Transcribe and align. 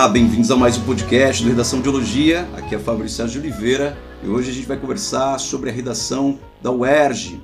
Olá, 0.00 0.08
bem-vindos 0.08 0.50
a 0.50 0.56
mais 0.56 0.78
um 0.78 0.84
podcast 0.84 1.42
do 1.42 1.50
Redação 1.50 1.78
de 1.78 1.82
Biologia. 1.82 2.48
Aqui 2.56 2.74
é 2.74 2.78
Fabrício 2.78 3.18
Sérgio 3.18 3.38
de 3.38 3.48
Oliveira 3.48 3.98
e 4.24 4.28
hoje 4.28 4.50
a 4.50 4.54
gente 4.54 4.66
vai 4.66 4.78
conversar 4.78 5.38
sobre 5.38 5.68
a 5.68 5.72
redação 5.74 6.38
da 6.62 6.72
UERJ, 6.72 7.38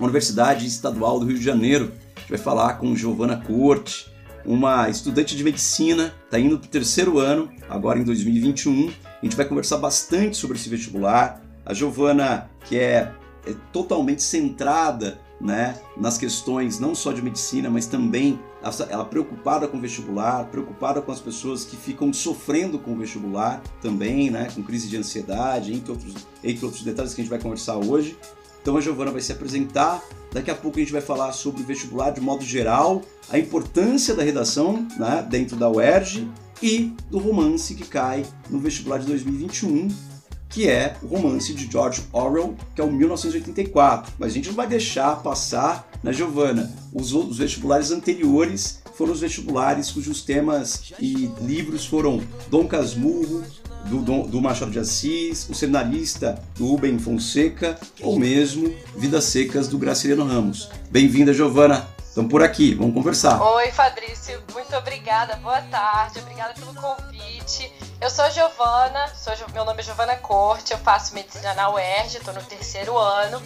Universidade 0.00 0.66
Estadual 0.66 1.20
do 1.20 1.26
Rio 1.26 1.38
de 1.38 1.44
Janeiro. 1.44 1.92
A 2.16 2.18
gente 2.18 2.30
vai 2.30 2.38
falar 2.38 2.72
com 2.78 2.96
Giovana 2.96 3.36
Corte, 3.36 4.12
uma 4.44 4.88
estudante 4.90 5.36
de 5.36 5.44
medicina, 5.44 6.12
está 6.24 6.40
indo 6.40 6.58
para 6.58 6.66
o 6.66 6.70
terceiro 6.70 7.20
ano, 7.20 7.48
agora 7.70 8.00
em 8.00 8.02
2021. 8.02 8.90
A 9.22 9.24
gente 9.24 9.36
vai 9.36 9.46
conversar 9.46 9.76
bastante 9.76 10.36
sobre 10.36 10.56
esse 10.56 10.68
vestibular. 10.68 11.40
A 11.64 11.72
Giovana, 11.72 12.50
que 12.64 12.80
é, 12.80 13.12
é 13.46 13.54
totalmente 13.72 14.24
centrada 14.24 15.20
né, 15.40 15.76
nas 15.96 16.18
questões 16.18 16.80
não 16.80 16.96
só 16.96 17.12
de 17.12 17.22
medicina, 17.22 17.70
mas 17.70 17.86
também 17.86 18.40
ela 18.88 19.04
preocupada 19.04 19.66
com 19.66 19.76
o 19.76 19.80
vestibular, 19.80 20.44
preocupada 20.46 21.02
com 21.02 21.10
as 21.10 21.20
pessoas 21.20 21.64
que 21.64 21.76
ficam 21.76 22.12
sofrendo 22.12 22.78
com 22.78 22.92
o 22.92 22.96
vestibular 22.96 23.62
também, 23.80 24.30
né, 24.30 24.48
com 24.54 24.62
crise 24.62 24.88
de 24.88 24.96
ansiedade, 24.96 25.72
entre 25.72 25.90
outros, 25.90 26.14
entre 26.42 26.64
outros 26.64 26.82
detalhes 26.82 27.14
que 27.14 27.20
a 27.20 27.24
gente 27.24 27.30
vai 27.30 27.40
conversar 27.40 27.76
hoje. 27.76 28.16
Então 28.60 28.76
a 28.76 28.80
Giovana 28.80 29.10
vai 29.10 29.20
se 29.20 29.32
apresentar, 29.32 30.02
daqui 30.32 30.50
a 30.50 30.54
pouco 30.54 30.78
a 30.78 30.80
gente 30.80 30.92
vai 30.92 31.00
falar 31.00 31.32
sobre 31.32 31.62
o 31.62 31.66
vestibular 31.66 32.10
de 32.10 32.20
modo 32.20 32.44
geral, 32.44 33.02
a 33.28 33.38
importância 33.38 34.14
da 34.14 34.22
redação 34.22 34.86
né, 34.96 35.26
dentro 35.28 35.56
da 35.56 35.68
UERJ 35.68 36.28
e 36.62 36.94
do 37.10 37.18
romance 37.18 37.74
que 37.74 37.84
cai 37.84 38.24
no 38.48 38.60
vestibular 38.60 38.98
de 38.98 39.06
2021 39.06 40.11
que 40.52 40.68
é 40.68 40.96
o 41.02 41.06
romance 41.06 41.52
de 41.54 41.70
George 41.70 42.02
Orwell, 42.12 42.54
que 42.74 42.80
é 42.80 42.84
o 42.84 42.92
1984. 42.92 44.12
Mas 44.18 44.32
a 44.32 44.34
gente 44.34 44.48
não 44.48 44.54
vai 44.54 44.66
deixar 44.66 45.16
passar, 45.22 45.90
né, 46.02 46.12
Giovana? 46.12 46.70
Os, 46.92 47.12
os 47.12 47.38
vestibulares 47.38 47.90
anteriores 47.90 48.82
foram 48.94 49.12
os 49.12 49.20
vestibulares 49.20 49.90
cujos 49.90 50.22
temas 50.22 50.92
e 51.00 51.30
livros 51.40 51.86
foram 51.86 52.22
Dom 52.50 52.66
Casmurro, 52.66 53.42
do, 53.86 54.28
do, 54.28 54.40
Machado 54.40 54.70
de 54.70 54.78
Assis, 54.78 55.48
o 55.48 55.54
cenarista 55.54 56.40
do 56.56 56.66
Rubem 56.66 56.98
Fonseca, 57.00 57.76
ou 58.00 58.16
mesmo 58.16 58.72
Vidas 58.96 59.24
Secas 59.24 59.66
do 59.66 59.76
Graciliano 59.76 60.24
Ramos. 60.24 60.68
Bem-vinda, 60.90 61.32
Giovana. 61.32 61.88
Estamos 62.12 62.30
por 62.30 62.42
aqui, 62.42 62.74
vamos 62.74 62.92
conversar. 62.92 63.40
Oi, 63.40 63.72
Fabrício, 63.72 64.38
muito 64.52 64.76
obrigada, 64.76 65.34
boa 65.36 65.62
tarde, 65.62 66.18
obrigada 66.18 66.52
pelo 66.52 66.74
convite. 66.74 67.72
Eu 67.98 68.10
sou 68.10 68.30
Giovana, 68.30 69.08
sou, 69.14 69.32
meu 69.54 69.64
nome 69.64 69.80
é 69.80 69.82
Giovana 69.82 70.16
Corte, 70.16 70.72
eu 70.72 70.78
faço 70.78 71.14
medicina 71.14 71.54
na 71.54 71.70
UERJ, 71.70 72.18
estou 72.18 72.34
no 72.34 72.42
terceiro 72.42 72.98
ano. 72.98 73.42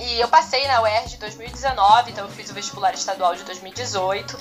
E 0.00 0.18
eu 0.18 0.26
passei 0.26 0.66
na 0.66 0.82
UERJ 0.82 1.14
em 1.14 1.18
2019, 1.20 2.10
então 2.10 2.24
eu 2.24 2.30
fiz 2.32 2.50
o 2.50 2.54
vestibular 2.54 2.92
estadual 2.92 3.36
de 3.36 3.44
2018. 3.44 4.36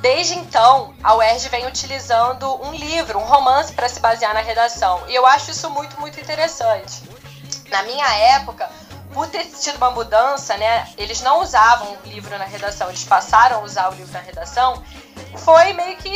Desde 0.00 0.36
então, 0.36 0.94
a 1.02 1.14
UERJ 1.16 1.50
vem 1.50 1.66
utilizando 1.66 2.64
um 2.64 2.72
livro, 2.72 3.18
um 3.18 3.24
romance 3.24 3.74
para 3.74 3.90
se 3.90 4.00
basear 4.00 4.32
na 4.32 4.40
redação. 4.40 5.02
E 5.06 5.14
eu 5.14 5.26
acho 5.26 5.50
isso 5.50 5.68
muito, 5.68 6.00
muito 6.00 6.18
interessante. 6.18 7.02
Na 7.68 7.82
minha 7.82 8.08
época, 8.36 8.70
por 9.12 9.26
ter 9.28 9.44
tido 9.44 9.76
uma 9.76 9.90
mudança, 9.90 10.56
né, 10.56 10.88
eles 10.96 11.20
não 11.20 11.40
usavam 11.40 11.92
o 11.92 12.08
livro 12.08 12.36
na 12.38 12.44
redação, 12.44 12.88
eles 12.88 13.04
passaram 13.04 13.58
a 13.58 13.60
usar 13.60 13.90
o 13.90 13.94
livro 13.94 14.12
na 14.12 14.20
redação, 14.20 14.82
foi 15.38 15.72
meio 15.72 15.96
que 15.96 16.12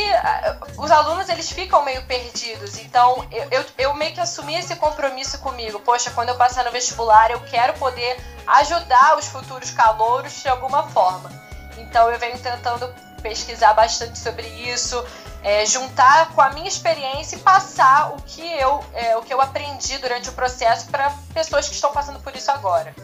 os 0.77 0.91
alunos 0.91 1.29
eles 1.29 1.49
ficam 1.49 1.83
meio 1.83 2.05
perdidos. 2.05 2.77
Então 2.79 3.25
eu, 3.31 3.47
eu, 3.51 3.65
eu, 3.77 3.93
meio 3.93 4.13
que 4.13 4.19
assumi 4.19 4.55
esse 4.55 4.75
compromisso 4.75 5.39
comigo. 5.39 5.79
Poxa, 5.79 6.11
quando 6.11 6.29
eu 6.29 6.35
passar 6.35 6.65
no 6.65 6.71
vestibular, 6.71 7.31
eu 7.31 7.39
quero 7.41 7.73
poder 7.73 8.17
ajudar 8.45 9.17
os 9.17 9.27
futuros 9.27 9.71
calouros 9.71 10.41
de 10.41 10.49
alguma 10.49 10.83
forma. 10.89 11.31
Então 11.77 12.09
eu 12.09 12.19
venho 12.19 12.37
tentando 12.39 12.93
pesquisar 13.21 13.73
bastante 13.73 14.19
sobre 14.19 14.47
isso, 14.47 15.03
é, 15.45 15.63
juntar 15.63 16.31
com 16.33 16.41
a 16.41 16.49
minha 16.49 16.67
experiência 16.67 17.35
e 17.35 17.39
passar 17.39 18.15
o 18.17 18.21
que 18.25 18.41
eu, 18.41 18.79
é, 18.95 19.15
o 19.15 19.21
que 19.21 19.31
eu 19.31 19.39
aprendi 19.39 19.95
durante 19.99 20.27
o 20.27 20.31
processo 20.31 20.87
para 20.87 21.11
pessoas 21.35 21.69
que 21.69 21.75
estão 21.75 21.91
passando 21.91 22.19
por 22.19 22.35
isso 22.35 22.49
agora. 22.49 22.95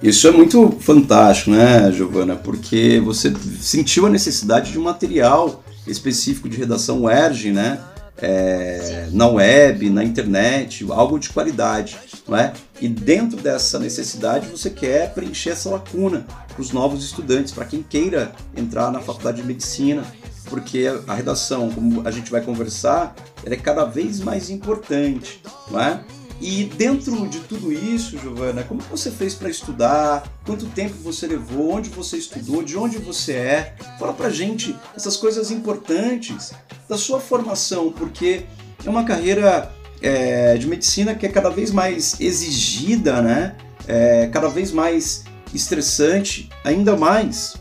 Isso 0.00 0.28
é 0.28 0.30
muito 0.30 0.70
fantástico, 0.80 1.50
né, 1.50 1.90
Giovana? 1.90 2.36
Porque 2.36 3.00
você 3.04 3.34
sentiu 3.60 4.06
a 4.06 4.08
necessidade 4.08 4.70
de 4.70 4.78
um 4.78 4.84
material 4.84 5.64
específico 5.84 6.48
de 6.48 6.56
redação 6.56 7.02
UERJ, 7.02 7.50
né? 7.50 7.80
É, 8.22 9.08
na 9.10 9.26
web, 9.26 9.90
na 9.90 10.04
internet, 10.04 10.86
algo 10.90 11.18
de 11.18 11.30
qualidade, 11.30 11.98
não 12.28 12.36
é? 12.36 12.52
E 12.80 12.86
dentro 12.86 13.40
dessa 13.40 13.78
necessidade 13.78 14.46
você 14.46 14.70
quer 14.70 15.12
preencher 15.12 15.50
essa 15.50 15.70
lacuna 15.70 16.26
para 16.46 16.60
os 16.60 16.70
novos 16.70 17.02
estudantes, 17.02 17.52
para 17.52 17.64
quem 17.64 17.82
queira 17.82 18.30
entrar 18.54 18.92
na 18.92 19.00
faculdade 19.00 19.40
de 19.40 19.46
medicina, 19.46 20.04
porque 20.48 20.86
a 21.06 21.14
redação, 21.14 21.70
como 21.70 22.06
a 22.06 22.10
gente 22.10 22.30
vai 22.30 22.40
conversar, 22.40 23.14
ela 23.44 23.54
é 23.54 23.58
cada 23.58 23.84
vez 23.84 24.20
mais 24.20 24.50
importante, 24.50 25.42
não 25.70 25.80
é? 25.80 26.04
E 26.40 26.64
dentro 26.64 27.28
de 27.28 27.40
tudo 27.40 27.70
isso, 27.70 28.16
Giovana, 28.18 28.62
como 28.62 28.80
você 28.90 29.10
fez 29.10 29.34
para 29.34 29.50
estudar? 29.50 30.26
Quanto 30.46 30.64
tempo 30.66 30.94
você 31.02 31.26
levou? 31.26 31.74
Onde 31.74 31.90
você 31.90 32.16
estudou? 32.16 32.62
De 32.62 32.78
onde 32.78 32.96
você 32.96 33.32
é? 33.34 33.74
Fala 33.98 34.14
pra 34.14 34.30
gente 34.30 34.74
essas 34.96 35.18
coisas 35.18 35.50
importantes 35.50 36.52
da 36.88 36.96
sua 36.96 37.20
formação, 37.20 37.92
porque 37.92 38.46
é 38.84 38.88
uma 38.88 39.04
carreira 39.04 39.70
é, 40.00 40.56
de 40.56 40.66
medicina 40.66 41.14
que 41.14 41.26
é 41.26 41.28
cada 41.28 41.50
vez 41.50 41.70
mais 41.70 42.18
exigida, 42.18 43.20
né? 43.20 43.54
É, 43.86 44.28
cada 44.28 44.48
vez 44.48 44.72
mais 44.72 45.24
estressante, 45.52 46.48
ainda 46.64 46.96
mais 46.96 47.54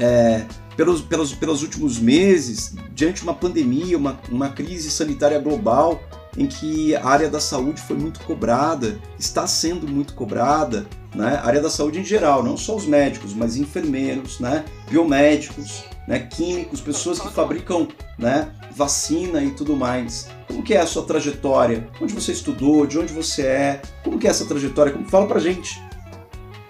é, 0.00 0.44
pelos, 0.80 1.02
pelos, 1.02 1.34
pelos 1.34 1.62
últimos 1.62 1.98
meses, 1.98 2.74
diante 2.94 3.16
de 3.16 3.24
uma 3.24 3.34
pandemia, 3.34 3.98
uma, 3.98 4.18
uma 4.30 4.48
crise 4.48 4.90
sanitária 4.90 5.38
global, 5.38 6.00
em 6.38 6.46
que 6.46 6.96
a 6.96 7.06
área 7.06 7.28
da 7.28 7.38
saúde 7.38 7.82
foi 7.82 7.98
muito 7.98 8.20
cobrada, 8.20 8.98
está 9.18 9.46
sendo 9.46 9.86
muito 9.86 10.14
cobrada, 10.14 10.86
né? 11.14 11.38
A 11.42 11.46
área 11.46 11.60
da 11.60 11.68
saúde 11.68 12.00
em 12.00 12.04
geral, 12.04 12.42
não 12.42 12.56
só 12.56 12.74
os 12.74 12.86
médicos, 12.86 13.34
mas 13.34 13.58
enfermeiros, 13.58 14.40
né? 14.40 14.64
biomédicos, 14.88 15.84
né? 16.08 16.20
químicos, 16.20 16.80
pessoas 16.80 17.20
que 17.20 17.28
fabricam 17.30 17.86
né? 18.18 18.50
vacina 18.74 19.44
e 19.44 19.50
tudo 19.50 19.76
mais. 19.76 20.28
Como 20.46 20.62
que 20.62 20.72
é 20.72 20.80
a 20.80 20.86
sua 20.86 21.02
trajetória? 21.02 21.86
Onde 22.00 22.14
você 22.14 22.32
estudou? 22.32 22.86
De 22.86 22.98
onde 22.98 23.12
você 23.12 23.42
é? 23.42 23.82
Como 24.02 24.18
que 24.18 24.26
é 24.26 24.30
essa 24.30 24.46
trajetória? 24.46 24.98
Fala 25.10 25.26
pra 25.26 25.40
gente. 25.40 25.78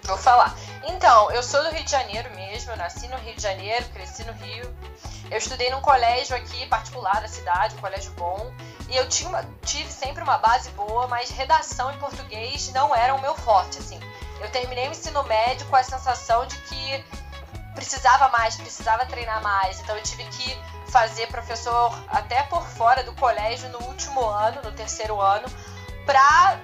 Vou 0.05 0.19
falar. 0.19 0.57
Então, 0.93 1.31
eu 1.31 1.43
sou 1.43 1.63
do 1.63 1.71
Rio 1.71 1.85
de 1.85 1.91
Janeiro 1.91 2.29
mesmo, 2.35 2.73
eu 2.73 2.77
nasci 2.77 3.07
no 3.07 3.17
Rio 3.19 3.35
de 3.37 3.43
Janeiro, 3.43 3.85
cresci 3.95 4.25
no 4.25 4.33
Rio. 4.33 4.77
Eu 5.31 5.39
estudei 5.39 5.71
num 5.71 5.81
colégio 5.81 6.37
aqui 6.37 6.67
particular 6.67 7.21
da 7.21 7.29
cidade, 7.29 7.77
um 7.77 7.79
colégio 7.79 8.11
bom, 8.13 8.53
e 8.89 8.97
eu 8.97 9.09
tinha 9.09 9.49
tive 9.65 9.89
sempre 9.89 10.23
uma 10.23 10.39
base 10.39 10.69
boa, 10.71 11.07
mas 11.07 11.31
redação 11.31 11.93
em 11.93 11.99
português 11.99 12.73
não 12.73 12.95
era 12.95 13.15
o 13.15 13.21
meu 13.21 13.37
forte, 13.37 13.79
assim. 13.79 14.01
Eu 14.41 14.51
terminei 14.51 14.89
o 14.89 14.91
ensino 14.91 15.23
médio 15.25 15.65
com 15.69 15.77
a 15.77 15.83
sensação 15.85 16.45
de 16.47 16.57
que 16.57 17.05
precisava 17.75 18.29
mais, 18.31 18.57
precisava 18.57 19.07
treinar 19.07 19.41
mais, 19.43 19.79
então 19.81 19.97
eu 19.97 20.03
tive 20.03 20.25
que 20.25 20.59
fazer 20.91 21.29
professor 21.29 21.97
até 22.09 22.43
por 22.43 22.67
fora 22.67 23.05
do 23.05 23.13
colégio 23.15 23.69
no 23.69 23.79
último 23.85 24.25
ano, 24.25 24.61
no 24.63 24.73
terceiro 24.73 25.21
ano, 25.21 25.47
para 26.05 26.59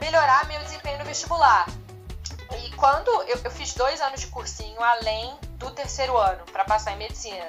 melhorar 0.00 0.46
meu 0.46 0.60
desempenho 0.64 0.98
no 0.98 1.04
vestibular. 1.04 1.66
Quando 2.78 3.10
eu, 3.22 3.40
eu 3.42 3.50
fiz 3.50 3.74
dois 3.74 4.00
anos 4.00 4.20
de 4.20 4.28
cursinho 4.28 4.80
além 4.80 5.36
do 5.58 5.70
terceiro 5.72 6.16
ano 6.16 6.44
para 6.52 6.64
passar 6.64 6.92
em 6.92 6.96
medicina. 6.96 7.48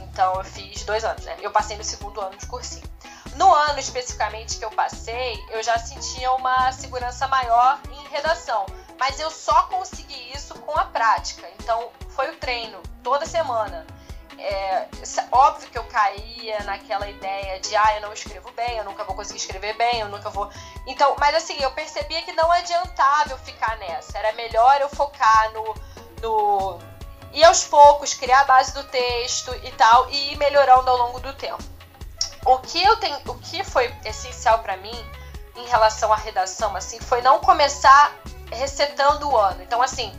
Então 0.00 0.34
eu 0.34 0.44
fiz 0.44 0.84
dois 0.84 1.04
anos, 1.04 1.24
né? 1.24 1.36
Eu 1.40 1.50
passei 1.50 1.76
no 1.76 1.82
segundo 1.82 2.20
ano 2.20 2.36
de 2.36 2.46
cursinho. 2.46 2.86
No 3.34 3.54
ano 3.54 3.78
especificamente 3.78 4.58
que 4.58 4.64
eu 4.64 4.70
passei, 4.70 5.42
eu 5.50 5.62
já 5.62 5.78
sentia 5.78 6.32
uma 6.32 6.70
segurança 6.72 7.26
maior 7.28 7.80
em 7.90 8.08
redação. 8.08 8.66
Mas 8.98 9.18
eu 9.20 9.30
só 9.30 9.64
consegui 9.64 10.32
isso 10.34 10.54
com 10.60 10.72
a 10.76 10.84
prática. 10.84 11.48
Então 11.58 11.90
foi 12.10 12.30
o 12.30 12.36
treino, 12.36 12.78
toda 13.02 13.24
semana. 13.24 13.86
É, 14.38 14.86
óbvio 15.32 15.68
que 15.70 15.78
eu 15.78 15.84
caía 15.84 16.62
naquela 16.64 17.08
ideia 17.08 17.58
de 17.60 17.74
ah, 17.74 17.96
eu 17.96 18.02
não 18.02 18.12
escrevo 18.12 18.50
bem, 18.52 18.76
eu 18.76 18.84
nunca 18.84 19.02
vou 19.04 19.14
conseguir 19.14 19.38
escrever 19.38 19.74
bem, 19.76 20.00
eu 20.00 20.08
nunca 20.08 20.28
vou. 20.30 20.50
Então, 20.86 21.16
mas 21.18 21.34
assim, 21.34 21.56
eu 21.60 21.70
percebia 21.72 22.22
que 22.22 22.32
não 22.32 22.50
adiantava 22.52 23.30
eu 23.30 23.38
ficar 23.38 23.76
nessa. 23.78 24.18
Era 24.18 24.32
melhor 24.32 24.80
eu 24.80 24.88
focar 24.88 25.52
no. 25.52 25.74
no 26.20 26.78
e 27.32 27.44
aos 27.44 27.64
poucos 27.64 28.14
criar 28.14 28.40
a 28.40 28.44
base 28.44 28.72
do 28.72 28.84
texto 28.84 29.54
e 29.62 29.70
tal, 29.72 30.08
e 30.10 30.32
ir 30.32 30.36
melhorando 30.38 30.88
ao 30.88 30.96
longo 30.96 31.20
do 31.20 31.32
tempo. 31.34 31.62
O 32.46 32.58
que 32.58 32.82
eu 32.82 32.96
tenho, 32.96 33.18
o 33.26 33.34
que 33.34 33.64
foi 33.64 33.92
essencial 34.04 34.60
para 34.60 34.76
mim 34.76 34.94
em 35.56 35.66
relação 35.66 36.12
à 36.12 36.16
redação, 36.16 36.76
assim, 36.76 37.00
foi 37.00 37.20
não 37.22 37.40
começar 37.40 38.14
resetando 38.50 39.28
o 39.28 39.36
ano. 39.36 39.62
Então, 39.62 39.82
assim, 39.82 40.12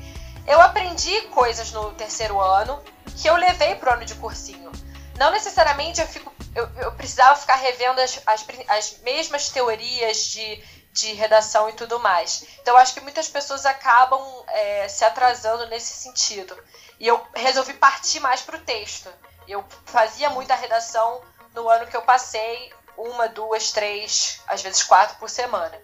eu 0.48 0.62
aprendi 0.62 1.22
coisas 1.24 1.72
no 1.72 1.94
terceiro 1.94 2.40
ano, 2.40 2.82
que 3.18 3.30
eu 3.30 3.36
levei 3.36 3.76
pro 3.76 3.92
ano 3.92 4.06
de 4.06 4.16
cursinho. 4.16 4.72
Não 5.18 5.30
necessariamente 5.32 6.00
eu, 6.00 6.08
fico, 6.08 6.32
eu, 6.56 6.70
eu 6.78 6.92
precisava 6.94 7.36
ficar 7.36 7.56
revendo 7.56 8.00
as, 8.00 8.22
as, 8.26 8.46
as 8.70 8.98
mesmas 9.00 9.50
teorias 9.50 10.26
de, 10.28 10.64
de 10.94 11.14
redação 11.14 11.70
e 11.70 11.74
tudo 11.74 12.00
mais. 12.00 12.46
Então, 12.62 12.78
acho 12.78 12.94
que 12.94 13.02
muitas 13.02 13.28
pessoas 13.28 13.66
acabam 13.66 14.22
é, 14.48 14.88
se 14.88 15.04
atrasando 15.04 15.66
nesse 15.68 15.94
sentido. 15.94 16.58
E 17.00 17.08
eu 17.08 17.22
resolvi 17.36 17.74
partir 17.74 18.20
mais 18.20 18.42
para 18.42 18.56
o 18.56 18.62
texto. 18.62 19.12
Eu 19.48 19.66
fazia 19.86 20.30
muita 20.30 20.56
redação 20.56 21.22
no 21.54 21.68
ano 21.68 21.88
que 21.88 21.98
eu 21.98 22.02
passei 22.04 22.72
uma, 22.96 23.28
duas, 23.28 23.72
três, 23.72 24.42
às 24.48 24.62
vezes 24.62 24.84
quatro 24.84 25.18
por 25.18 25.30
semana. 25.30 25.80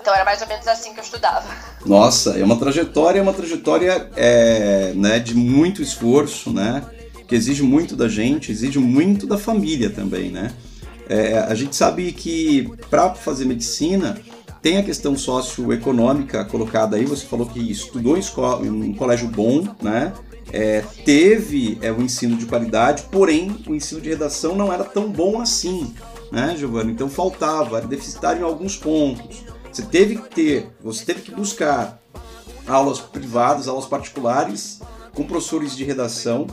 Então 0.00 0.14
era 0.14 0.24
mais 0.24 0.40
ou 0.40 0.48
menos 0.48 0.66
assim 0.68 0.92
que 0.94 1.00
eu 1.00 1.04
estudava. 1.04 1.46
Nossa, 1.84 2.38
é 2.38 2.44
uma 2.44 2.56
trajetória, 2.56 3.18
é 3.18 3.22
uma 3.22 3.32
trajetória 3.32 4.08
é, 4.16 4.92
né, 4.94 5.18
de 5.18 5.34
muito 5.34 5.82
esforço, 5.82 6.52
né? 6.52 6.84
Que 7.26 7.34
exige 7.34 7.62
muito 7.62 7.96
da 7.96 8.08
gente, 8.08 8.50
exige 8.52 8.78
muito 8.78 9.26
da 9.26 9.36
família 9.36 9.90
também, 9.90 10.30
né? 10.30 10.52
É, 11.08 11.38
a 11.38 11.54
gente 11.54 11.74
sabe 11.74 12.12
que 12.12 12.70
para 12.88 13.14
fazer 13.14 13.44
medicina 13.44 14.18
tem 14.62 14.76
a 14.78 14.82
questão 14.82 15.16
socioeconômica 15.16 16.44
colocada 16.44 16.96
aí. 16.96 17.04
Você 17.04 17.26
falou 17.26 17.46
que 17.46 17.58
estudou 17.58 18.16
em, 18.16 18.20
escola, 18.20 18.64
em 18.64 18.70
um 18.70 18.94
colégio 18.94 19.28
bom, 19.28 19.66
né? 19.82 20.12
É, 20.52 20.82
teve 21.04 21.78
é, 21.82 21.92
o 21.92 22.00
ensino 22.00 22.36
de 22.36 22.46
qualidade, 22.46 23.04
porém 23.10 23.56
o 23.66 23.74
ensino 23.74 24.00
de 24.00 24.08
redação 24.08 24.54
não 24.54 24.72
era 24.72 24.84
tão 24.84 25.10
bom 25.10 25.40
assim, 25.40 25.92
né, 26.32 26.54
Giovanni? 26.56 26.92
Então 26.92 27.08
faltava, 27.10 27.76
era 27.76 27.86
deficitário 27.86 28.40
em 28.40 28.44
alguns 28.44 28.74
pontos. 28.76 29.44
Você 29.78 29.86
teve 29.86 30.16
que 30.16 30.28
ter, 30.34 30.72
você 30.80 31.04
teve 31.04 31.22
que 31.22 31.30
buscar 31.30 32.02
aulas 32.66 32.98
privadas, 32.98 33.68
aulas 33.68 33.86
particulares 33.86 34.80
com 35.14 35.22
professores 35.22 35.76
de 35.76 35.84
redação 35.84 36.48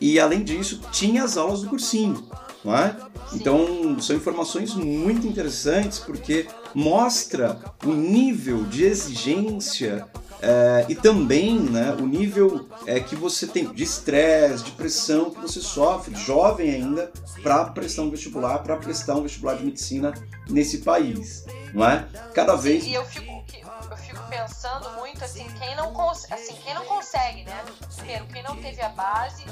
e 0.00 0.20
além 0.20 0.44
disso 0.44 0.80
tinha 0.92 1.24
as 1.24 1.36
aulas 1.36 1.62
do 1.62 1.70
cursinho, 1.70 2.24
não 2.64 2.76
é? 2.76 2.96
Então 3.32 4.00
são 4.00 4.14
informações 4.14 4.74
muito 4.74 5.26
interessantes 5.26 5.98
porque 5.98 6.46
mostra 6.72 7.60
o 7.84 7.90
nível 7.90 8.62
de 8.62 8.84
exigência 8.84 10.06
é, 10.40 10.86
e 10.88 10.94
também 10.94 11.58
né, 11.58 11.96
o 11.98 12.06
nível 12.06 12.68
é, 12.86 13.00
que 13.00 13.16
você 13.16 13.46
tem 13.46 13.72
de 13.72 13.82
estresse, 13.82 14.64
de 14.64 14.72
pressão 14.72 15.30
que 15.30 15.40
você 15.40 15.60
sofre, 15.60 16.14
jovem 16.14 16.70
ainda, 16.70 17.12
para 17.42 17.64
prestar 17.66 18.02
um 18.02 18.10
vestibular, 18.10 18.58
para 18.60 18.76
prestar 18.76 19.14
um 19.16 19.22
vestibular 19.22 19.54
de 19.56 19.64
medicina 19.64 20.14
nesse 20.48 20.78
país, 20.78 21.44
não 21.74 21.84
é? 21.84 22.06
Cada 22.34 22.54
vez. 22.56 22.84
E 22.84 22.94
eu 22.94 23.04
fico, 23.04 23.44
eu 23.90 23.96
fico 23.96 24.20
pensando 24.28 24.90
muito 24.92 25.24
assim, 25.24 25.46
quem 25.58 25.74
não, 25.74 25.92
assim, 26.10 26.54
quem 26.64 26.74
não 26.74 26.84
consegue, 26.84 27.44
né? 27.44 27.64
Primeiro, 27.96 28.26
quem 28.26 28.42
não 28.42 28.56
teve 28.56 28.80
a 28.80 28.88
base, 28.90 29.44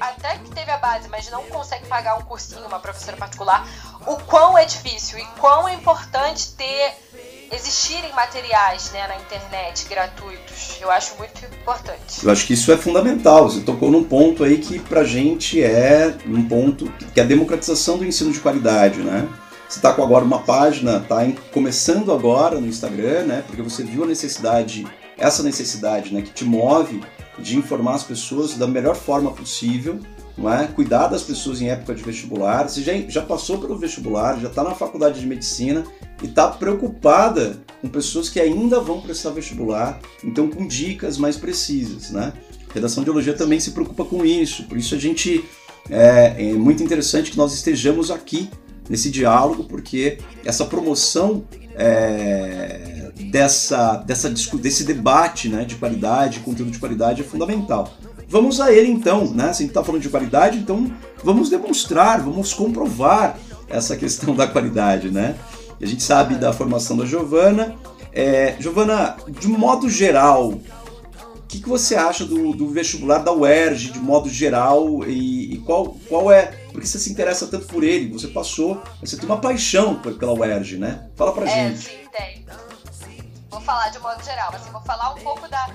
até 0.00 0.38
que 0.38 0.50
teve 0.50 0.70
a 0.70 0.78
base, 0.78 1.08
mas 1.08 1.30
não 1.30 1.44
consegue 1.44 1.86
pagar 1.86 2.16
um 2.16 2.22
cursinho, 2.22 2.66
uma 2.66 2.80
professora 2.80 3.16
particular, 3.16 3.66
o 4.06 4.16
quão 4.16 4.56
é 4.56 4.64
difícil 4.64 5.18
e 5.18 5.24
quão 5.38 5.68
é 5.68 5.74
importante 5.74 6.52
ter 6.52 7.07
existirem 7.50 8.12
materiais 8.12 8.90
né, 8.92 9.06
na 9.06 9.16
internet 9.16 9.86
gratuitos. 9.88 10.78
Eu 10.80 10.90
acho 10.90 11.16
muito 11.16 11.44
importante. 11.44 12.24
Eu 12.24 12.30
acho 12.30 12.46
que 12.46 12.54
isso 12.54 12.70
é 12.72 12.76
fundamental. 12.76 13.48
Você 13.48 13.60
tocou 13.60 13.90
num 13.90 14.04
ponto 14.04 14.44
aí 14.44 14.58
que 14.58 14.78
pra 14.78 15.04
gente 15.04 15.62
é 15.62 16.14
um 16.26 16.46
ponto 16.46 16.92
que 17.12 17.20
é 17.20 17.22
a 17.22 17.26
democratização 17.26 17.98
do 17.98 18.04
ensino 18.04 18.32
de 18.32 18.40
qualidade, 18.40 19.00
né? 19.00 19.28
Você 19.68 19.78
está 19.78 19.92
com 19.92 20.02
agora 20.02 20.24
uma 20.24 20.38
página, 20.38 21.00
tá 21.00 21.18
começando 21.52 22.10
agora 22.10 22.58
no 22.58 22.66
Instagram, 22.66 23.24
né? 23.24 23.44
Porque 23.46 23.60
você 23.60 23.82
viu 23.82 24.04
a 24.04 24.06
necessidade, 24.06 24.86
essa 25.18 25.42
necessidade, 25.42 26.12
né, 26.14 26.22
que 26.22 26.30
te 26.30 26.44
move 26.44 27.02
de 27.38 27.56
informar 27.56 27.94
as 27.94 28.02
pessoas 28.02 28.54
da 28.54 28.66
melhor 28.66 28.96
forma 28.96 29.30
possível, 29.30 30.00
é? 30.46 30.66
Cuidar 30.66 31.08
das 31.08 31.22
pessoas 31.22 31.62
em 31.62 31.70
época 31.70 31.94
de 31.94 32.02
vestibular. 32.02 32.68
Você 32.68 32.82
já, 32.82 32.92
já 33.08 33.22
passou 33.22 33.58
pelo 33.58 33.78
vestibular, 33.78 34.38
já 34.38 34.48
está 34.48 34.62
na 34.62 34.74
faculdade 34.74 35.18
de 35.18 35.26
medicina 35.26 35.84
e 36.22 36.26
está 36.26 36.48
preocupada 36.48 37.58
com 37.80 37.88
pessoas 37.88 38.28
que 38.28 38.38
ainda 38.38 38.78
vão 38.80 39.00
prestar 39.00 39.30
vestibular, 39.30 39.98
então 40.22 40.48
com 40.48 40.66
dicas 40.66 41.16
mais 41.16 41.36
precisas, 41.36 42.10
né? 42.10 42.32
Redação 42.74 43.02
de 43.02 43.06
biologia 43.06 43.32
também 43.32 43.58
se 43.58 43.70
preocupa 43.70 44.04
com 44.04 44.24
isso, 44.24 44.64
por 44.64 44.76
isso 44.76 44.94
a 44.94 44.98
gente 44.98 45.44
é, 45.88 46.50
é 46.50 46.52
muito 46.52 46.82
interessante 46.82 47.30
que 47.30 47.36
nós 47.38 47.54
estejamos 47.54 48.10
aqui 48.10 48.50
nesse 48.88 49.10
diálogo, 49.10 49.64
porque 49.64 50.18
essa 50.44 50.64
promoção 50.64 51.44
é, 51.74 53.10
dessa, 53.30 53.96
dessa, 53.98 54.30
desse 54.30 54.84
debate 54.84 55.48
né, 55.48 55.64
de 55.64 55.76
qualidade, 55.76 56.40
conteúdo 56.40 56.70
de 56.70 56.78
qualidade 56.78 57.22
é 57.22 57.24
fundamental. 57.24 57.96
Vamos 58.28 58.60
a 58.60 58.70
ele 58.70 58.90
então, 58.90 59.24
né? 59.32 59.44
Se 59.54 59.62
a 59.62 59.64
gente 59.64 59.68
está 59.68 59.82
falando 59.82 60.02
de 60.02 60.10
qualidade, 60.10 60.58
então 60.58 60.92
vamos 61.24 61.48
demonstrar, 61.48 62.20
vamos 62.20 62.52
comprovar 62.52 63.38
essa 63.66 63.96
questão 63.96 64.34
da 64.36 64.46
qualidade, 64.46 65.10
né? 65.10 65.34
A 65.80 65.86
gente 65.86 66.02
sabe 66.02 66.34
da 66.34 66.52
formação 66.52 66.96
da 66.96 67.06
Giovana. 67.06 67.74
É, 68.12 68.54
Giovana, 68.60 69.16
de 69.28 69.48
modo 69.48 69.88
geral, 69.88 70.48
o 70.48 71.42
que, 71.48 71.60
que 71.60 71.68
você 71.68 71.94
acha 71.94 72.24
do, 72.26 72.52
do, 72.52 72.68
vestibular 72.68 73.18
da 73.18 73.32
UERJ, 73.32 73.92
de 73.92 73.98
modo 73.98 74.28
geral, 74.28 75.04
e, 75.06 75.54
e, 75.54 75.58
qual, 75.58 75.96
qual 76.08 76.30
é. 76.30 76.46
Porque 76.70 76.86
você 76.86 76.98
se 76.98 77.10
interessa 77.10 77.46
tanto 77.46 77.66
por 77.66 77.82
ele, 77.82 78.12
você 78.12 78.28
passou, 78.28 78.82
você 79.00 79.16
tem 79.16 79.24
uma 79.24 79.40
paixão 79.40 79.94
pela 79.96 80.34
UERJ, 80.34 80.76
né? 80.76 81.08
Fala 81.16 81.32
pra 81.32 81.48
é, 81.48 81.70
gente. 81.70 81.88
Sim, 81.88 81.96
tem. 82.12 82.44
Vou 83.50 83.60
falar 83.62 83.88
de 83.88 83.98
modo 84.00 84.22
geral, 84.22 84.50
assim, 84.54 84.70
vou 84.70 84.82
falar 84.82 85.14
um 85.14 85.18
pouco 85.20 85.48
da, 85.48 85.70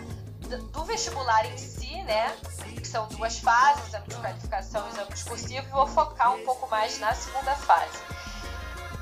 do 0.57 0.83
vestibular 0.83 1.45
em 1.45 1.57
si, 1.57 2.01
né? 2.03 2.35
Que 2.75 2.87
são 2.87 3.07
duas 3.07 3.39
fases, 3.39 3.87
exame 3.87 4.07
de 4.07 4.15
qualificação 4.15 4.85
e 4.87 4.91
exame 4.91 5.11
discursivo, 5.11 5.67
vou 5.69 5.87
focar 5.87 6.33
um 6.33 6.43
pouco 6.43 6.69
mais 6.69 6.99
na 6.99 7.13
segunda 7.13 7.55
fase. 7.55 7.99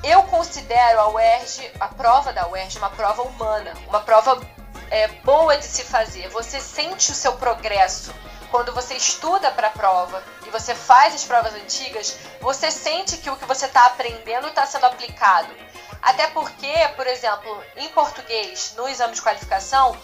Eu 0.04 0.24
considero 0.24 1.00
a 1.00 1.10
UERJ, 1.10 1.72
a 1.80 1.88
prova 1.88 2.34
da 2.34 2.48
UERJ, 2.48 2.80
uma 2.80 2.90
prova 2.90 3.22
humana, 3.22 3.74
uma 3.88 4.00
prova 4.00 4.42
é, 4.90 5.08
boa 5.24 5.58
de 5.58 5.66
se 5.66 5.84
fazer. 5.84 6.28
Você 6.30 6.60
sente 6.60 7.12
o 7.12 7.16
seu 7.16 7.34
progresso. 7.34 8.14
Quando 8.50 8.74
você 8.74 8.96
estuda 8.96 9.52
para 9.52 9.68
a 9.68 9.72
prova 9.72 10.22
e 10.46 10.50
você 10.50 10.76
faz 10.76 11.14
as 11.14 11.24
provas 11.24 11.54
antigas, 11.54 12.18
você 12.42 12.70
sente 12.70 13.18
que 13.18 13.30
o 13.30 13.36
que 13.38 13.46
você 13.46 13.66
está 13.66 13.86
aprendendo 13.86 14.48
está 14.48 14.66
sendo 14.66 14.86
aplicado. 14.86 15.54
Até 16.02 16.28
porque, 16.28 16.74
por 16.96 17.06
exemplo, 17.06 17.64
em 17.78 17.88
português, 17.90 18.74
no 18.76 18.90
exame 18.90 19.14
de 19.14 19.22
qualificação, 19.22 19.96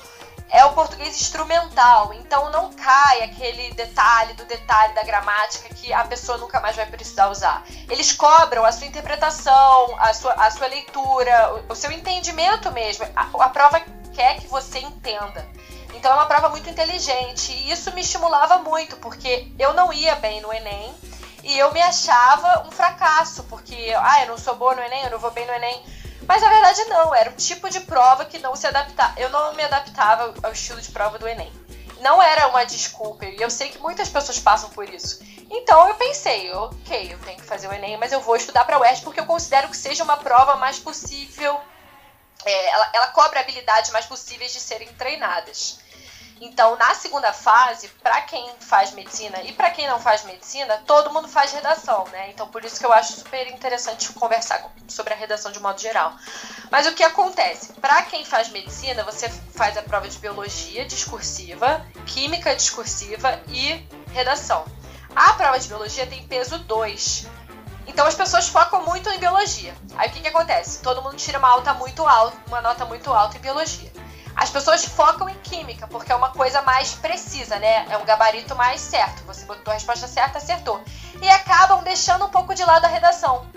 é 0.50 0.64
o 0.66 0.74
português 0.74 1.20
instrumental, 1.20 2.14
então 2.14 2.50
não 2.52 2.72
cai 2.74 3.24
aquele 3.24 3.74
detalhe 3.74 4.34
do 4.34 4.46
detalhe 4.46 4.94
da 4.94 5.04
gramática 5.04 5.74
que 5.74 5.92
a 5.92 6.04
pessoa 6.06 6.38
nunca 6.38 6.60
mais 6.60 6.76
vai 6.76 6.86
precisar 6.86 7.30
usar. 7.30 7.64
Eles 7.90 8.14
cobram 8.14 8.64
a 8.64 8.72
sua 8.72 8.88
interpretação, 8.88 9.96
a 10.00 10.14
sua, 10.14 10.34
a 10.34 10.50
sua 10.50 10.68
leitura, 10.68 11.64
o, 11.70 11.74
o 11.74 11.76
seu 11.76 11.92
entendimento 11.92 12.72
mesmo. 12.72 13.06
A, 13.16 13.24
a 13.46 13.50
prova 13.50 13.82
quer 14.14 14.40
que 14.40 14.48
você 14.48 14.80
entenda. 14.80 15.46
Então 15.94 16.12
é 16.12 16.16
uma 16.16 16.26
prova 16.26 16.50
muito 16.50 16.70
inteligente 16.70 17.52
e 17.52 17.72
isso 17.72 17.94
me 17.94 18.02
estimulava 18.02 18.60
muito, 18.60 18.96
porque 18.98 19.52
eu 19.58 19.74
não 19.74 19.92
ia 19.92 20.16
bem 20.16 20.42
no 20.42 20.54
Enem 20.54 20.94
e 21.44 21.58
eu 21.58 21.72
me 21.72 21.82
achava 21.82 22.68
um 22.68 22.72
fracasso, 22.72 23.44
porque 23.46 23.94
ah, 23.98 24.22
eu 24.22 24.28
não 24.28 24.38
sou 24.38 24.56
boa 24.56 24.76
no 24.76 24.82
Enem, 24.82 25.04
eu 25.06 25.12
não 25.12 25.20
vou 25.20 25.32
bem 25.32 25.46
no 25.46 25.54
Enem. 25.54 25.84
Mas 26.26 26.42
na 26.42 26.50
verdade 26.50 26.86
não, 26.86 27.14
era 27.14 27.30
o 27.30 27.34
tipo 27.34 27.70
de 27.70 27.80
prova 27.82 28.26
que 28.26 28.40
não 28.40 28.56
se 28.56 28.66
adaptava. 28.68 29.20
Eu 29.20 29.30
não 29.30 29.54
me 29.54 29.64
adaptava 29.64 30.34
ao 30.44 30.52
estilo 30.52 30.82
de 30.82 30.92
prova 30.92 31.18
do 31.18 31.28
Enem. 31.28 31.52
Não 32.00 32.22
era 32.22 32.48
uma 32.48 32.66
desculpa, 32.66 33.26
e 33.26 33.42
eu 33.42 33.50
sei 33.50 33.70
que 33.70 33.80
muitas 33.80 34.08
pessoas 34.08 34.40
passam 34.40 34.70
por 34.70 34.88
isso. 34.88 35.20
Então 35.50 35.88
eu 35.88 35.96
pensei, 35.96 36.52
ok, 36.52 37.14
eu 37.14 37.20
tenho 37.20 37.38
que 37.38 37.46
fazer 37.46 37.68
o 37.68 37.74
Enem, 37.74 37.98
mas 37.98 38.12
eu 38.12 38.20
vou 38.20 38.36
estudar 38.36 38.66
para 38.66 38.78
o 38.78 38.82
UERJ 38.82 39.02
porque 39.02 39.20
eu 39.20 39.26
considero 39.26 39.70
que 39.70 39.78
seja 39.78 40.04
uma 40.04 40.18
prova 40.18 40.56
mais 40.58 40.78
possível. 40.78 41.60
É, 42.46 42.70
ela, 42.70 42.90
ela 42.94 43.08
cobra 43.08 43.40
habilidades 43.40 43.92
mais 43.92 44.06
possíveis 44.06 44.54
de 44.54 44.60
serem 44.60 44.88
treinadas. 44.94 45.80
Então, 46.40 46.76
na 46.76 46.94
segunda 46.94 47.34
fase, 47.34 47.88
para 48.02 48.22
quem 48.22 48.52
faz 48.60 48.92
medicina 48.92 49.42
e 49.42 49.54
para 49.54 49.72
quem 49.72 49.88
não 49.88 50.00
faz 50.00 50.24
medicina, 50.24 50.78
todo 50.86 51.12
mundo 51.12 51.28
faz 51.28 51.52
redação, 51.52 52.06
né? 52.12 52.30
Então, 52.30 52.48
por 52.48 52.64
isso 52.64 52.80
que 52.80 52.86
eu 52.86 52.94
acho 52.94 53.14
super 53.14 53.48
interessante 53.48 54.12
conversar 54.14 54.70
sobre 54.88 55.14
a 55.14 55.18
redação 55.18 55.52
de 55.52 55.60
modo 55.60 55.80
geral. 55.80 56.14
Mas 56.70 56.86
o 56.86 56.94
que 56.94 57.04
acontece? 57.04 57.74
Para 57.74 58.04
quem 58.04 58.24
faz 58.24 58.50
medicina, 58.50 59.04
você 59.04 59.30
faz 59.56 59.78
a 59.78 59.82
prova 59.82 60.08
de 60.08 60.18
biologia 60.20 60.86
discursiva, 60.86 61.86
química 62.06 62.56
discursiva 62.56 63.42
e 63.48 63.88
redação. 64.12 64.66
A 65.16 65.34
prova 65.34 65.60
de 65.60 65.68
biologia 65.68 66.06
tem 66.06 66.28
peso 66.28 66.60
2. 66.60 67.28
Então 67.88 68.06
as 68.06 68.14
pessoas 68.14 68.48
focam 68.48 68.86
muito 68.86 69.10
em 69.10 69.18
biologia. 69.18 69.74
Aí 69.96 70.10
o 70.10 70.12
que, 70.12 70.22
que 70.22 70.28
acontece? 70.28 70.84
Todo 70.84 71.02
mundo 71.02 71.16
tira 71.16 71.40
uma 71.40 71.50
alta 71.50 71.74
muito 71.74 72.06
alta, 72.06 72.38
uma 72.48 72.62
nota 72.62 72.86
muito 72.86 73.12
alta 73.12 73.38
em 73.38 73.42
biologia. 73.42 73.92
As 74.38 74.52
pessoas 74.52 74.86
focam 74.86 75.28
em 75.28 75.34
química, 75.40 75.88
porque 75.88 76.12
é 76.12 76.16
uma 76.16 76.30
coisa 76.30 76.62
mais 76.62 76.94
precisa, 76.94 77.58
né? 77.58 77.88
É 77.90 77.98
um 77.98 78.06
gabarito 78.06 78.56
mais 78.56 78.80
certo. 78.80 79.24
Você 79.24 79.44
botou 79.46 79.72
a 79.72 79.74
resposta 79.74 80.08
certa, 80.08 80.38
acertou. 80.38 80.80
E 81.20 81.28
acabam 81.28 81.84
deixando 81.84 82.26
um 82.26 82.30
pouco 82.30 82.54
de 82.54 82.64
lado 82.64 82.86
a 82.86 82.88
redação. 82.88 83.48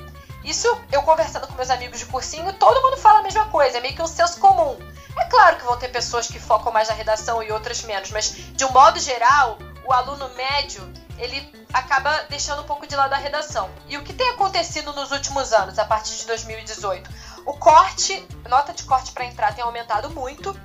Isso, 0.43 0.67
eu 0.91 1.03
conversando 1.03 1.47
com 1.47 1.53
meus 1.53 1.69
amigos 1.69 1.99
de 1.99 2.07
cursinho, 2.07 2.51
todo 2.55 2.81
mundo 2.81 2.97
fala 2.97 3.19
a 3.19 3.23
mesma 3.23 3.45
coisa, 3.51 3.77
é 3.77 3.81
meio 3.83 3.95
que 3.95 4.01
um 4.01 4.07
senso 4.07 4.41
comum. 4.41 4.75
É 5.19 5.25
claro 5.27 5.57
que 5.57 5.65
vão 5.65 5.77
ter 5.77 5.89
pessoas 5.89 6.27
que 6.27 6.41
focam 6.41 6.73
mais 6.73 6.89
na 6.89 6.95
redação 6.95 7.43
e 7.43 7.53
outras 7.53 7.83
menos, 7.83 8.11
mas 8.11 8.31
de 8.31 8.65
um 8.65 8.71
modo 8.71 8.99
geral, 8.99 9.59
o 9.85 9.93
aluno 9.93 10.31
médio, 10.31 10.91
ele 11.19 11.53
acaba 11.75 12.25
deixando 12.31 12.63
um 12.63 12.65
pouco 12.65 12.87
de 12.87 12.97
lado 12.97 13.13
a 13.13 13.17
redação. 13.19 13.69
E 13.87 13.99
o 13.99 14.03
que 14.03 14.15
tem 14.15 14.31
acontecido 14.31 14.95
nos 14.95 15.11
últimos 15.11 15.53
anos, 15.53 15.79
a 15.79 15.85
partir 15.85 16.17
de 16.17 16.27
2018? 16.27 17.11
O 17.45 17.55
corte, 17.55 18.27
nota 18.49 18.73
de 18.73 18.83
corte 18.85 19.13
para 19.13 19.25
entrar 19.25 19.55
tem 19.55 19.65
aumentado 19.65 20.11
muito, 20.11 20.59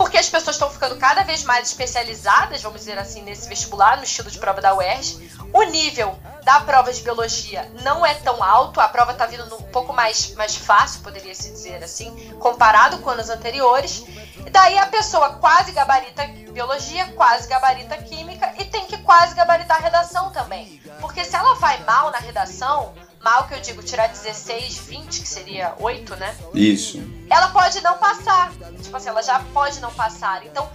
porque 0.00 0.16
as 0.16 0.30
pessoas 0.30 0.56
estão 0.56 0.70
ficando 0.70 0.96
cada 0.96 1.22
vez 1.24 1.44
mais 1.44 1.68
especializadas, 1.68 2.62
vamos 2.62 2.80
dizer 2.80 2.98
assim, 2.98 3.20
nesse 3.22 3.46
vestibular, 3.48 3.98
no 3.98 4.04
estilo 4.04 4.30
de 4.30 4.38
prova 4.38 4.58
da 4.58 4.74
UERJ. 4.74 5.30
O 5.52 5.62
nível 5.64 6.18
da 6.42 6.58
prova 6.60 6.90
de 6.90 7.02
biologia 7.02 7.70
não 7.82 8.06
é 8.06 8.14
tão 8.14 8.42
alto, 8.42 8.80
a 8.80 8.88
prova 8.88 9.12
está 9.12 9.26
vindo 9.26 9.54
um 9.54 9.62
pouco 9.64 9.92
mais, 9.92 10.34
mais 10.36 10.56
fácil, 10.56 11.02
poderia 11.02 11.34
se 11.34 11.50
dizer 11.50 11.84
assim, 11.84 12.32
comparado 12.38 12.98
com 13.00 13.10
anos 13.10 13.28
anteriores. 13.28 14.04
E 14.46 14.48
daí 14.48 14.78
a 14.78 14.86
pessoa 14.86 15.34
quase 15.34 15.72
gabarita 15.72 16.26
biologia, 16.50 17.06
quase 17.12 17.46
gabarita 17.46 17.98
química 17.98 18.54
e 18.58 18.64
tem 18.64 18.86
que 18.86 18.96
quase 18.98 19.34
gabaritar 19.34 19.82
redação 19.82 20.30
também. 20.30 20.80
Porque 21.00 21.24
se 21.26 21.36
ela 21.36 21.56
vai 21.56 21.78
mal 21.84 22.10
na 22.10 22.18
redação, 22.18 22.94
mal 23.20 23.46
que 23.46 23.54
eu 23.54 23.60
digo 23.60 23.82
tirar 23.82 24.08
16, 24.08 24.78
20, 24.78 25.20
que 25.20 25.28
seria 25.28 25.74
8, 25.78 26.16
né? 26.16 26.36
Isso. 26.54 26.98
Ela 27.28 27.48
pode 27.48 27.80
não 27.82 27.98
passar. 27.98 28.52
Tipo 28.82 28.96
assim, 28.96 29.08
ela 29.08 29.22
já 29.22 29.40
pode 29.52 29.80
não 29.80 29.92
passar. 29.92 30.44
Então, 30.46 30.70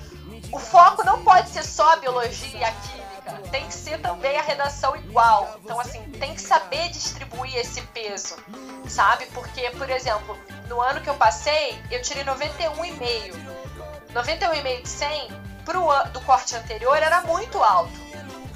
o 0.51 0.59
foco 0.59 1.03
não 1.03 1.23
pode 1.23 1.49
ser 1.49 1.63
só 1.63 1.93
a 1.93 1.95
biologia 1.97 2.59
e 2.59 2.63
a 2.63 2.71
química. 2.71 3.49
Tem 3.49 3.65
que 3.65 3.73
ser 3.73 3.99
também 3.99 4.37
a 4.37 4.41
redação 4.41 4.95
igual. 4.95 5.59
Então, 5.63 5.79
assim, 5.79 6.01
tem 6.19 6.35
que 6.35 6.41
saber 6.41 6.89
distribuir 6.89 7.55
esse 7.55 7.81
peso, 7.81 8.35
sabe? 8.87 9.25
Porque, 9.33 9.69
por 9.71 9.89
exemplo, 9.89 10.37
no 10.69 10.79
ano 10.79 11.01
que 11.01 11.09
eu 11.09 11.15
passei, 11.15 11.79
eu 11.89 12.01
tirei 12.01 12.23
91,5. 12.23 13.33
91,5 14.13 14.81
de 14.83 14.89
100 14.89 15.27
pro 15.65 15.81
do 16.13 16.21
corte 16.21 16.55
anterior 16.55 16.95
era 16.95 17.21
muito 17.21 17.61
alto. 17.61 18.04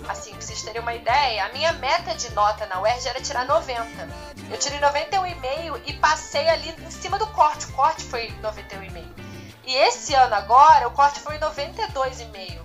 Assim, 0.10 0.32
pra 0.32 0.42
vocês 0.42 0.64
terem 0.64 0.82
uma 0.82 0.96
ideia, 0.96 1.46
a 1.46 1.50
minha 1.50 1.72
meta 1.74 2.16
de 2.16 2.32
nota 2.34 2.66
na 2.66 2.82
UERJ 2.82 3.10
era 3.10 3.22
tirar 3.22 3.46
90. 3.46 4.10
Eu 4.50 4.58
tirei 4.58 4.80
91,5 4.80 5.82
e 5.86 5.94
passei 5.94 6.50
ali 6.50 6.76
em 6.82 6.90
cima 6.90 7.20
do 7.20 7.28
corte. 7.28 7.66
O 7.68 7.74
corte 7.74 8.04
foi 8.04 8.32
91,5. 8.42 9.06
E 9.66 9.76
esse 9.76 10.16
ano 10.16 10.34
agora, 10.34 10.88
o 10.88 10.92
corte 10.92 11.20
foi 11.20 11.38
92,5. 11.38 12.60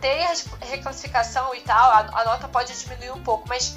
Tem 0.00 0.24
a 0.26 0.32
reclassificação 0.66 1.52
e 1.56 1.60
tal, 1.62 1.90
a, 1.90 2.20
a 2.20 2.24
nota 2.24 2.46
pode 2.46 2.72
diminuir 2.78 3.10
um 3.10 3.22
pouco, 3.24 3.48
mas 3.48 3.74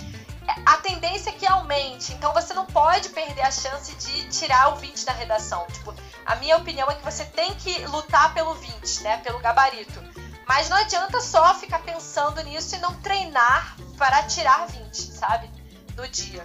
a 0.63 0.77
tendência 0.77 1.31
é 1.31 1.33
que 1.33 1.47
aumente. 1.47 2.13
Então 2.13 2.31
você 2.31 2.53
não 2.53 2.67
pode 2.67 3.09
perder 3.09 3.41
a 3.41 3.49
chance 3.49 3.95
de 3.95 4.29
tirar 4.29 4.73
o 4.73 4.75
20 4.75 5.03
da 5.03 5.13
redação. 5.13 5.65
Tipo, 5.73 5.95
a 6.27 6.35
minha 6.35 6.57
opinião 6.57 6.87
é 6.91 6.93
que 6.93 7.03
você 7.03 7.25
tem 7.25 7.55
que 7.55 7.79
lutar 7.87 8.35
pelo 8.35 8.53
20, 8.53 9.01
né? 9.01 9.17
Pelo 9.17 9.39
gabarito. 9.39 10.28
Mas 10.49 10.67
não 10.67 10.77
adianta 10.77 11.21
só 11.21 11.53
ficar 11.53 11.77
pensando 11.83 12.41
nisso 12.41 12.75
e 12.75 12.79
não 12.79 12.91
treinar 12.95 13.77
para 13.99 14.23
tirar 14.23 14.65
20, 14.65 14.95
sabe? 14.95 15.47
No 15.95 16.07
dia. 16.07 16.43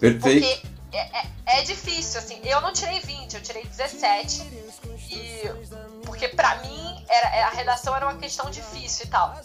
Perfeito. 0.00 0.46
Porque 0.46 0.66
é, 0.90 1.18
é, 1.18 1.30
é 1.58 1.62
difícil, 1.62 2.20
assim. 2.20 2.40
Eu 2.42 2.62
não 2.62 2.72
tirei 2.72 3.00
20, 3.00 3.34
eu 3.34 3.42
tirei 3.42 3.62
17. 3.66 4.50
E. 5.10 5.42
Porque 6.06 6.28
pra 6.28 6.62
mim 6.62 7.04
era, 7.06 7.48
a 7.48 7.50
redação 7.50 7.94
era 7.94 8.06
uma 8.06 8.18
questão 8.18 8.48
difícil 8.48 9.04
e 9.04 9.08
tal. 9.10 9.38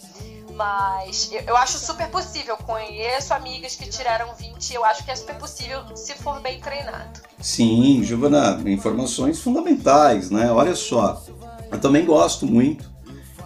Mas 0.54 1.30
eu, 1.30 1.42
eu, 1.42 1.56
acho 1.58 1.78
super 1.78 2.08
possível. 2.08 2.56
Conheço 2.56 3.34
amigas 3.34 3.76
que 3.76 3.86
tiraram 3.86 4.34
20 4.34 4.72
eu 4.72 4.82
acho 4.82 5.04
que 5.04 5.10
é 5.10 5.14
super 5.14 5.36
possível 5.36 5.94
se 5.94 6.14
for 6.14 6.40
bem 6.40 6.58
treinado. 6.58 7.20
Sim, 7.38 8.02
Giovana, 8.02 8.62
informações 8.64 9.42
fundamentais, 9.42 10.30
né? 10.30 10.50
Olha 10.50 10.74
só, 10.74 11.22
eu 11.70 11.78
também 11.78 12.06
gosto 12.06 12.46
muito 12.46 12.89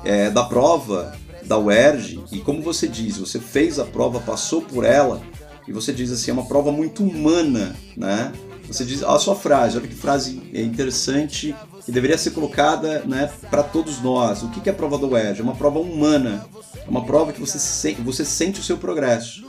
é, 0.05 0.31
da 0.31 0.45
prova 0.45 1.15
da 1.45 1.59
UERJ, 1.59 2.25
e 2.33 2.39
como 2.39 2.63
você 2.63 2.89
diz, 2.89 3.19
você 3.19 3.39
fez 3.39 3.79
a 3.79 3.85
prova, 3.85 4.21
passou 4.21 4.63
por 4.63 4.85
ela, 4.85 5.21
e 5.69 5.73
você 5.73 5.93
diz 5.93 6.11
assim, 6.11 6.31
é 6.31 6.35
uma 6.35 6.47
prova 6.47 6.73
muito 6.73 7.03
humana, 7.03 7.75
né? 7.97 8.33
Você 8.67 8.85
diz, 8.85 9.03
a 9.03 9.19
sua 9.19 9.35
frase, 9.35 9.77
olha 9.77 9.87
que 9.87 9.95
frase 9.95 10.43
interessante 10.55 11.55
que 11.85 11.93
deveria 11.93 12.17
ser 12.17 12.31
colocada 12.31 13.03
né, 13.05 13.31
para 13.51 13.63
todos 13.63 14.01
nós. 14.01 14.43
O 14.43 14.49
que 14.49 14.69
é 14.69 14.73
a 14.73 14.75
prova 14.75 14.97
da 14.97 15.07
UERJ? 15.07 15.41
É 15.41 15.45
uma 15.45 15.55
prova 15.55 15.79
humana, 15.79 16.47
é 16.75 16.89
uma 16.89 17.05
prova 17.05 17.33
que 17.33 17.41
você, 17.41 17.59
se, 17.59 17.93
você 17.95 18.25
sente 18.25 18.61
o 18.61 18.63
seu 18.63 18.79
progresso, 18.79 19.45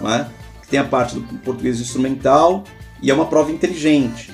né? 0.00 0.30
tem 0.70 0.78
a 0.78 0.84
parte 0.84 1.16
do 1.16 1.38
português 1.38 1.80
instrumental 1.80 2.62
e 3.02 3.10
é 3.10 3.14
uma 3.14 3.26
prova 3.26 3.50
inteligente. 3.50 4.32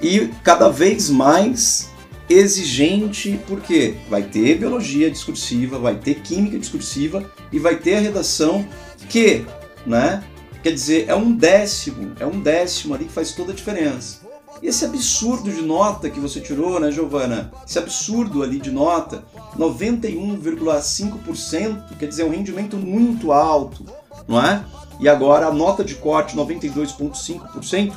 E 0.00 0.30
cada 0.44 0.68
vez 0.68 1.10
mais 1.10 1.90
exigente, 2.32 3.38
porque 3.46 3.94
vai 4.08 4.22
ter 4.22 4.58
biologia 4.58 5.10
discursiva, 5.10 5.78
vai 5.78 5.96
ter 5.96 6.20
química 6.20 6.58
discursiva 6.58 7.30
e 7.50 7.58
vai 7.58 7.76
ter 7.76 7.96
a 7.96 8.00
redação 8.00 8.66
que, 9.08 9.44
né? 9.86 10.22
Quer 10.62 10.72
dizer, 10.72 11.06
é 11.08 11.14
um 11.14 11.32
décimo, 11.32 12.12
é 12.20 12.26
um 12.26 12.40
décimo 12.40 12.94
ali 12.94 13.06
que 13.06 13.12
faz 13.12 13.32
toda 13.32 13.52
a 13.52 13.54
diferença. 13.54 14.22
E 14.62 14.68
esse 14.68 14.84
absurdo 14.84 15.50
de 15.50 15.60
nota 15.60 16.08
que 16.08 16.20
você 16.20 16.40
tirou, 16.40 16.78
né, 16.78 16.92
Giovana? 16.92 17.50
Esse 17.66 17.80
absurdo 17.80 18.44
ali 18.44 18.60
de 18.60 18.70
nota, 18.70 19.24
91,5%, 19.58 21.96
quer 21.98 22.06
dizer, 22.06 22.22
é 22.22 22.24
um 22.24 22.30
rendimento 22.30 22.76
muito 22.76 23.32
alto, 23.32 23.84
não 24.28 24.40
é? 24.40 24.64
E 25.00 25.08
agora 25.08 25.48
a 25.48 25.52
nota 25.52 25.82
de 25.82 25.96
corte, 25.96 26.36
92,5%, 26.36 27.92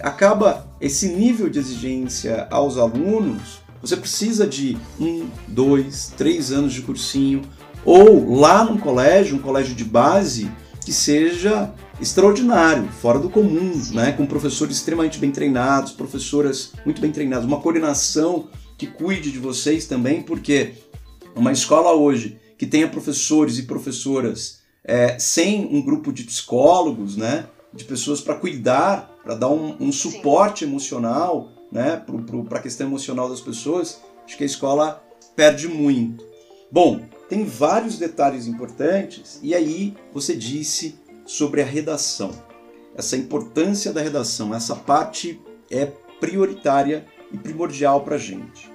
acaba 0.00 0.66
esse 0.78 1.08
nível 1.08 1.48
de 1.48 1.58
exigência 1.58 2.46
aos 2.50 2.76
alunos 2.76 3.63
você 3.86 3.96
precisa 3.98 4.46
de 4.46 4.78
um, 4.98 5.28
dois, 5.46 6.12
três 6.16 6.50
anos 6.50 6.72
de 6.72 6.80
cursinho, 6.80 7.42
ou 7.84 8.34
lá 8.34 8.64
num 8.64 8.78
colégio, 8.78 9.36
um 9.36 9.40
colégio 9.40 9.74
de 9.74 9.84
base, 9.84 10.50
que 10.82 10.92
seja 10.92 11.72
extraordinário, 12.00 12.88
fora 12.88 13.18
do 13.18 13.28
comum, 13.28 13.72
né? 13.92 14.12
com 14.12 14.26
professores 14.26 14.76
extremamente 14.76 15.18
bem 15.18 15.30
treinados, 15.30 15.92
professoras 15.92 16.72
muito 16.84 17.00
bem 17.00 17.12
treinadas, 17.12 17.44
uma 17.44 17.60
coordenação 17.60 18.48
que 18.78 18.86
cuide 18.86 19.30
de 19.30 19.38
vocês 19.38 19.86
também, 19.86 20.22
porque 20.22 20.72
uma 21.36 21.52
escola 21.52 21.92
hoje 21.92 22.38
que 22.56 22.66
tenha 22.66 22.88
professores 22.88 23.58
e 23.58 23.64
professoras 23.64 24.60
é, 24.82 25.18
sem 25.18 25.66
um 25.66 25.82
grupo 25.82 26.12
de 26.12 26.24
psicólogos, 26.24 27.16
né? 27.16 27.46
de 27.72 27.84
pessoas 27.84 28.20
para 28.20 28.34
cuidar, 28.34 29.10
para 29.22 29.34
dar 29.34 29.48
um, 29.48 29.76
um 29.78 29.92
suporte 29.92 30.64
emocional, 30.64 31.50
né, 31.74 32.00
para 32.48 32.58
a 32.60 32.62
questão 32.62 32.86
emocional 32.86 33.28
das 33.28 33.40
pessoas, 33.40 34.00
acho 34.24 34.36
que 34.36 34.44
a 34.44 34.46
escola 34.46 35.04
perde 35.34 35.66
muito. 35.66 36.24
Bom, 36.70 37.00
tem 37.28 37.44
vários 37.44 37.98
detalhes 37.98 38.46
importantes, 38.46 39.40
e 39.42 39.54
aí 39.54 39.94
você 40.12 40.36
disse 40.36 40.94
sobre 41.26 41.60
a 41.60 41.64
redação. 41.64 42.30
Essa 42.96 43.16
importância 43.16 43.92
da 43.92 44.00
redação, 44.00 44.54
essa 44.54 44.76
parte 44.76 45.40
é 45.68 45.86
prioritária 46.20 47.04
e 47.32 47.36
primordial 47.36 48.02
para 48.02 48.14
a 48.14 48.18
gente. 48.18 48.70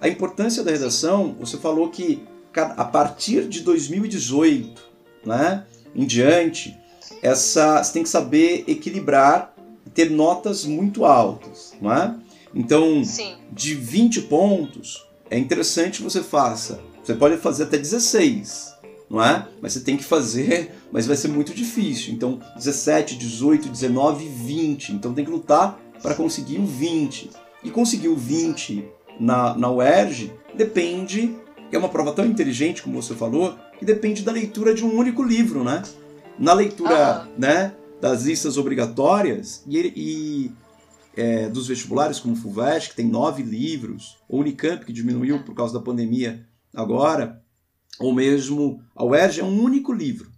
A 0.00 0.08
importância 0.08 0.64
da 0.64 0.70
redação, 0.70 1.36
você 1.38 1.58
falou 1.58 1.90
que 1.90 2.22
a 2.54 2.84
partir 2.84 3.46
de 3.46 3.60
2018 3.60 4.82
né, 5.26 5.66
em 5.94 6.06
diante, 6.06 6.74
essa, 7.22 7.84
você 7.84 7.92
tem 7.92 8.02
que 8.02 8.08
saber 8.08 8.64
equilibrar 8.66 9.54
ter 9.94 10.10
notas 10.10 10.64
muito 10.64 11.04
altas, 11.04 11.74
não 11.80 11.92
é? 11.92 12.14
Então, 12.54 13.04
Sim. 13.04 13.34
de 13.52 13.74
20 13.74 14.22
pontos, 14.22 15.06
é 15.30 15.38
interessante 15.38 15.98
que 15.98 16.04
você 16.04 16.22
faça. 16.22 16.80
Você 17.02 17.14
pode 17.14 17.36
fazer 17.38 17.64
até 17.64 17.78
16, 17.78 18.74
não 19.08 19.22
é? 19.22 19.46
Mas 19.60 19.72
você 19.72 19.80
tem 19.80 19.96
que 19.96 20.04
fazer, 20.04 20.74
mas 20.92 21.06
vai 21.06 21.16
ser 21.16 21.28
muito 21.28 21.54
difícil. 21.54 22.12
Então, 22.12 22.40
17, 22.56 23.16
18, 23.16 23.68
19, 23.68 24.26
20. 24.26 24.92
Então, 24.92 25.14
tem 25.14 25.24
que 25.24 25.30
lutar 25.30 25.80
para 26.02 26.14
conseguir 26.14 26.58
o 26.58 26.66
20. 26.66 27.30
E 27.62 27.70
conseguir 27.70 28.08
o 28.08 28.16
20 28.16 28.84
na, 29.18 29.54
na 29.54 29.70
UERJ 29.70 30.32
depende, 30.54 31.36
é 31.70 31.78
uma 31.78 31.88
prova 31.88 32.12
tão 32.12 32.24
inteligente, 32.24 32.82
como 32.82 33.00
você 33.00 33.14
falou, 33.14 33.56
que 33.78 33.84
depende 33.84 34.22
da 34.22 34.32
leitura 34.32 34.74
de 34.74 34.84
um 34.84 34.96
único 34.96 35.22
livro, 35.22 35.62
né? 35.62 35.82
Na 36.38 36.52
leitura, 36.52 37.28
né, 37.36 37.74
das 38.00 38.24
listas 38.24 38.56
obrigatórias, 38.56 39.62
e, 39.68 39.92
e 39.94 40.52
é, 41.20 41.48
dos 41.50 41.68
vestibulares, 41.68 42.18
como 42.18 42.32
o 42.32 42.36
FUVEST, 42.36 42.90
que 42.90 42.96
tem 42.96 43.06
nove 43.06 43.42
livros, 43.42 44.16
ou 44.26 44.40
Unicamp, 44.40 44.84
que 44.86 44.92
diminuiu 44.92 45.44
por 45.44 45.54
causa 45.54 45.74
da 45.74 45.84
pandemia 45.84 46.46
agora, 46.74 47.42
ou 47.98 48.14
mesmo 48.14 48.82
a 48.96 49.04
UERJ, 49.04 49.40
é 49.40 49.44
um 49.44 49.62
único 49.62 49.92
livro. 49.92 50.30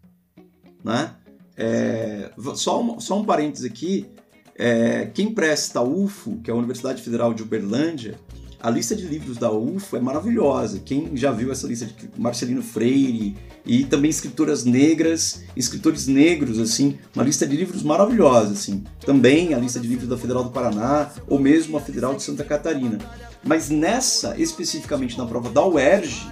Né? 0.82 1.14
É, 1.56 2.32
só, 2.56 2.82
um, 2.82 2.98
só 2.98 3.20
um 3.20 3.24
parênteses 3.24 3.64
aqui, 3.64 4.10
é, 4.56 5.06
quem 5.06 5.32
presta 5.32 5.78
a 5.78 5.82
UFO, 5.82 6.40
que 6.42 6.50
é 6.50 6.52
a 6.52 6.56
Universidade 6.56 7.00
Federal 7.00 7.32
de 7.32 7.44
Uberlândia, 7.44 8.18
a 8.62 8.70
lista 8.70 8.94
de 8.94 9.04
livros 9.04 9.38
da 9.38 9.50
UFO 9.50 9.96
é 9.96 10.00
maravilhosa. 10.00 10.80
Quem 10.84 11.16
já 11.16 11.32
viu 11.32 11.50
essa 11.50 11.66
lista 11.66 11.84
de 11.84 11.94
Marcelino 12.16 12.62
Freire 12.62 13.36
e 13.66 13.84
também 13.84 14.08
escritoras 14.08 14.64
negras, 14.64 15.42
escritores 15.56 16.06
negros, 16.06 16.60
assim, 16.60 16.96
uma 17.12 17.24
lista 17.24 17.44
de 17.44 17.56
livros 17.56 17.82
maravilhosa, 17.82 18.52
assim. 18.52 18.84
Também 19.04 19.52
a 19.52 19.58
lista 19.58 19.80
de 19.80 19.88
livros 19.88 20.08
da 20.08 20.16
Federal 20.16 20.44
do 20.44 20.50
Paraná 20.50 21.10
ou 21.26 21.40
mesmo 21.40 21.76
a 21.76 21.80
Federal 21.80 22.14
de 22.14 22.22
Santa 22.22 22.44
Catarina. 22.44 22.98
Mas 23.42 23.68
nessa, 23.68 24.38
especificamente 24.38 25.18
na 25.18 25.26
prova 25.26 25.50
da 25.50 25.66
UERJ, 25.66 26.28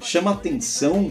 chama 0.00 0.30
atenção 0.30 1.10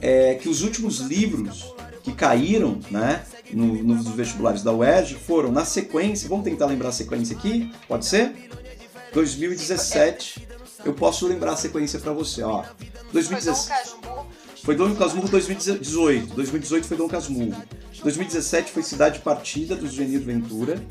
é, 0.00 0.34
que 0.34 0.48
os 0.48 0.62
últimos 0.62 1.00
livros 1.00 1.74
que 2.04 2.12
caíram, 2.12 2.78
né, 2.92 3.24
no, 3.52 3.82
nos 3.82 4.06
vestibulares 4.06 4.62
da 4.62 4.72
UERJ 4.72 5.16
foram 5.16 5.50
na 5.50 5.64
sequência. 5.64 6.28
Vamos 6.28 6.44
tentar 6.44 6.66
lembrar 6.66 6.90
a 6.90 6.92
sequência 6.92 7.36
aqui? 7.36 7.72
Pode 7.88 8.06
ser? 8.06 8.32
2017. 9.16 10.46
Eu 10.84 10.92
posso 10.92 11.26
lembrar 11.26 11.52
a 11.52 11.56
sequência 11.56 11.98
para 11.98 12.12
você, 12.12 12.42
ó. 12.42 12.64
2017. 13.12 13.94
Foi 14.62 14.76
Dom 14.76 14.94
Casmurro 14.94 15.28
2018. 15.28 16.34
2018 16.34 16.86
foi 16.86 16.96
Dom 16.96 17.08
Casmurro. 17.08 17.62
2017 18.02 18.72
foi 18.72 18.82
Cidade 18.82 19.20
Partida, 19.20 19.74
do 19.74 19.88
Genir 19.88 20.20
Ventura. 20.20 20.82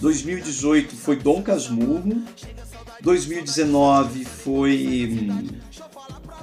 2018 0.00 0.96
foi 0.96 1.16
Dom 1.16 1.40
Casmurro. 1.40 2.20
2019 3.00 4.24
foi. 4.24 5.08
Hum, 5.12 5.48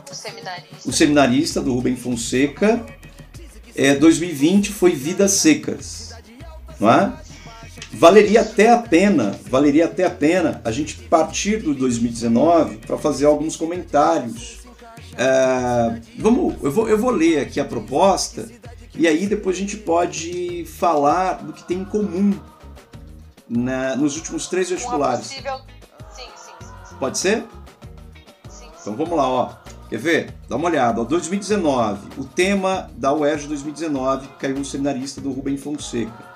o 0.09 0.13
seminarista. 0.13 0.89
O 0.89 0.93
seminarista, 0.93 1.61
do 1.61 1.73
Rubem 1.73 1.97
Fonseca. 1.97 2.85
É, 3.75 3.95
2020 3.95 4.71
foi 4.71 4.91
Vidas 4.91 5.31
Secas. 5.33 6.13
Não 6.79 6.89
é? 6.89 7.30
Valeria 7.93 8.41
até 8.41 8.69
a 8.69 8.77
pena, 8.77 9.37
valeria 9.49 9.85
até 9.85 10.05
a 10.05 10.09
pena 10.09 10.61
a 10.63 10.71
gente 10.71 10.95
partir 10.95 11.57
do 11.57 11.73
2019 11.73 12.77
para 12.77 12.97
fazer 12.97 13.25
alguns 13.25 13.55
comentários. 13.55 14.59
É, 15.17 16.01
vamos, 16.17 16.55
eu 16.63 16.71
vou, 16.71 16.87
eu 16.87 16.97
vou 16.97 17.11
ler 17.11 17.39
aqui 17.39 17.59
a 17.59 17.65
proposta 17.65 18.47
e 18.95 19.07
aí 19.07 19.27
depois 19.27 19.57
a 19.57 19.59
gente 19.59 19.77
pode 19.77 20.65
falar 20.65 21.43
do 21.43 21.53
que 21.53 21.63
tem 21.63 21.79
em 21.79 21.85
comum 21.85 22.33
na, 23.47 23.95
nos 23.95 24.15
últimos 24.15 24.47
três 24.47 24.69
vestibulares. 24.69 25.27
Possível... 25.27 25.57
Sim, 26.15 26.29
sim, 26.35 26.65
sim, 26.89 26.95
Pode 26.97 27.17
ser? 27.17 27.43
Então 28.81 28.95
vamos 28.95 29.15
lá, 29.15 29.27
ó. 29.27 29.53
Quer 29.89 29.99
ver? 29.99 30.33
Dá 30.47 30.55
uma 30.55 30.69
olhada. 30.69 31.01
Ó, 31.01 31.03
2019. 31.03 32.07
O 32.17 32.23
tema 32.23 32.89
da 32.95 33.13
UERJ 33.13 33.47
2019 33.47 34.27
caiu 34.39 34.55
no 34.55 34.65
seminarista 34.65 35.19
do 35.19 35.31
Rubem 35.31 35.57
Fonseca. 35.57 36.30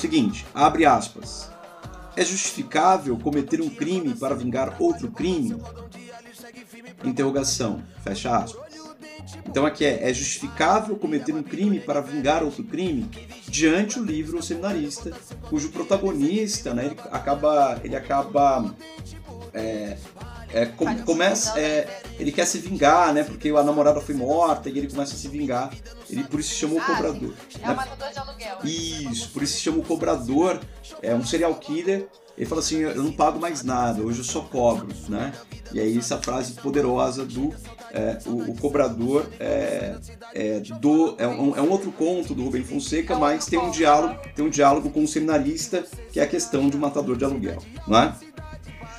Seguinte, 0.00 0.46
abre 0.54 0.86
aspas. 0.86 1.50
É 2.16 2.24
justificável 2.24 3.18
cometer 3.18 3.60
um 3.60 3.68
crime 3.68 4.14
para 4.14 4.34
vingar 4.34 4.74
outro 4.78 5.10
crime? 5.10 5.62
Interrogação. 7.04 7.82
Fecha 8.02 8.34
aspas. 8.34 8.80
Então 9.46 9.66
aqui 9.66 9.84
é, 9.84 10.08
é 10.08 10.14
justificável 10.14 10.96
cometer 10.96 11.34
um 11.34 11.42
crime 11.42 11.80
para 11.80 12.00
vingar 12.00 12.42
outro 12.42 12.64
crime? 12.64 13.10
Diante 13.46 14.00
o 14.00 14.02
livro 14.02 14.38
O 14.38 14.42
Seminarista, 14.42 15.12
cujo 15.50 15.68
protagonista, 15.68 16.72
né, 16.72 16.86
ele 16.86 16.96
acaba, 17.10 17.78
ele 17.84 17.94
acaba 17.94 18.74
é, 19.52 19.98
é, 20.52 20.66
com, 20.66 20.94
começa, 21.04 21.58
é, 21.58 22.02
ele 22.18 22.32
quer 22.32 22.46
se 22.46 22.58
vingar, 22.58 23.12
né? 23.14 23.22
Porque 23.22 23.48
a 23.50 23.62
namorada 23.62 24.00
foi 24.00 24.14
morta 24.14 24.68
e 24.68 24.78
ele 24.78 24.88
começa 24.88 25.14
a 25.14 25.18
se 25.18 25.28
vingar. 25.28 25.72
Ele 26.08 26.24
por 26.24 26.40
isso 26.40 26.50
se 26.50 26.56
chama 26.56 26.74
o 26.74 26.78
ah, 26.78 26.84
cobrador. 26.84 27.34
É 27.54 27.66
né? 27.66 27.72
o 27.72 27.76
matador 27.76 28.12
de 28.12 28.18
aluguel. 28.18 28.58
Isso, 28.64 29.30
por 29.30 29.42
isso 29.42 29.54
se 29.54 29.60
chama 29.60 29.78
o 29.78 29.82
cobrador. 29.82 30.60
É 31.02 31.14
um 31.14 31.24
serial 31.24 31.54
killer. 31.54 32.08
Ele 32.36 32.46
fala 32.46 32.60
assim: 32.60 32.78
eu 32.78 33.02
não 33.02 33.12
pago 33.12 33.38
mais 33.38 33.62
nada, 33.62 34.02
hoje 34.02 34.18
eu 34.18 34.24
só 34.24 34.40
cobro, 34.40 34.88
né? 35.08 35.32
E 35.72 35.78
aí 35.78 35.96
essa 35.96 36.18
frase 36.18 36.54
poderosa 36.54 37.24
do 37.24 37.54
é, 37.92 38.18
o, 38.26 38.50
o, 38.50 38.56
cobrador 38.56 39.28
é, 39.38 39.96
é, 40.34 40.60
do, 40.60 41.14
é 41.18 41.26
um, 41.26 41.56
é 41.56 41.60
um 41.60 41.70
outro 41.70 41.92
conto 41.92 42.34
do 42.34 42.44
Rubem 42.44 42.64
Fonseca, 42.64 43.16
mas 43.16 43.46
tem 43.46 43.58
um 43.58 43.70
diálogo 43.70 44.16
tem 44.34 44.44
um 44.44 44.48
diálogo 44.48 44.90
com 44.90 45.02
o 45.02 45.08
seminarista 45.08 45.84
que 46.12 46.20
é 46.20 46.22
a 46.22 46.26
questão 46.26 46.68
de 46.68 46.76
matador 46.76 47.16
de 47.16 47.24
aluguel, 47.24 47.58
não 47.86 47.98
é? 47.98 48.14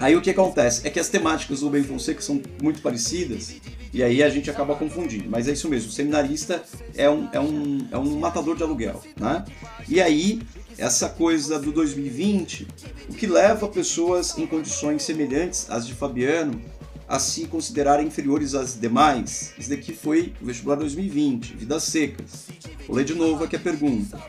Aí 0.02 0.16
o 0.16 0.22
que 0.22 0.32
acontece? 0.32 0.82
É 0.86 0.90
que 0.90 1.00
as 1.00 1.10
temáticas 1.10 1.60
do 1.60 1.70
Ben 1.70 1.84
Fonseca 1.84 2.24
são 2.24 2.42
muito 2.60 2.82
parecidas 2.82 3.54
e 3.94 4.02
aí 4.02 4.24
a 4.24 4.30
gente 4.30 4.50
acaba 4.50 4.76
confundindo. 4.76 5.30
Mas 5.30 5.48
é 5.48 5.52
isso 5.52 5.70
mesmo, 5.70 5.90
o 5.90 5.92
seminarista 5.92 6.64
é 6.96 7.08
um, 7.08 7.30
é 7.32 7.40
um, 7.40 7.88
é 7.92 7.98
um 8.00 8.20
matador 8.20 8.58
de 8.58 8.64
aluguel. 8.64 9.00
Né? 9.16 9.46
E 9.88 10.02
aí, 10.02 10.42
essa 10.76 11.08
coisa 11.08 11.60
do 11.60 11.72
2020, 11.72 12.68
o 13.10 13.14
que 13.14 13.28
leva 13.28 13.68
pessoas 13.68 14.36
em 14.40 14.48
condições 14.48 15.04
semelhantes 15.04 15.70
às 15.70 15.86
de 15.86 15.94
Fabiano 15.94 16.60
a 17.08 17.20
se 17.20 17.46
considerarem 17.46 18.08
inferiores 18.08 18.56
às 18.56 18.80
demais? 18.80 19.54
Isso 19.56 19.70
daqui 19.70 19.94
foi 19.94 20.34
o 20.42 20.46
vestibular 20.46 20.78
2020, 20.78 21.58
Vidas 21.58 21.84
Secas. 21.84 22.48
Vou 22.88 22.96
ler 22.96 23.06
de 23.06 23.14
novo 23.14 23.44
aqui 23.44 23.56
a 23.56 23.60
pergunta. 23.60 24.20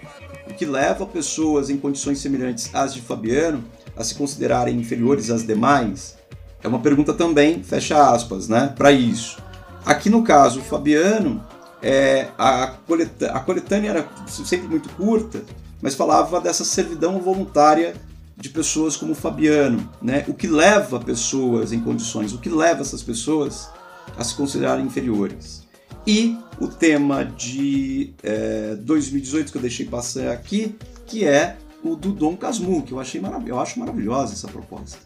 O 0.51 0.53
que 0.53 0.67
leva 0.67 1.07
pessoas 1.07 1.71
em 1.71 1.79
condições 1.79 2.19
semelhantes 2.19 2.69
às 2.75 2.93
de 2.93 3.01
Fabiano 3.01 3.65
a 3.97 4.05
se 4.05 4.15
considerarem 4.15 4.79
inferiores 4.79 5.31
às 5.31 5.47
demais? 5.47 6.17
É 6.63 6.69
uma 6.69 6.81
pergunta 6.81 7.13
também, 7.13 7.63
fecha 7.63 8.11
aspas, 8.11 8.49
né, 8.49 8.73
para 8.77 8.93
isso. 8.93 9.39
Aqui 9.85 10.09
no 10.09 10.23
caso, 10.23 10.61
o 10.61 10.63
Fabiano, 10.63 11.45
é, 11.83 12.29
a, 12.39 12.69
coletânea, 12.87 13.35
a 13.35 13.41
coletânea 13.41 13.91
era 13.91 14.09
sempre 14.29 14.69
muito 14.69 14.89
curta, 14.91 15.43
mas 15.81 15.97
falava 15.97 16.41
dessa 16.41 16.65
servidão 16.65 17.19
voluntária 17.19 17.95
de 18.37 18.49
pessoas 18.49 18.97
como 18.97 19.13
o 19.13 19.15
Fabiano, 19.17 19.89
né? 20.01 20.25
O 20.29 20.35
que 20.35 20.47
leva 20.47 20.99
pessoas 21.01 21.73
em 21.73 21.81
condições, 21.81 22.33
o 22.33 22.39
que 22.39 22.49
leva 22.49 22.81
essas 22.81 23.03
pessoas 23.03 23.69
a 24.17 24.25
se 24.25 24.35
considerarem 24.35 24.87
inferiores. 24.87 25.63
E 26.07 26.37
o 26.61 26.67
tema 26.67 27.25
de 27.25 28.13
é, 28.23 28.77
2018 28.77 29.53
que 29.53 29.59
eu 29.59 29.63
deixei 29.63 29.87
passar 29.87 30.33
aqui, 30.33 30.77
que 31.07 31.25
é 31.25 31.57
o 31.83 31.97
do 31.97 32.13
Dom 32.13 32.37
Casmurro, 32.37 32.83
que 32.83 32.93
eu 32.93 33.01
achei 33.01 33.21
maravilhoso. 33.21 33.53
Eu 33.53 33.61
acho 33.61 33.81
maravilhosa 33.81 34.33
essa 34.35 34.49
proposta. 34.49 34.99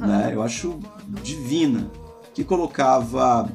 Uhum. 0.00 0.06
Né? 0.06 0.30
Eu 0.32 0.42
acho 0.42 0.78
divina. 1.22 1.90
Que 2.34 2.44
colocava 2.44 3.50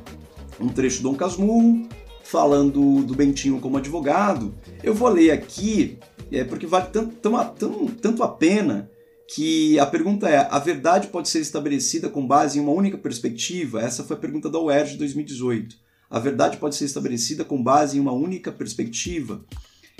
um 0.59 0.67
trecho 0.67 1.01
do 1.01 1.09
Dom 1.09 1.15
Casmurro 1.15 1.87
falando 2.23 3.03
do 3.03 3.13
Bentinho 3.13 3.59
como 3.59 3.77
advogado. 3.77 4.53
Eu 4.83 4.93
vou 4.93 5.09
ler 5.09 5.31
aqui, 5.31 5.99
é, 6.31 6.43
porque 6.43 6.65
vale 6.65 6.87
tanto, 6.87 7.15
tão, 7.15 7.87
tanto 7.87 8.23
a 8.23 8.27
pena 8.27 8.89
que 9.27 9.79
a 9.79 9.85
pergunta 9.85 10.29
é: 10.29 10.47
a 10.49 10.59
verdade 10.59 11.07
pode 11.07 11.29
ser 11.29 11.39
estabelecida 11.39 12.09
com 12.09 12.25
base 12.25 12.57
em 12.57 12.61
uma 12.61 12.71
única 12.71 12.97
perspectiva? 12.97 13.81
Essa 13.81 14.03
foi 14.03 14.15
a 14.15 14.19
pergunta 14.19 14.49
da 14.49 14.59
UERJ 14.59 14.93
de 14.93 14.97
2018. 14.99 15.75
A 16.09 16.19
verdade 16.19 16.57
pode 16.57 16.75
ser 16.75 16.85
estabelecida 16.85 17.45
com 17.45 17.61
base 17.61 17.97
em 17.97 18.01
uma 18.01 18.11
única 18.11 18.51
perspectiva? 18.51 19.45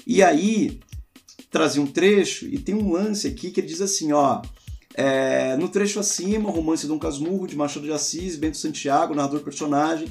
E 0.05 0.21
aí, 0.21 0.79
trazia 1.51 1.81
um 1.81 1.87
trecho 1.87 2.45
e 2.45 2.57
tem 2.57 2.73
um 2.73 2.91
lance 2.91 3.27
aqui 3.27 3.51
que 3.51 3.59
ele 3.59 3.67
diz 3.67 3.81
assim, 3.81 4.13
ó. 4.13 4.41
É, 4.93 5.55
no 5.57 5.69
trecho 5.69 5.99
acima, 5.99 6.49
o 6.49 6.51
romance 6.51 6.87
Dom 6.87 6.97
Casmurro, 6.97 7.47
de 7.47 7.55
Machado 7.55 7.85
de 7.85 7.91
Assis, 7.91 8.35
Bento 8.35 8.57
Santiago, 8.57 9.13
narrador 9.13 9.41
personagem, 9.41 10.07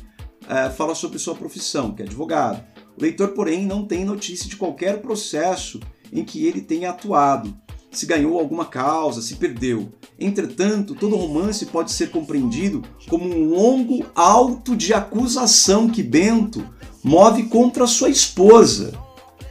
é, 0.48 0.70
fala 0.70 0.94
sobre 0.94 1.18
sua 1.18 1.34
profissão, 1.34 1.92
que 1.92 2.02
é 2.02 2.04
advogado. 2.04 2.62
O 2.96 3.02
leitor, 3.02 3.28
porém, 3.28 3.66
não 3.66 3.84
tem 3.84 4.04
notícia 4.04 4.48
de 4.48 4.56
qualquer 4.56 5.00
processo 5.00 5.80
em 6.12 6.24
que 6.24 6.46
ele 6.46 6.60
tenha 6.60 6.90
atuado, 6.90 7.54
se 7.90 8.06
ganhou 8.06 8.38
alguma 8.38 8.64
causa, 8.64 9.22
se 9.22 9.36
perdeu. 9.36 9.92
Entretanto, 10.18 10.94
todo 10.94 11.16
romance 11.16 11.66
pode 11.66 11.92
ser 11.92 12.10
compreendido 12.10 12.82
como 13.08 13.24
um 13.24 13.48
longo 13.48 14.04
auto 14.14 14.76
de 14.76 14.92
acusação 14.92 15.88
que 15.88 16.02
Bento 16.02 16.64
move 17.02 17.44
contra 17.44 17.86
sua 17.86 18.10
esposa, 18.10 18.92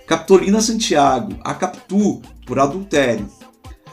Capitolina 0.10 0.60
Santiago, 0.60 1.36
a 1.44 1.54
Capitu, 1.54 2.20
por 2.44 2.58
adultério. 2.58 3.30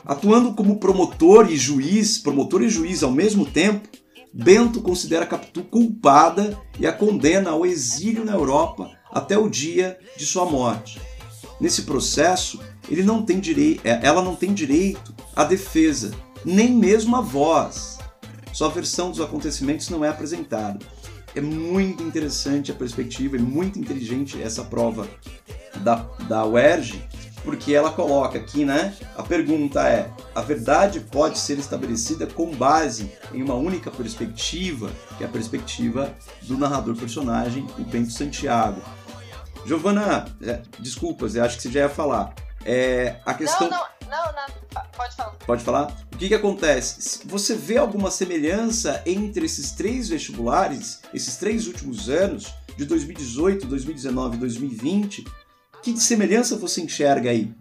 Atuando 0.02 0.55
como 0.55 0.81
promotor 0.81 1.52
e 1.52 1.59
juiz, 1.59 2.16
promotor 2.16 2.62
e 2.62 2.70
juiz 2.70 3.02
ao 3.02 3.12
mesmo 3.12 3.44
tempo, 3.44 3.87
Bento 4.33 4.81
considera 4.81 5.26
Capitu 5.26 5.62
culpada 5.64 6.59
e 6.81 6.87
a 6.87 6.92
condena 6.92 7.50
ao 7.50 7.66
exílio 7.66 8.24
na 8.24 8.33
Europa 8.33 8.90
até 9.12 9.37
o 9.37 9.46
dia 9.46 9.98
de 10.16 10.24
sua 10.24 10.46
morte. 10.46 10.98
Nesse 11.61 11.83
processo, 11.83 12.61
ele 12.88 13.02
não 13.02 13.22
tem 13.22 13.38
é, 13.85 14.00
ela 14.02 14.22
não 14.22 14.35
tem 14.35 14.55
direito 14.55 15.14
à 15.35 15.44
defesa, 15.44 16.12
nem 16.42 16.72
mesmo 16.72 17.14
à 17.14 17.20
voz. 17.20 17.98
Sua 18.55 18.70
versão 18.70 19.11
dos 19.11 19.20
acontecimentos 19.20 19.90
não 19.90 20.02
é 20.02 20.09
apresentada. 20.09 20.79
É 21.37 21.40
muito 21.40 22.03
interessante 22.03 22.72
a 22.72 22.75
perspectiva, 22.75 23.37
é 23.37 23.38
muito 23.38 23.79
inteligente 23.79 24.42
essa 24.42 24.64
prova 24.64 25.07
da, 25.83 25.96
da 26.27 26.46
UERJ, 26.46 27.07
porque 27.44 27.75
ela 27.75 27.92
coloca 27.92 28.38
aqui, 28.38 28.64
né? 28.64 28.96
A 29.14 29.22
pergunta 29.22 29.87
é: 29.87 30.11
a 30.35 30.40
verdade 30.40 31.01
pode 31.01 31.38
ser 31.38 31.59
estabelecida 31.59 32.27
com 32.27 32.51
base 32.57 33.12
em 33.35 33.42
uma 33.42 33.55
única 33.55 33.90
perspectiva, 33.90 34.90
que 35.18 35.25
é 35.25 35.27
a 35.27 35.31
perspectiva 35.31 36.14
do 36.40 36.57
narrador 36.57 36.96
personagem, 36.96 37.66
o 37.79 37.85
Bento 37.85 38.12
Santiago. 38.12 38.81
Giovana, 39.66 40.25
é, 40.40 40.62
desculpas, 40.79 41.35
eu 41.35 41.44
acho 41.44 41.57
que 41.57 41.64
você 41.64 41.70
já 41.70 41.81
ia 41.81 41.88
falar. 41.90 42.35
É, 42.64 43.16
a 43.27 43.35
questão. 43.35 43.68
Não, 43.68 43.77
não, 43.77 43.87
não, 44.09 44.33
não, 44.33 44.87
pode 44.92 45.16
falar. 45.16 45.31
Pode 45.47 45.64
falar? 45.64 45.97
O 46.12 46.16
que, 46.16 46.29
que 46.29 46.35
acontece? 46.35 47.27
Você 47.27 47.55
vê 47.55 47.77
alguma 47.77 48.11
semelhança 48.11 49.03
entre 49.07 49.47
esses 49.47 49.73
três 49.73 50.09
vestibulares, 50.09 51.01
esses 51.12 51.37
três 51.37 51.66
últimos 51.66 52.09
anos, 52.09 52.53
de 52.77 52.85
2018, 52.85 53.66
2019 53.66 54.37
e 54.37 54.40
2020, 54.40 55.25
que 55.83 55.97
semelhança 55.97 56.57
você 56.57 56.83
enxerga 56.83 57.31
aí? 57.31 57.53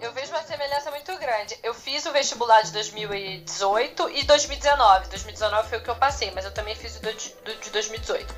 Eu 0.00 0.12
vejo 0.12 0.30
uma 0.30 0.42
semelhança 0.42 0.90
muito 0.90 1.16
grande. 1.18 1.58
Eu 1.62 1.74
fiz 1.74 2.06
o 2.06 2.12
vestibular 2.12 2.62
de 2.62 2.72
2018 2.72 4.10
e 4.10 4.24
2019. 4.24 5.08
2019 5.08 5.68
foi 5.68 5.78
o 5.78 5.82
que 5.82 5.90
eu 5.90 5.96
passei, 5.96 6.30
mas 6.30 6.44
eu 6.44 6.52
também 6.52 6.76
fiz 6.76 6.96
o 6.96 7.00
de 7.00 7.70
2018. 7.70 8.32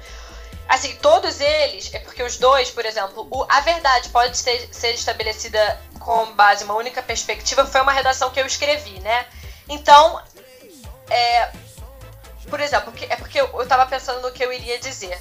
Assim, 0.70 0.94
todos 1.02 1.40
eles, 1.40 1.92
é 1.92 1.98
porque 1.98 2.22
os 2.22 2.36
dois, 2.36 2.70
por 2.70 2.86
exemplo, 2.86 3.26
o, 3.28 3.44
a 3.48 3.60
verdade 3.60 4.08
pode 4.10 4.38
ser, 4.38 4.68
ser 4.70 4.92
estabelecida 4.92 5.80
com 5.98 6.26
base 6.34 6.62
em 6.62 6.66
uma 6.66 6.76
única 6.76 7.02
perspectiva, 7.02 7.66
foi 7.66 7.80
uma 7.80 7.90
redação 7.90 8.30
que 8.30 8.40
eu 8.40 8.46
escrevi, 8.46 9.00
né? 9.00 9.26
Então, 9.68 10.22
é, 11.10 11.50
por 12.48 12.60
exemplo, 12.60 12.92
é 13.08 13.16
porque 13.16 13.40
eu 13.40 13.62
estava 13.62 13.84
pensando 13.84 14.22
no 14.22 14.30
que 14.30 14.44
eu 14.44 14.52
iria 14.52 14.78
dizer. 14.78 15.20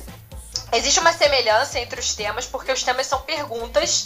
existe 0.71 0.99
uma 0.99 1.13
semelhança 1.13 1.79
entre 1.79 1.99
os 1.99 2.13
temas, 2.13 2.45
porque 2.45 2.71
os 2.71 2.83
temas 2.83 3.07
são 3.07 3.19
perguntas 3.21 4.05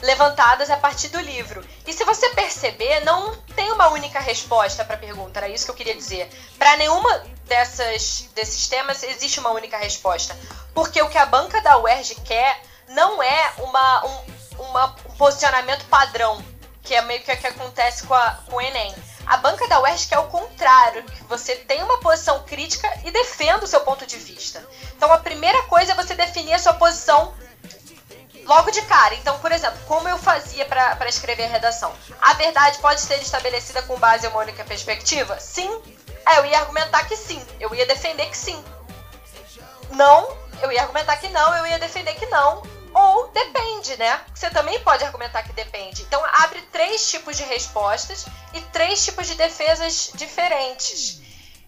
levantadas 0.00 0.70
a 0.70 0.76
partir 0.76 1.08
do 1.08 1.18
livro. 1.18 1.66
E 1.84 1.92
se 1.92 2.04
você 2.04 2.28
perceber, 2.30 3.00
não 3.00 3.34
tem 3.56 3.72
uma 3.72 3.88
única 3.88 4.20
resposta 4.20 4.84
para 4.84 4.94
a 4.94 4.98
pergunta, 4.98 5.40
era 5.40 5.48
isso 5.48 5.64
que 5.64 5.72
eu 5.72 5.74
queria 5.74 5.96
dizer. 5.96 6.30
Para 6.56 6.76
nenhuma 6.76 7.33
dessas, 7.46 8.28
desses 8.34 8.68
temas 8.68 9.02
existe 9.02 9.40
uma 9.40 9.50
única 9.50 9.76
resposta. 9.76 10.36
Porque 10.74 11.00
o 11.02 11.08
que 11.08 11.18
a 11.18 11.26
banca 11.26 11.60
da 11.60 11.78
UERJ 11.78 12.16
quer 12.24 12.60
não 12.88 13.22
é 13.22 13.52
uma, 13.58 14.06
um, 14.06 14.24
uma, 14.58 14.96
um 15.06 15.16
posicionamento 15.16 15.84
padrão, 15.86 16.44
que 16.82 16.94
é 16.94 17.02
meio 17.02 17.22
que 17.22 17.32
o 17.32 17.36
que 17.36 17.46
acontece 17.46 18.06
com, 18.06 18.14
a, 18.14 18.38
com 18.48 18.56
o 18.56 18.60
Enem. 18.60 18.94
A 19.26 19.38
banca 19.38 19.66
da 19.68 19.80
UERJ 19.80 20.08
quer 20.08 20.18
o 20.18 20.28
contrário, 20.28 21.02
que 21.04 21.24
você 21.24 21.56
tenha 21.56 21.84
uma 21.84 21.98
posição 22.00 22.42
crítica 22.44 22.90
e 23.04 23.10
defenda 23.10 23.64
o 23.64 23.68
seu 23.68 23.80
ponto 23.80 24.06
de 24.06 24.18
vista. 24.18 24.66
Então 24.96 25.12
a 25.12 25.18
primeira 25.18 25.62
coisa 25.64 25.92
é 25.92 25.94
você 25.94 26.14
definir 26.14 26.54
a 26.54 26.58
sua 26.58 26.74
posição 26.74 27.34
logo 28.44 28.70
de 28.70 28.82
cara. 28.82 29.14
Então, 29.14 29.38
por 29.38 29.50
exemplo, 29.52 29.78
como 29.86 30.08
eu 30.08 30.18
fazia 30.18 30.64
para 30.66 31.08
escrever 31.08 31.44
a 31.44 31.48
redação? 31.48 31.92
A 32.20 32.34
verdade 32.34 32.78
pode 32.78 33.00
ser 33.00 33.20
estabelecida 33.20 33.82
com 33.82 33.98
base 33.98 34.26
em 34.26 34.30
uma 34.30 34.40
única 34.40 34.64
perspectiva? 34.64 35.38
Sim. 35.40 35.82
É, 36.26 36.38
eu 36.38 36.46
ia 36.46 36.60
argumentar 36.60 37.04
que 37.04 37.16
sim. 37.16 37.44
Eu 37.60 37.74
ia 37.74 37.86
defender 37.86 38.26
que 38.26 38.36
sim. 38.36 38.62
Não, 39.90 40.36
eu 40.62 40.72
ia 40.72 40.82
argumentar 40.82 41.16
que 41.16 41.28
não, 41.28 41.56
eu 41.56 41.66
ia 41.66 41.78
defender 41.78 42.14
que 42.14 42.26
não. 42.26 42.62
Ou 42.94 43.28
depende, 43.28 43.96
né? 43.96 44.20
Você 44.32 44.48
também 44.50 44.80
pode 44.80 45.04
argumentar 45.04 45.42
que 45.42 45.52
depende. 45.52 46.02
Então, 46.02 46.22
abre 46.42 46.62
três 46.72 47.10
tipos 47.10 47.36
de 47.36 47.42
respostas 47.42 48.24
e 48.52 48.60
três 48.60 49.04
tipos 49.04 49.26
de 49.26 49.34
defesas 49.34 50.12
diferentes. 50.14 51.20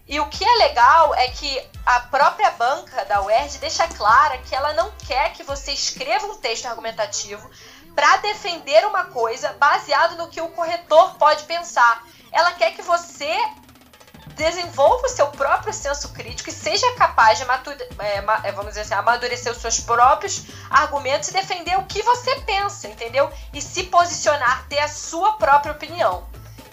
E 0.09 0.21
o 0.21 0.29
que 0.29 0.45
é 0.45 0.55
legal 0.55 1.15
é 1.17 1.29
que 1.29 1.69
a 1.85 1.99
própria 2.01 2.53
banca 2.53 3.05
da 3.07 3.23
UERJ 3.23 3.59
deixa 3.59 3.89
clara 3.89 4.39
que 4.39 4.55
ela 4.55 4.73
não 4.75 4.93
quer 4.93 5.33
que 5.33 5.43
você 5.43 5.73
escreva 5.73 6.27
um 6.27 6.37
texto 6.37 6.67
argumentativo 6.67 7.51
para 7.93 8.19
defender 8.19 8.87
uma 8.87 9.07
coisa 9.07 9.53
baseado 9.55 10.17
no 10.17 10.29
que 10.29 10.41
o 10.41 10.51
corretor 10.51 11.17
pode 11.17 11.43
pensar. 11.45 12.07
Ela 12.31 12.53
quer 12.53 12.73
que 12.73 12.83
você 12.83 13.35
desenvolva 14.37 15.07
o 15.07 15.09
seu 15.09 15.27
próprio 15.29 15.73
senso 15.73 16.11
crítico 16.11 16.51
e 16.51 16.53
seja 16.53 16.95
capaz 16.95 17.39
de 17.39 17.45
é, 17.99 18.19
é, 18.45 18.53
vamos 18.53 18.69
dizer 18.69 18.83
assim, 18.83 18.95
amadurecer 18.95 19.51
os 19.51 19.59
seus 19.59 19.81
próprios 19.81 20.45
argumentos 20.71 21.31
e 21.31 21.33
defender 21.33 21.77
o 21.79 21.85
que 21.85 22.03
você 22.03 22.37
pensa, 22.43 22.87
entendeu? 22.87 23.31
E 23.53 23.63
se 23.63 23.85
posicionar, 23.85 24.67
ter 24.69 24.79
a 24.79 24.89
sua 24.89 25.33
própria 25.33 25.73
opinião. 25.73 26.25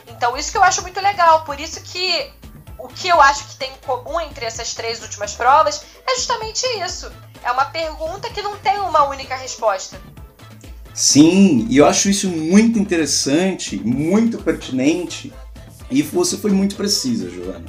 Então, 0.07 0.37
isso 0.37 0.51
que 0.51 0.57
eu 0.57 0.63
acho 0.63 0.81
muito 0.81 0.99
legal. 0.99 1.45
Por 1.45 1.59
isso 1.59 1.81
que 1.81 2.31
o 2.77 2.87
que 2.89 3.07
eu 3.07 3.21
acho 3.21 3.47
que 3.47 3.55
tem 3.55 3.71
em 3.71 3.85
comum 3.85 4.19
entre 4.19 4.45
essas 4.45 4.73
três 4.73 5.01
últimas 5.01 5.33
provas 5.33 5.85
é 6.05 6.15
justamente 6.15 6.65
isso. 6.85 7.09
É 7.41 7.51
uma 7.51 7.65
pergunta 7.65 8.29
que 8.29 8.41
não 8.41 8.57
tem 8.57 8.77
uma 8.79 9.05
única 9.05 9.35
resposta. 9.35 9.99
Sim, 10.93 11.65
e 11.69 11.77
eu 11.77 11.87
acho 11.87 12.09
isso 12.09 12.29
muito 12.29 12.77
interessante, 12.77 13.77
muito 13.77 14.37
pertinente, 14.37 15.33
e 15.89 16.01
você 16.01 16.37
foi 16.37 16.51
muito 16.51 16.75
precisa, 16.75 17.29
Joana, 17.29 17.65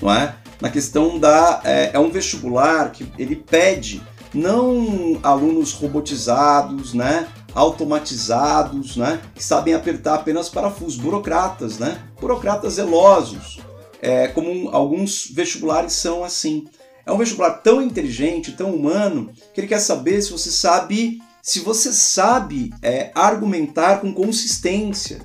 não 0.00 0.12
é? 0.12 0.34
Na 0.60 0.70
questão 0.70 1.18
da. 1.18 1.60
É, 1.64 1.90
é 1.94 1.98
um 1.98 2.10
vestibular 2.10 2.90
que 2.90 3.06
ele 3.18 3.36
pede 3.36 4.02
não 4.34 5.18
alunos 5.22 5.72
robotizados, 5.72 6.94
né? 6.94 7.28
automatizados, 7.54 8.96
né? 8.96 9.20
que 9.34 9.42
sabem 9.42 9.74
apertar 9.74 10.14
apenas 10.14 10.48
parafusos, 10.48 10.96
burocratas, 10.96 11.78
né? 11.78 12.00
burocratas 12.20 12.74
zelosos, 12.74 13.58
é, 14.00 14.28
como 14.28 14.50
um, 14.50 14.74
alguns 14.74 15.30
vestibulares 15.30 15.92
são 15.92 16.22
assim. 16.22 16.66
É 17.04 17.12
um 17.12 17.18
vestibular 17.18 17.50
tão 17.62 17.80
inteligente, 17.80 18.52
tão 18.52 18.74
humano, 18.74 19.30
que 19.54 19.60
ele 19.60 19.66
quer 19.66 19.80
saber 19.80 20.20
se 20.20 20.30
você 20.30 20.50
sabe, 20.50 21.20
se 21.42 21.60
você 21.60 21.92
sabe 21.92 22.70
é, 22.82 23.10
argumentar 23.14 24.00
com 24.00 24.12
consistência, 24.12 25.20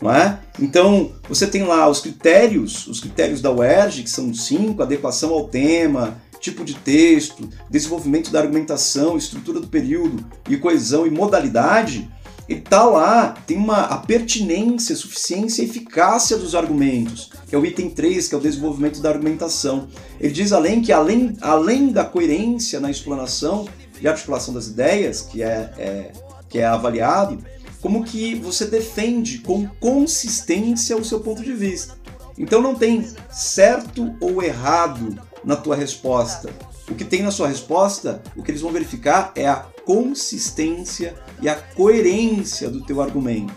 não 0.00 0.12
é? 0.12 0.38
Então 0.58 1.12
você 1.28 1.46
tem 1.46 1.62
lá 1.64 1.88
os 1.88 2.00
critérios, 2.00 2.86
os 2.86 3.00
critérios 3.00 3.40
da 3.40 3.50
UERJ, 3.50 4.02
que 4.02 4.10
são 4.10 4.32
cinco: 4.32 4.82
adequação 4.82 5.32
ao 5.32 5.48
tema, 5.48 6.20
tipo 6.40 6.64
de 6.64 6.74
texto, 6.74 7.48
desenvolvimento 7.68 8.30
da 8.30 8.40
argumentação, 8.40 9.16
estrutura 9.16 9.60
do 9.60 9.66
período 9.66 10.24
e 10.48 10.56
coesão 10.56 11.06
e 11.06 11.10
modalidade 11.10 12.08
ele 12.50 12.62
tá 12.62 12.82
lá, 12.82 13.36
tem 13.46 13.56
uma 13.56 13.82
a 13.82 13.96
pertinência, 13.98 14.96
suficiência 14.96 15.62
e 15.62 15.66
eficácia 15.66 16.36
dos 16.36 16.56
argumentos, 16.56 17.30
que 17.46 17.54
é 17.54 17.58
o 17.58 17.64
item 17.64 17.88
3, 17.90 18.26
que 18.26 18.34
é 18.34 18.38
o 18.38 18.40
desenvolvimento 18.40 19.00
da 19.00 19.08
argumentação. 19.08 19.86
Ele 20.20 20.32
diz 20.32 20.50
além 20.50 20.82
que 20.82 20.92
além, 20.92 21.36
além 21.40 21.92
da 21.92 22.04
coerência 22.04 22.80
na 22.80 22.90
explanação 22.90 23.68
e 24.00 24.08
articulação 24.08 24.52
das 24.52 24.66
ideias, 24.66 25.20
que 25.20 25.44
é, 25.44 25.72
é, 25.78 26.12
que 26.48 26.58
é 26.58 26.66
avaliado, 26.66 27.38
como 27.80 28.04
que 28.04 28.34
você 28.34 28.66
defende 28.66 29.38
com 29.38 29.66
consistência 29.80 30.96
o 30.96 31.04
seu 31.04 31.20
ponto 31.20 31.42
de 31.42 31.52
vista. 31.52 31.98
Então 32.36 32.62
não 32.62 32.74
tem 32.74 33.06
certo 33.30 34.14
ou 34.20 34.42
errado 34.42 35.20
na 35.44 35.56
tua 35.56 35.76
resposta. 35.76 36.50
O 36.88 36.94
que 36.94 37.04
tem 37.04 37.22
na 37.22 37.30
sua 37.30 37.48
resposta, 37.48 38.22
o 38.36 38.42
que 38.42 38.50
eles 38.50 38.62
vão 38.62 38.72
verificar 38.72 39.32
é 39.34 39.46
a 39.48 39.64
consistência 39.84 41.14
e 41.40 41.48
a 41.48 41.54
coerência 41.54 42.68
do 42.68 42.82
teu 42.82 43.00
argumento. 43.00 43.54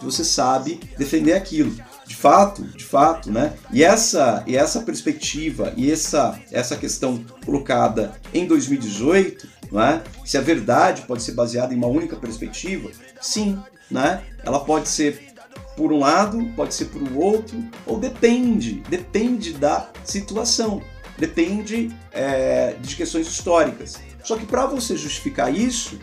Você 0.00 0.24
sabe 0.24 0.80
defender 0.98 1.32
aquilo. 1.32 1.74
De 2.06 2.14
fato, 2.14 2.62
de 2.62 2.84
fato, 2.84 3.32
né? 3.32 3.54
E 3.72 3.82
essa, 3.82 4.44
e 4.46 4.56
essa 4.56 4.80
perspectiva 4.80 5.72
e 5.76 5.90
essa, 5.90 6.38
essa 6.52 6.76
questão 6.76 7.24
colocada 7.44 8.14
em 8.32 8.46
2018, 8.46 9.48
não 9.70 9.80
é? 9.80 10.02
Se 10.24 10.36
a 10.36 10.40
verdade 10.40 11.02
pode 11.02 11.22
ser 11.22 11.32
baseada 11.32 11.74
em 11.74 11.76
uma 11.76 11.86
única 11.86 12.16
perspectiva, 12.16 12.90
sim, 13.20 13.58
né? 13.90 14.22
Ela 14.44 14.60
pode 14.60 14.88
ser 14.88 15.34
por 15.76 15.92
um 15.92 15.98
lado, 15.98 16.44
pode 16.56 16.74
ser 16.74 16.86
por 16.86 17.02
um 17.02 17.18
outro, 17.18 17.62
ou 17.84 17.98
depende, 17.98 18.82
depende 18.88 19.52
da 19.52 19.90
situação, 20.04 20.82
depende 21.18 21.94
é, 22.12 22.74
de 22.80 22.96
questões 22.96 23.26
históricas. 23.26 23.98
Só 24.24 24.36
que 24.36 24.46
para 24.46 24.66
você 24.66 24.96
justificar 24.96 25.54
isso, 25.54 25.98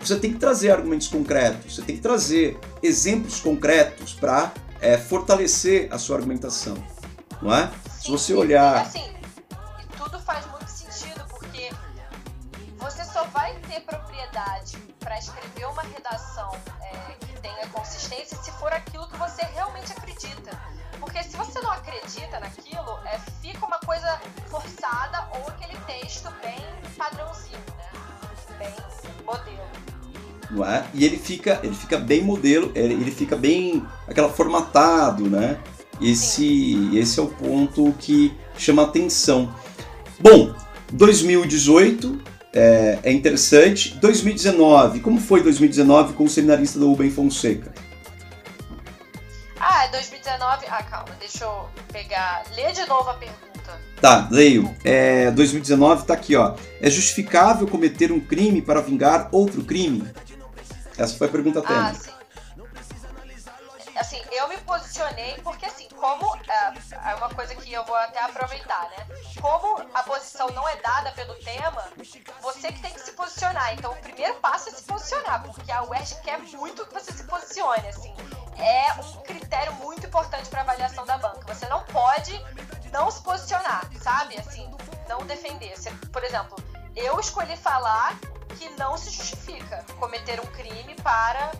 você 0.00 0.16
tem 0.16 0.32
que 0.32 0.38
trazer 0.38 0.70
argumentos 0.72 1.06
concretos, 1.06 1.76
você 1.76 1.82
tem 1.82 1.96
que 1.96 2.02
trazer 2.02 2.58
exemplos 2.82 3.40
concretos 3.40 4.12
para 4.12 4.52
é, 4.80 4.98
fortalecer 4.98 5.88
a 5.92 5.98
sua 5.98 6.16
argumentação, 6.16 6.76
não 7.40 7.54
é? 7.54 7.70
Se 8.00 8.10
você 8.10 8.34
olhar... 8.34 8.90
para 15.02 15.18
escrever 15.18 15.66
uma 15.66 15.82
redação 15.82 16.50
é, 16.80 17.14
que 17.26 17.40
tenha 17.40 17.66
consistência 17.68 18.36
se 18.42 18.50
for 18.52 18.72
aquilo 18.72 19.08
que 19.08 19.16
você 19.16 19.42
realmente 19.42 19.92
acredita. 19.92 20.50
Porque 20.98 21.22
se 21.22 21.36
você 21.36 21.60
não 21.60 21.70
acredita 21.72 22.38
naquilo, 22.38 22.98
é, 23.04 23.18
fica 23.40 23.66
uma 23.66 23.78
coisa 23.80 24.20
forçada 24.46 25.28
ou 25.32 25.48
aquele 25.48 25.76
texto 25.80 26.30
bem 26.40 26.58
padrãozinho, 26.96 27.58
né? 27.76 27.90
Bem 28.58 28.74
modelo 29.24 29.62
não 30.50 30.66
é? 30.66 30.84
E 30.92 31.04
ele 31.04 31.16
fica, 31.16 31.58
ele 31.62 31.74
fica 31.74 31.96
bem 31.98 32.22
modelo, 32.22 32.70
ele 32.74 33.10
fica 33.10 33.34
bem 33.34 33.82
aquela 34.06 34.28
formatado, 34.28 35.28
né? 35.28 35.58
Esse, 36.00 36.90
esse 36.96 37.18
é 37.18 37.22
o 37.22 37.28
ponto 37.28 37.92
que 37.98 38.32
chama 38.56 38.82
atenção. 38.82 39.54
Bom, 40.20 40.54
2018 40.92 42.20
é, 42.54 42.98
é 43.02 43.12
interessante. 43.12 43.94
2019, 43.98 45.00
como 45.00 45.20
foi 45.20 45.42
2019 45.42 46.14
com 46.14 46.24
o 46.24 46.28
seminarista 46.28 46.78
do 46.78 46.88
Rubem 46.88 47.10
Fonseca? 47.10 47.72
Ah, 49.58 49.86
2019. 49.88 50.66
Ah, 50.68 50.82
calma, 50.82 51.14
deixa 51.18 51.44
eu 51.44 51.68
pegar. 51.92 52.42
Lê 52.54 52.72
de 52.72 52.86
novo 52.86 53.08
a 53.08 53.14
pergunta. 53.14 53.80
Tá, 54.00 54.28
leio. 54.30 54.74
É, 54.84 55.30
2019 55.30 56.04
tá 56.04 56.14
aqui, 56.14 56.34
ó. 56.34 56.56
É 56.80 56.90
justificável 56.90 57.66
cometer 57.66 58.10
um 58.10 58.20
crime 58.20 58.60
para 58.60 58.80
vingar 58.80 59.28
outro 59.30 59.62
crime? 59.64 60.04
Essa 60.98 61.16
foi 61.16 61.28
a 61.28 61.30
pergunta 61.30 61.60
ah, 61.60 61.62
tema. 61.62 61.88
Ah, 61.88 61.94
sim. 61.94 62.10
Eu 64.34 64.48
me 64.48 64.56
posicionei 64.58 65.38
porque, 65.42 65.66
assim, 65.66 65.88
como 65.90 66.34
é, 66.36 67.10
é 67.10 67.14
uma 67.16 67.28
coisa 67.34 67.54
que 67.54 67.72
eu 67.72 67.84
vou 67.84 67.94
até 67.96 68.18
aproveitar, 68.22 68.88
né? 68.90 69.06
Como 69.40 69.86
a 69.92 70.02
posição 70.02 70.48
não 70.50 70.66
é 70.68 70.76
dada 70.76 71.12
pelo 71.12 71.34
tema, 71.34 71.84
você 72.40 72.72
que 72.72 72.80
tem 72.80 72.92
que 72.92 73.00
se 73.00 73.12
posicionar. 73.12 73.74
Então, 73.74 73.92
o 73.92 73.96
primeiro 73.96 74.34
passo 74.36 74.70
é 74.70 74.72
se 74.72 74.84
posicionar, 74.84 75.42
porque 75.42 75.70
a 75.70 75.82
UERJ 75.84 76.14
quer 76.22 76.38
muito 76.38 76.86
que 76.86 76.94
você 76.94 77.12
se 77.12 77.24
posicione, 77.24 77.86
assim. 77.88 78.14
É 78.56 78.94
um 79.00 79.22
critério 79.22 79.74
muito 79.74 80.06
importante 80.06 80.48
para 80.48 80.62
avaliação 80.62 81.04
da 81.04 81.18
banca. 81.18 81.54
Você 81.54 81.68
não 81.68 81.84
pode 81.84 82.32
não 82.92 83.10
se 83.10 83.20
posicionar, 83.22 83.88
sabe? 84.00 84.38
Assim, 84.38 84.70
não 85.08 85.26
defender. 85.26 85.76
Você, 85.76 85.90
por 86.12 86.22
exemplo, 86.22 86.56
eu 86.94 87.18
escolhi 87.18 87.56
falar 87.56 88.18
que 88.58 88.68
não 88.70 88.96
se 88.96 89.10
justifica 89.10 89.84
cometer 89.98 90.40
um 90.40 90.46
crime 90.46 90.94
para 91.02 91.52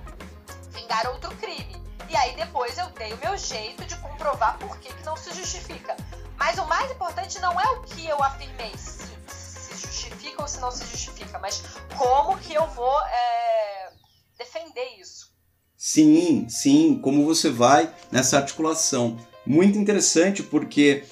vingar 0.71 1.07
outro 1.09 1.35
crime. 1.37 1.82
E 2.13 2.17
aí 2.17 2.37
depois 2.37 2.77
eu 2.77 2.91
dei 2.91 3.11
o 3.15 3.17
meu 3.17 3.39
jeito 3.39 3.87
de 3.87 3.97
comprovar 3.97 4.59
por 4.59 4.79
que, 4.79 4.93
que 4.93 5.03
não 5.03 5.17
se 5.17 5.33
justifica. 5.33 5.97
Mas 6.37 6.59
o 6.59 6.67
mais 6.67 6.91
importante 6.91 7.41
não 7.41 7.59
é 7.59 7.65
o 7.71 7.81
que 7.81 8.07
eu 8.07 8.23
afirmei, 8.23 8.71
se, 8.77 9.07
se 9.27 9.87
justifica 9.87 10.43
ou 10.43 10.47
se 10.47 10.61
não 10.61 10.71
se 10.71 10.85
justifica, 10.85 11.39
mas 11.39 11.63
como 11.97 12.37
que 12.37 12.53
eu 12.53 12.67
vou 12.67 13.01
é, 13.01 13.93
defender 14.37 15.01
isso? 15.01 15.33
Sim, 15.75 16.47
sim, 16.51 17.01
como 17.03 17.25
você 17.25 17.49
vai 17.49 17.91
nessa 18.11 18.37
articulação. 18.37 19.17
Muito 19.47 19.79
interessante 19.79 20.43
porque 20.43 21.05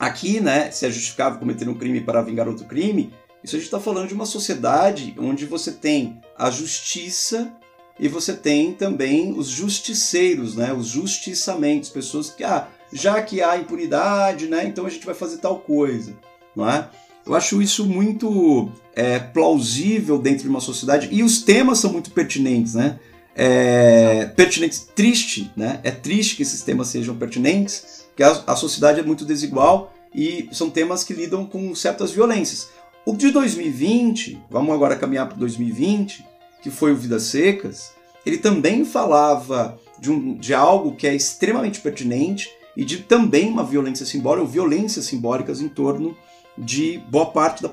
aqui, 0.00 0.40
né, 0.40 0.68
se 0.72 0.84
é 0.84 0.90
justificável 0.90 1.38
cometer 1.38 1.68
um 1.68 1.78
crime 1.78 2.00
para 2.00 2.22
vingar 2.22 2.48
outro 2.48 2.66
crime, 2.66 3.14
isso 3.44 3.54
a 3.54 3.58
gente 3.60 3.66
está 3.66 3.78
falando 3.78 4.08
de 4.08 4.14
uma 4.14 4.26
sociedade 4.26 5.14
onde 5.16 5.46
você 5.46 5.70
tem 5.70 6.20
a 6.36 6.50
justiça 6.50 7.56
e 7.98 8.08
você 8.08 8.32
tem 8.32 8.72
também 8.72 9.32
os 9.32 9.48
justiceiros, 9.48 10.56
né, 10.56 10.72
os 10.72 10.88
justiçamentos, 10.88 11.90
pessoas 11.90 12.30
que, 12.30 12.42
ah, 12.42 12.68
já 12.92 13.20
que 13.22 13.42
há 13.42 13.56
impunidade, 13.56 14.46
né, 14.46 14.64
então 14.66 14.86
a 14.86 14.90
gente 14.90 15.06
vai 15.06 15.14
fazer 15.14 15.38
tal 15.38 15.58
coisa, 15.60 16.14
não 16.54 16.68
é? 16.68 16.88
Eu 17.26 17.34
acho 17.34 17.62
isso 17.62 17.86
muito 17.86 18.70
é, 18.94 19.18
plausível 19.18 20.18
dentro 20.18 20.42
de 20.42 20.48
uma 20.48 20.60
sociedade 20.60 21.08
e 21.10 21.22
os 21.22 21.42
temas 21.42 21.78
são 21.78 21.90
muito 21.90 22.10
pertinentes, 22.10 22.74
né? 22.74 22.98
É, 23.34 24.26
pertinentes, 24.36 24.86
triste, 24.94 25.50
né? 25.56 25.80
É 25.82 25.90
triste 25.90 26.36
que 26.36 26.42
esses 26.42 26.62
temas 26.62 26.88
sejam 26.88 27.16
pertinentes, 27.16 28.04
porque 28.08 28.22
a, 28.22 28.44
a 28.46 28.54
sociedade 28.54 29.00
é 29.00 29.02
muito 29.02 29.24
desigual 29.24 29.94
e 30.14 30.48
são 30.52 30.68
temas 30.68 31.02
que 31.02 31.14
lidam 31.14 31.46
com 31.46 31.74
certas 31.74 32.10
violências. 32.10 32.68
O 33.06 33.16
de 33.16 33.30
2020, 33.30 34.42
vamos 34.50 34.74
agora 34.74 34.94
caminhar 34.94 35.26
para 35.26 35.36
2020, 35.36 36.24
que 36.64 36.70
foi 36.70 36.92
o 36.92 36.96
Vidas 36.96 37.24
Secas, 37.24 37.92
ele 38.24 38.38
também 38.38 38.86
falava 38.86 39.78
de, 39.98 40.10
um, 40.10 40.34
de 40.34 40.54
algo 40.54 40.96
que 40.96 41.06
é 41.06 41.14
extremamente 41.14 41.78
pertinente 41.78 42.50
e 42.74 42.86
de 42.86 43.02
também 43.02 43.50
uma 43.50 43.62
violência 43.62 44.06
simbólica, 44.06 44.46
ou 44.46 44.50
violências 44.50 45.04
simbólicas 45.04 45.60
em 45.60 45.68
torno 45.68 46.16
de 46.56 46.96
boa 47.10 47.26
parte 47.26 47.62
da 47.62 47.68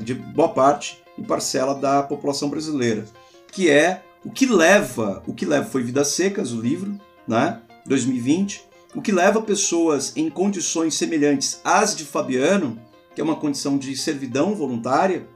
de 0.00 0.12
boa 0.12 0.50
parte 0.50 1.02
e 1.16 1.22
parcela 1.22 1.74
da 1.74 2.02
população 2.02 2.50
brasileira, 2.50 3.06
que 3.50 3.70
é 3.70 4.02
o 4.22 4.30
que 4.30 4.44
leva, 4.44 5.22
o 5.26 5.32
que 5.32 5.46
leva 5.46 5.64
foi 5.64 5.82
Vidas 5.82 6.08
Secas, 6.08 6.52
o 6.52 6.60
livro, 6.60 7.00
né, 7.26 7.62
2020, 7.86 8.62
o 8.94 9.00
que 9.00 9.10
leva 9.10 9.40
pessoas 9.40 10.14
em 10.14 10.28
condições 10.28 10.96
semelhantes 10.96 11.62
às 11.64 11.96
de 11.96 12.04
Fabiano, 12.04 12.78
que 13.14 13.22
é 13.22 13.24
uma 13.24 13.36
condição 13.36 13.78
de 13.78 13.96
servidão 13.96 14.54
voluntária, 14.54 15.26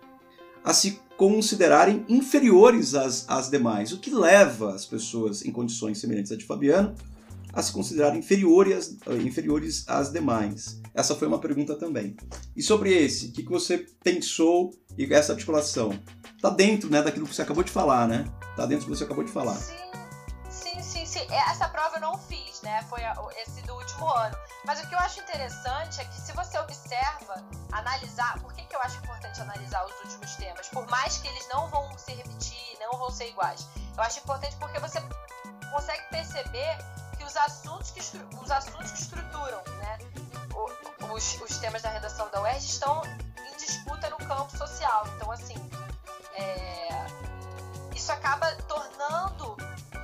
a 0.62 0.74
se 0.74 1.00
considerarem 1.16 2.04
inferiores 2.08 2.94
às, 2.94 3.28
às 3.28 3.50
demais, 3.50 3.92
o 3.92 3.98
que 3.98 4.10
leva 4.10 4.74
as 4.74 4.84
pessoas 4.84 5.44
em 5.44 5.50
condições 5.50 5.98
semelhantes 5.98 6.32
à 6.32 6.36
de 6.36 6.44
Fabiano 6.44 6.94
a 7.52 7.62
se 7.62 7.72
considerarem 7.72 8.18
inferiores, 8.18 8.98
inferiores 9.24 9.84
às 9.88 10.12
demais? 10.12 10.80
Essa 10.94 11.14
foi 11.14 11.26
uma 11.26 11.38
pergunta 11.38 11.74
também. 11.74 12.14
E 12.54 12.62
sobre 12.62 12.92
esse, 12.92 13.28
o 13.28 13.32
que, 13.32 13.42
que 13.42 13.50
você 13.50 13.86
pensou 14.04 14.70
e 14.96 15.10
essa 15.12 15.32
articulação? 15.32 15.98
Tá 16.40 16.50
dentro 16.50 16.90
né, 16.90 17.02
daquilo 17.02 17.26
que 17.26 17.34
você 17.34 17.42
acabou 17.42 17.64
de 17.64 17.70
falar, 17.70 18.06
né? 18.06 18.26
Tá 18.56 18.66
dentro 18.66 18.86
do 18.86 18.92
que 18.92 18.98
você 18.98 19.04
acabou 19.04 19.24
de 19.24 19.32
falar. 19.32 19.56
Sim, 19.56 19.95
Essa 21.30 21.68
prova 21.68 21.96
eu 21.96 22.00
não 22.00 22.18
fiz, 22.18 22.60
né? 22.62 22.82
Foi 22.88 23.00
esse 23.42 23.62
do 23.62 23.74
último 23.74 24.08
ano. 24.08 24.36
Mas 24.64 24.80
o 24.80 24.88
que 24.88 24.94
eu 24.94 24.98
acho 24.98 25.20
interessante 25.20 26.00
é 26.00 26.04
que 26.04 26.20
se 26.20 26.32
você 26.32 26.58
observa, 26.58 27.44
analisar, 27.72 28.38
por 28.40 28.52
que, 28.52 28.64
que 28.64 28.76
eu 28.76 28.80
acho 28.80 28.96
importante 28.98 29.40
analisar 29.40 29.84
os 29.84 29.94
últimos 30.00 30.34
temas? 30.36 30.68
Por 30.68 30.86
mais 30.88 31.18
que 31.18 31.28
eles 31.28 31.48
não 31.48 31.68
vão 31.68 31.96
se 31.98 32.12
repetir, 32.14 32.78
não 32.80 32.98
vão 32.98 33.10
ser 33.10 33.28
iguais. 33.28 33.66
Eu 33.96 34.02
acho 34.02 34.18
importante 34.20 34.56
porque 34.56 34.78
você 34.78 35.00
consegue 35.72 36.02
perceber 36.10 36.78
os 37.26 37.36
assuntos 37.36 37.90
que, 37.90 38.00
os 38.00 38.50
assuntos 38.50 38.90
que 38.92 39.00
estruturam 39.02 39.62
né, 39.78 39.98
os, 41.12 41.40
os 41.40 41.58
temas 41.58 41.82
da 41.82 41.90
redação 41.90 42.28
da 42.30 42.40
UERJ 42.40 42.64
estão 42.64 43.02
em 43.04 43.56
disputa 43.56 44.08
no 44.10 44.16
campo 44.18 44.56
social. 44.56 45.04
Então, 45.16 45.30
assim, 45.30 45.56
é, 46.34 47.06
isso 47.94 48.12
acaba 48.12 48.54
tornando 48.68 49.56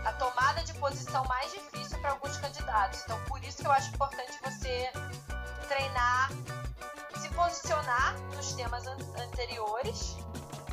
a 0.05 0.12
tomada 0.14 0.41
posição 0.83 1.25
mais 1.27 1.49
difícil 1.53 1.97
para 2.01 2.11
alguns 2.11 2.37
candidatos. 2.38 3.01
Então, 3.05 3.16
por 3.29 3.42
isso 3.45 3.59
que 3.59 3.66
eu 3.66 3.71
acho 3.71 3.88
importante 3.95 4.33
você 4.42 4.88
treinar, 5.68 6.33
se 7.21 7.29
posicionar 7.29 8.16
nos 8.37 8.53
temas 8.53 8.85
an 8.88 8.97
anteriores 9.23 10.16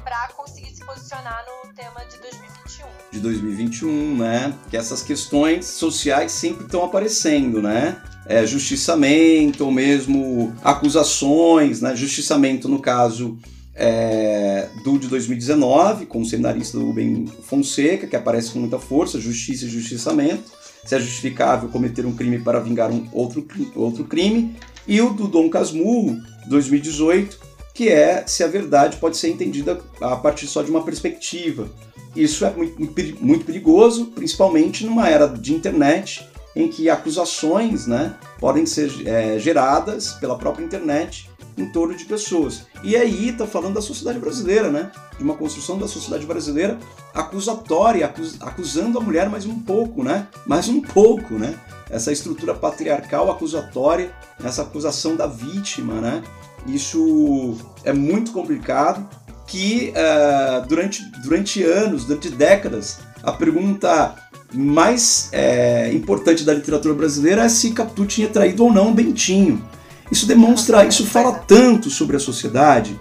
para 0.04 0.30
conseguir 0.30 0.74
se 0.74 0.84
posicionar 0.84 1.46
no 1.46 1.74
tema 1.76 2.04
de 2.06 2.18
2021. 2.18 2.88
De 3.12 3.20
2021, 3.20 4.18
né? 4.18 4.54
Que 4.72 4.78
essas 4.78 5.04
questões 5.04 5.66
sociais 5.68 6.32
sempre 6.32 6.66
estão 6.66 6.84
aparecendo, 6.84 7.62
né? 7.62 8.02
É, 8.26 8.46
justiçamento 8.48 9.64
ou 9.64 9.72
mesmo 9.72 10.56
acusações, 10.64 11.82
né? 11.82 11.96
Justiçamento 11.96 12.68
no 12.68 12.82
caso 12.82 13.38
é, 13.80 14.68
do 14.84 15.00
de 15.00 15.08
2019, 15.08 16.06
com 16.06 16.22
o 16.22 16.26
seminarista 16.26 16.78
Rubem 16.78 17.26
Fonseca, 17.44 18.06
que 18.06 18.16
aparece 18.16 18.52
com 18.52 18.60
muita 18.60 18.78
força, 18.78 19.22
justiça 19.22 19.66
e 19.66 19.70
justiçamento, 19.70 20.52
se 20.86 20.96
é 20.96 21.00
justificável 21.00 21.70
cometer 21.70 22.06
um 22.06 22.14
crime 22.14 22.40
para 22.40 22.60
vingar 22.60 22.92
um 22.92 23.08
outro, 23.14 23.48
outro 23.76 24.04
crime, 24.04 24.56
e 24.86 25.00
o 25.02 25.12
do 25.12 25.30
Dom 25.30 25.50
Casmurro, 25.50 26.18
2018, 26.48 27.40
que 27.74 27.88
é 27.88 28.26
se 28.28 28.44
a 28.44 28.48
verdade 28.48 28.98
pode 28.98 29.16
ser 29.16 29.30
entendida 29.30 29.80
a 30.02 30.18
partir 30.18 30.48
só 30.48 30.62
de 30.62 30.70
uma 30.70 30.84
perspectiva. 30.84 31.70
Isso 32.14 32.44
é 32.44 32.52
muito, 32.52 32.82
muito 33.22 33.46
perigoso, 33.46 34.08
principalmente 34.08 34.86
numa 34.86 35.08
era 35.08 35.26
de 35.26 35.54
internet 35.54 36.28
em 36.54 36.68
que 36.68 36.90
acusações 36.90 37.88
né, 37.88 38.16
podem 38.40 38.66
ser 38.66 38.92
é, 39.08 39.40
geradas 39.40 40.14
pela 40.14 40.38
própria 40.38 40.66
internet 40.66 41.29
em 41.62 41.70
torno 41.70 41.96
de 41.96 42.06
pessoas. 42.06 42.64
E 42.84 42.96
aí 42.96 43.30
está 43.30 43.46
falando 43.46 43.76
da 43.76 43.82
sociedade 43.82 44.20
brasileira, 44.20 44.70
né? 44.70 44.92
De 45.18 45.24
uma 45.24 45.36
construção 45.36 45.78
da 45.78 45.88
sociedade 45.88 46.26
brasileira 46.26 46.78
acusatória, 47.14 48.06
acus 48.06 48.38
acusando 48.42 48.98
a 48.98 49.02
mulher 49.02 49.30
mais 49.30 49.46
um 49.46 49.60
pouco, 49.60 50.04
né? 50.04 50.28
Mais 50.46 50.68
um 50.68 50.82
pouco, 50.82 51.36
né? 51.36 51.56
Essa 51.90 52.12
estrutura 52.12 52.54
patriarcal 52.54 53.32
acusatória, 53.32 54.12
essa 54.44 54.62
acusação 54.62 55.16
da 55.16 55.28
vítima, 55.28 55.96
né? 55.96 56.24
Isso 56.68 57.58
é 57.84 57.94
muito 57.94 58.32
complicado. 58.32 59.08
Que 59.48 59.92
uh, 59.96 60.68
durante, 60.68 61.04
durante 61.24 61.64
anos, 61.64 62.06
durante 62.06 62.30
décadas, 62.30 63.00
a 63.24 63.32
pergunta 63.32 64.16
mais 64.54 65.30
é, 65.32 65.92
importante 65.94 66.44
da 66.44 66.54
literatura 66.54 66.94
brasileira 66.94 67.44
é 67.44 67.50
se 67.50 67.72
Capitu 67.72 68.06
tinha 68.06 68.28
traído 68.28 68.64
ou 68.64 68.74
não 68.74 68.94
Bentinho. 68.94 69.64
Isso 70.12 70.26
demonstra, 70.26 70.86
isso 70.86 71.06
fala 71.06 71.34
tanto 71.34 71.90
sobre 71.90 72.16
a 72.16 72.20
sociedade, 72.20 73.00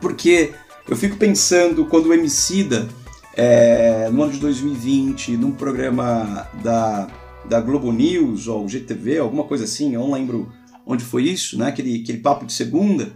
porque 0.00 0.52
eu 0.88 0.96
fico 0.96 1.16
pensando 1.16 1.86
quando 1.86 2.06
o 2.06 2.14
Emicida, 2.14 2.88
é, 3.34 4.08
no 4.10 4.22
ano 4.22 4.32
de 4.32 4.38
2020, 4.38 5.36
num 5.36 5.52
programa 5.52 6.48
da, 6.62 7.08
da 7.48 7.60
Globo 7.60 7.92
News 7.92 8.48
ou 8.48 8.68
GTV, 8.68 9.18
alguma 9.18 9.44
coisa 9.44 9.64
assim, 9.64 9.94
eu 9.94 10.00
não 10.00 10.12
lembro 10.12 10.52
onde 10.86 11.04
foi 11.04 11.24
isso, 11.24 11.58
né? 11.58 11.68
aquele, 11.68 12.02
aquele 12.02 12.18
papo 12.18 12.44
de 12.44 12.52
segunda, 12.52 13.12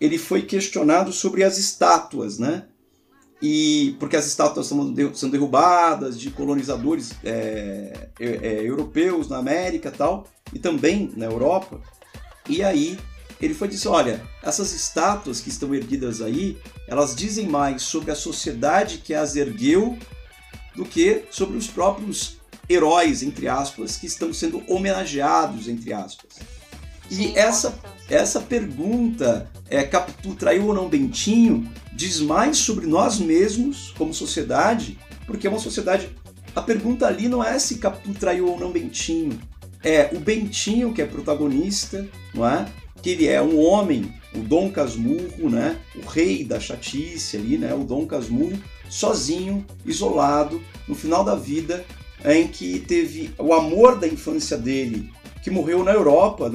ele 0.00 0.18
foi 0.18 0.42
questionado 0.42 1.12
sobre 1.12 1.42
as 1.42 1.58
estátuas, 1.58 2.38
né? 2.38 2.64
E 3.40 3.94
porque 3.98 4.16
as 4.16 4.26
estátuas 4.26 4.66
são, 4.66 5.30
derrubadas 5.30 6.18
de 6.18 6.30
colonizadores 6.30 7.12
é, 7.22 8.08
é, 8.18 8.26
é, 8.26 8.60
europeus 8.62 9.28
na 9.28 9.38
América 9.38 9.90
tal, 9.90 10.26
e 10.54 10.58
também 10.58 11.12
na 11.16 11.26
Europa. 11.26 11.80
E 12.48 12.62
aí 12.62 12.98
ele 13.40 13.54
foi 13.54 13.68
dizer, 13.68 13.88
olha, 13.88 14.22
essas 14.42 14.72
estátuas 14.72 15.40
que 15.40 15.48
estão 15.48 15.74
erguidas 15.74 16.22
aí, 16.22 16.56
elas 16.86 17.14
dizem 17.14 17.46
mais 17.46 17.82
sobre 17.82 18.10
a 18.10 18.14
sociedade 18.14 18.98
que 18.98 19.12
as 19.12 19.36
ergueu 19.36 19.98
do 20.74 20.84
que 20.84 21.24
sobre 21.30 21.56
os 21.56 21.66
próprios 21.66 22.36
heróis, 22.68 23.22
entre 23.22 23.48
aspas, 23.48 23.96
que 23.96 24.06
estão 24.06 24.32
sendo 24.32 24.62
homenageados, 24.68 25.68
entre 25.68 25.92
aspas. 25.92 26.36
E 27.10 27.14
Sim, 27.14 27.32
essa, 27.36 27.78
essa 28.08 28.40
pergunta, 28.40 29.50
é, 29.68 29.82
Capitu 29.84 30.34
traiu 30.34 30.66
ou 30.66 30.74
não 30.74 30.88
Bentinho, 30.88 31.70
diz 31.92 32.20
mais 32.20 32.58
sobre 32.58 32.86
nós 32.86 33.18
mesmos 33.18 33.92
como 33.96 34.12
sociedade, 34.12 34.98
porque 35.26 35.46
é 35.46 35.50
uma 35.50 35.58
sociedade. 35.58 36.10
A 36.54 36.62
pergunta 36.62 37.06
ali 37.06 37.28
não 37.28 37.44
é 37.44 37.58
se 37.58 37.78
Capitu 37.78 38.18
traiu 38.18 38.48
ou 38.48 38.58
não 38.58 38.72
Bentinho, 38.72 39.38
é 39.82 40.10
o 40.12 40.18
Bentinho 40.18 40.92
que 40.92 41.02
é 41.02 41.06
protagonista, 41.06 42.06
não 42.34 42.46
é? 42.46 42.66
Que 43.02 43.10
ele 43.10 43.26
é 43.26 43.40
um 43.40 43.58
homem, 43.60 44.12
o 44.34 44.38
Dom 44.40 44.70
Casmurro, 44.70 45.48
né? 45.50 45.78
O 45.94 46.06
rei 46.06 46.44
da 46.44 46.58
chatice 46.58 47.36
ali, 47.36 47.58
né? 47.58 47.74
O 47.74 47.84
Dom 47.84 48.06
Casmurro, 48.06 48.58
sozinho, 48.88 49.64
isolado, 49.84 50.60
no 50.88 50.94
final 50.94 51.24
da 51.24 51.34
vida, 51.34 51.84
em 52.24 52.48
que 52.48 52.80
teve 52.80 53.30
o 53.38 53.52
amor 53.52 53.98
da 53.98 54.06
infância 54.06 54.56
dele 54.56 55.10
que 55.42 55.50
morreu 55.50 55.84
na 55.84 55.92
Europa. 55.92 56.50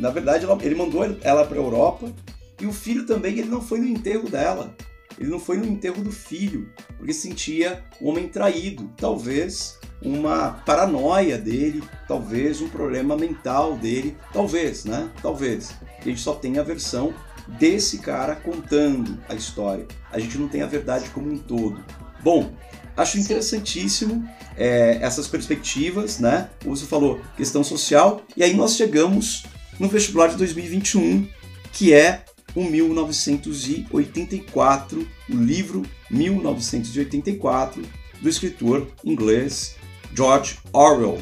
na 0.00 0.10
verdade, 0.10 0.46
ele 0.62 0.74
mandou 0.74 1.04
ela 1.20 1.44
para 1.44 1.58
a 1.58 1.62
Europa 1.62 2.10
e 2.58 2.64
o 2.64 2.72
filho 2.72 3.04
também 3.04 3.38
ele 3.38 3.48
não 3.48 3.60
foi 3.60 3.78
no 3.78 3.86
enterro 3.86 4.30
dela. 4.30 4.74
Ele 5.18 5.28
não 5.28 5.38
foi 5.38 5.58
no 5.58 5.66
enterro 5.66 6.02
do 6.02 6.10
filho, 6.12 6.70
porque 6.96 7.12
sentia 7.12 7.84
o 8.00 8.08
homem 8.08 8.28
traído. 8.28 8.90
Talvez 8.96 9.78
uma 10.02 10.50
paranoia 10.64 11.36
dele, 11.38 11.82
talvez 12.06 12.60
um 12.60 12.68
problema 12.68 13.16
mental 13.16 13.76
dele, 13.76 14.16
talvez, 14.32 14.84
né? 14.84 15.10
Talvez. 15.22 15.74
A 16.00 16.04
gente 16.04 16.20
só 16.20 16.34
tem 16.34 16.58
a 16.58 16.62
versão 16.62 17.14
desse 17.58 17.98
cara 17.98 18.36
contando 18.36 19.18
a 19.28 19.34
história. 19.34 19.86
A 20.10 20.18
gente 20.18 20.38
não 20.38 20.48
tem 20.48 20.62
a 20.62 20.66
verdade 20.66 21.10
como 21.10 21.30
um 21.30 21.36
todo. 21.38 21.84
Bom, 22.22 22.52
acho 22.96 23.18
interessantíssimo 23.18 24.26
é, 24.56 24.96
essas 25.00 25.28
perspectivas, 25.28 26.18
né? 26.18 26.48
Como 26.62 26.74
você 26.76 26.86
falou, 26.86 27.20
questão 27.36 27.62
social. 27.62 28.22
E 28.36 28.42
aí 28.42 28.54
nós 28.54 28.74
chegamos 28.76 29.44
no 29.78 29.88
vestibular 29.88 30.26
de 30.28 30.36
2021, 30.36 31.28
que 31.72 31.92
é 31.92 32.24
o 32.54 32.64
1984, 32.64 35.06
o 35.28 35.34
livro 35.34 35.82
1984 36.10 37.82
do 38.20 38.28
escritor 38.28 38.88
inglês 39.04 39.75
George 40.16 40.58
Orwell. 40.72 41.20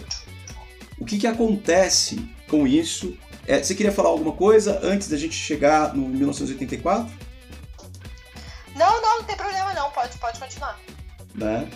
O 0.98 1.04
que, 1.04 1.18
que 1.18 1.26
acontece 1.26 2.24
com 2.48 2.66
isso? 2.66 3.16
É, 3.46 3.62
você 3.62 3.74
queria 3.74 3.92
falar 3.92 4.10
alguma 4.10 4.32
coisa 4.32 4.80
antes 4.82 5.08
da 5.08 5.16
gente 5.16 5.34
chegar 5.34 5.94
no 5.94 6.08
1984? 6.08 7.12
Não, 8.76 9.02
não, 9.02 9.18
não 9.18 9.24
tem 9.24 9.36
problema 9.36 9.74
não, 9.74 9.90
pode, 9.90 10.16
pode 10.18 10.38
continuar. 10.38 10.78
Né? 11.34 11.68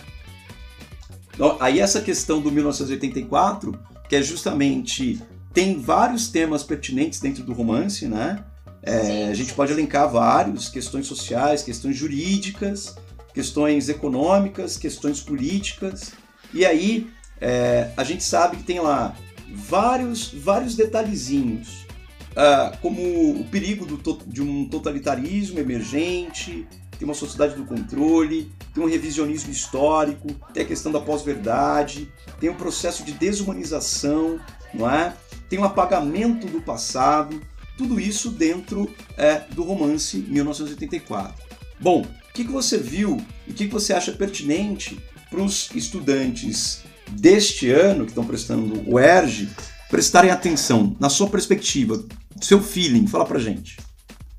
Aí 1.59 1.79
essa 1.79 2.01
questão 2.01 2.41
do 2.41 2.51
1984, 2.51 3.77
que 4.07 4.15
é 4.15 4.21
justamente 4.21 5.21
tem 5.53 5.79
vários 5.79 6.27
temas 6.29 6.63
pertinentes 6.63 7.19
dentro 7.19 7.43
do 7.43 7.53
romance, 7.53 8.07
né? 8.07 8.43
É, 8.81 9.27
a 9.27 9.33
gente 9.33 9.53
pode 9.53 9.71
elencar 9.71 10.09
vários, 10.09 10.69
questões 10.69 11.05
sociais, 11.07 11.63
questões 11.63 11.95
jurídicas, 11.95 12.95
questões 13.33 13.89
econômicas, 13.89 14.77
questões 14.77 15.21
políticas. 15.21 16.13
E 16.53 16.65
aí 16.65 17.09
é, 17.39 17.91
a 17.95 18.03
gente 18.03 18.23
sabe 18.23 18.57
que 18.57 18.63
tem 18.63 18.79
lá 18.79 19.15
vários, 19.53 20.33
vários 20.33 20.75
detalhezinhos, 20.75 21.85
uh, 22.31 22.77
como 22.81 23.01
o 23.39 23.45
perigo 23.45 23.85
do, 23.85 24.19
de 24.27 24.41
um 24.41 24.67
totalitarismo 24.67 25.59
emergente, 25.59 26.67
tem 26.97 27.07
uma 27.07 27.13
sociedade 27.13 27.55
do 27.55 27.63
controle, 27.63 28.51
tem 28.73 28.83
um 28.83 28.87
revisionismo 28.87 29.51
histórico, 29.51 30.27
tem 30.53 30.63
a 30.63 30.65
questão 30.65 30.91
da 30.91 30.99
pós-verdade, 30.99 32.11
tem 32.39 32.49
um 32.49 32.55
processo 32.55 33.03
de 33.03 33.13
desumanização, 33.13 34.39
não 34.73 34.89
é? 34.89 35.15
tem 35.49 35.57
um 35.57 35.63
apagamento 35.63 36.45
do 36.47 36.61
passado, 36.61 37.41
tudo 37.77 37.99
isso 37.99 38.29
dentro 38.29 38.93
é, 39.17 39.41
do 39.51 39.63
romance 39.63 40.17
1984. 40.17 41.33
Bom, 41.79 42.01
o 42.01 42.33
que, 42.33 42.43
que 42.43 42.51
você 42.51 42.77
viu 42.77 43.17
e 43.47 43.51
o 43.51 43.53
que, 43.53 43.65
que 43.65 43.73
você 43.73 43.93
acha 43.93 44.11
pertinente 44.11 44.99
para 45.29 45.41
os 45.41 45.69
estudantes 45.71 46.83
deste 47.07 47.71
ano 47.71 48.05
que 48.05 48.11
estão 48.11 48.25
prestando 48.25 48.83
o 48.89 48.99
ERG 48.99 49.49
prestarem 49.89 50.29
atenção, 50.29 50.95
na 50.99 51.09
sua 51.09 51.29
perspectiva, 51.29 51.95
seu 52.39 52.61
feeling, 52.61 53.07
fala 53.07 53.25
pra 53.25 53.39
gente. 53.39 53.77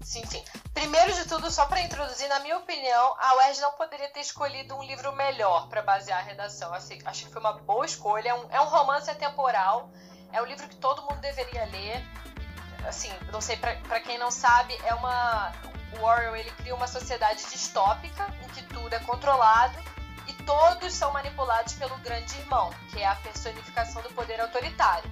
Sim, 0.00 0.24
sim. 0.26 0.42
Primeiro 0.72 1.12
de 1.12 1.24
tudo, 1.28 1.50
só 1.50 1.66
para 1.66 1.82
introduzir, 1.82 2.28
na 2.28 2.38
minha 2.40 2.56
opinião, 2.56 3.14
a 3.18 3.36
UERJ 3.36 3.60
não 3.60 3.72
poderia 3.72 4.08
ter 4.08 4.20
escolhido 4.20 4.74
um 4.76 4.82
livro 4.82 5.14
melhor 5.14 5.68
para 5.68 5.82
basear 5.82 6.20
a 6.20 6.22
redação. 6.22 6.72
Assim, 6.72 6.98
acho 7.04 7.26
que 7.26 7.32
foi 7.32 7.40
uma 7.40 7.52
boa 7.52 7.84
escolha. 7.84 8.30
É 8.30 8.34
um, 8.34 8.44
é 8.50 8.60
um 8.60 8.66
romance 8.66 9.10
atemporal, 9.10 9.90
é 10.32 10.40
um 10.40 10.46
livro 10.46 10.68
que 10.68 10.76
todo 10.76 11.02
mundo 11.02 11.20
deveria 11.20 11.64
ler. 11.66 12.02
Assim, 12.86 13.10
não 13.32 13.40
sei, 13.40 13.56
para 13.56 14.00
quem 14.00 14.18
não 14.18 14.30
sabe, 14.30 14.76
é 14.84 14.94
uma. 14.94 15.52
O 16.00 16.04
Orwell 16.04 16.36
ele 16.36 16.50
cria 16.52 16.74
uma 16.74 16.86
sociedade 16.86 17.44
distópica 17.50 18.32
em 18.42 18.48
que 18.48 18.62
tudo 18.72 18.94
é 18.94 19.00
controlado 19.00 19.76
todos 20.42 20.92
são 20.92 21.12
manipulados 21.12 21.74
pelo 21.74 21.96
grande 21.98 22.36
irmão, 22.38 22.70
que 22.90 23.00
é 23.00 23.06
a 23.06 23.14
personificação 23.16 24.02
do 24.02 24.10
poder 24.10 24.40
autoritário. 24.40 25.10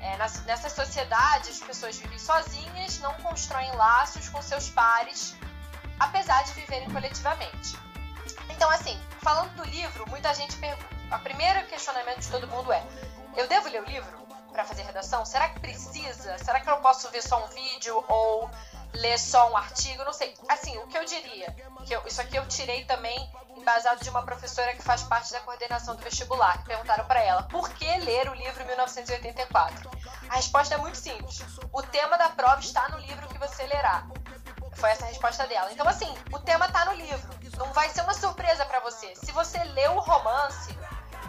É, 0.00 0.16
nessa 0.18 0.68
sociedade, 0.68 1.50
as 1.50 1.60
pessoas 1.60 1.96
vivem 1.96 2.18
sozinhas, 2.18 2.98
não 3.00 3.14
constroem 3.14 3.70
laços 3.76 4.28
com 4.28 4.42
seus 4.42 4.68
pares, 4.68 5.34
apesar 5.98 6.42
de 6.44 6.52
viverem 6.52 6.90
coletivamente. 6.90 7.78
Então, 8.50 8.68
assim, 8.70 9.00
falando 9.22 9.54
do 9.56 9.64
livro, 9.64 10.08
muita 10.08 10.34
gente 10.34 10.56
pergunta. 10.56 10.94
O 11.10 11.18
primeiro 11.20 11.66
questionamento 11.66 12.20
de 12.20 12.28
todo 12.28 12.46
mundo 12.48 12.72
é: 12.72 12.82
eu 13.36 13.48
devo 13.48 13.68
ler 13.68 13.82
o 13.82 13.86
livro 13.86 14.26
para 14.52 14.64
fazer 14.64 14.82
redação? 14.82 15.24
Será 15.24 15.48
que 15.48 15.60
precisa? 15.60 16.38
Será 16.38 16.60
que 16.60 16.68
eu 16.68 16.76
posso 16.78 17.10
ver 17.10 17.22
só 17.22 17.44
um 17.44 17.48
vídeo 17.48 18.04
ou 18.08 18.50
ler 18.92 19.18
só 19.18 19.50
um 19.50 19.56
artigo? 19.56 20.04
Não 20.04 20.12
sei. 20.12 20.34
Assim, 20.48 20.76
o 20.78 20.86
que 20.86 20.96
eu 20.96 21.04
diria, 21.04 21.54
que 21.84 21.94
eu, 21.94 22.02
isso 22.06 22.20
aqui 22.20 22.36
eu 22.36 22.46
tirei 22.46 22.84
também 22.84 23.30
embasado 23.64 24.04
de 24.04 24.10
uma 24.10 24.22
professora 24.22 24.74
que 24.74 24.82
faz 24.82 25.02
parte 25.04 25.32
da 25.32 25.40
coordenação 25.40 25.96
do 25.96 26.02
vestibular, 26.02 26.62
perguntaram 26.64 27.06
para 27.06 27.20
ela 27.20 27.44
por 27.44 27.70
que 27.70 27.86
ler 28.00 28.28
o 28.28 28.34
livro 28.34 28.64
1984. 28.66 29.90
A 30.28 30.36
resposta 30.36 30.74
é 30.74 30.76
muito 30.76 30.98
simples. 30.98 31.42
O 31.72 31.82
tema 31.82 32.18
da 32.18 32.28
prova 32.28 32.60
está 32.60 32.86
no 32.90 32.98
livro 32.98 33.26
que 33.26 33.38
você 33.38 33.66
lerá. 33.66 34.06
Foi 34.74 34.90
essa 34.90 35.06
a 35.06 35.08
resposta 35.08 35.46
dela. 35.46 35.72
Então, 35.72 35.88
assim, 35.88 36.12
o 36.30 36.38
tema 36.38 36.66
está 36.66 36.84
no 36.84 36.92
livro. 36.92 37.34
Não 37.56 37.72
vai 37.72 37.88
ser 37.88 38.02
uma 38.02 38.12
surpresa 38.12 38.66
para 38.66 38.80
você. 38.80 39.14
Se 39.16 39.32
você 39.32 39.62
lê 39.64 39.88
o 39.88 39.98
romance, 39.98 40.76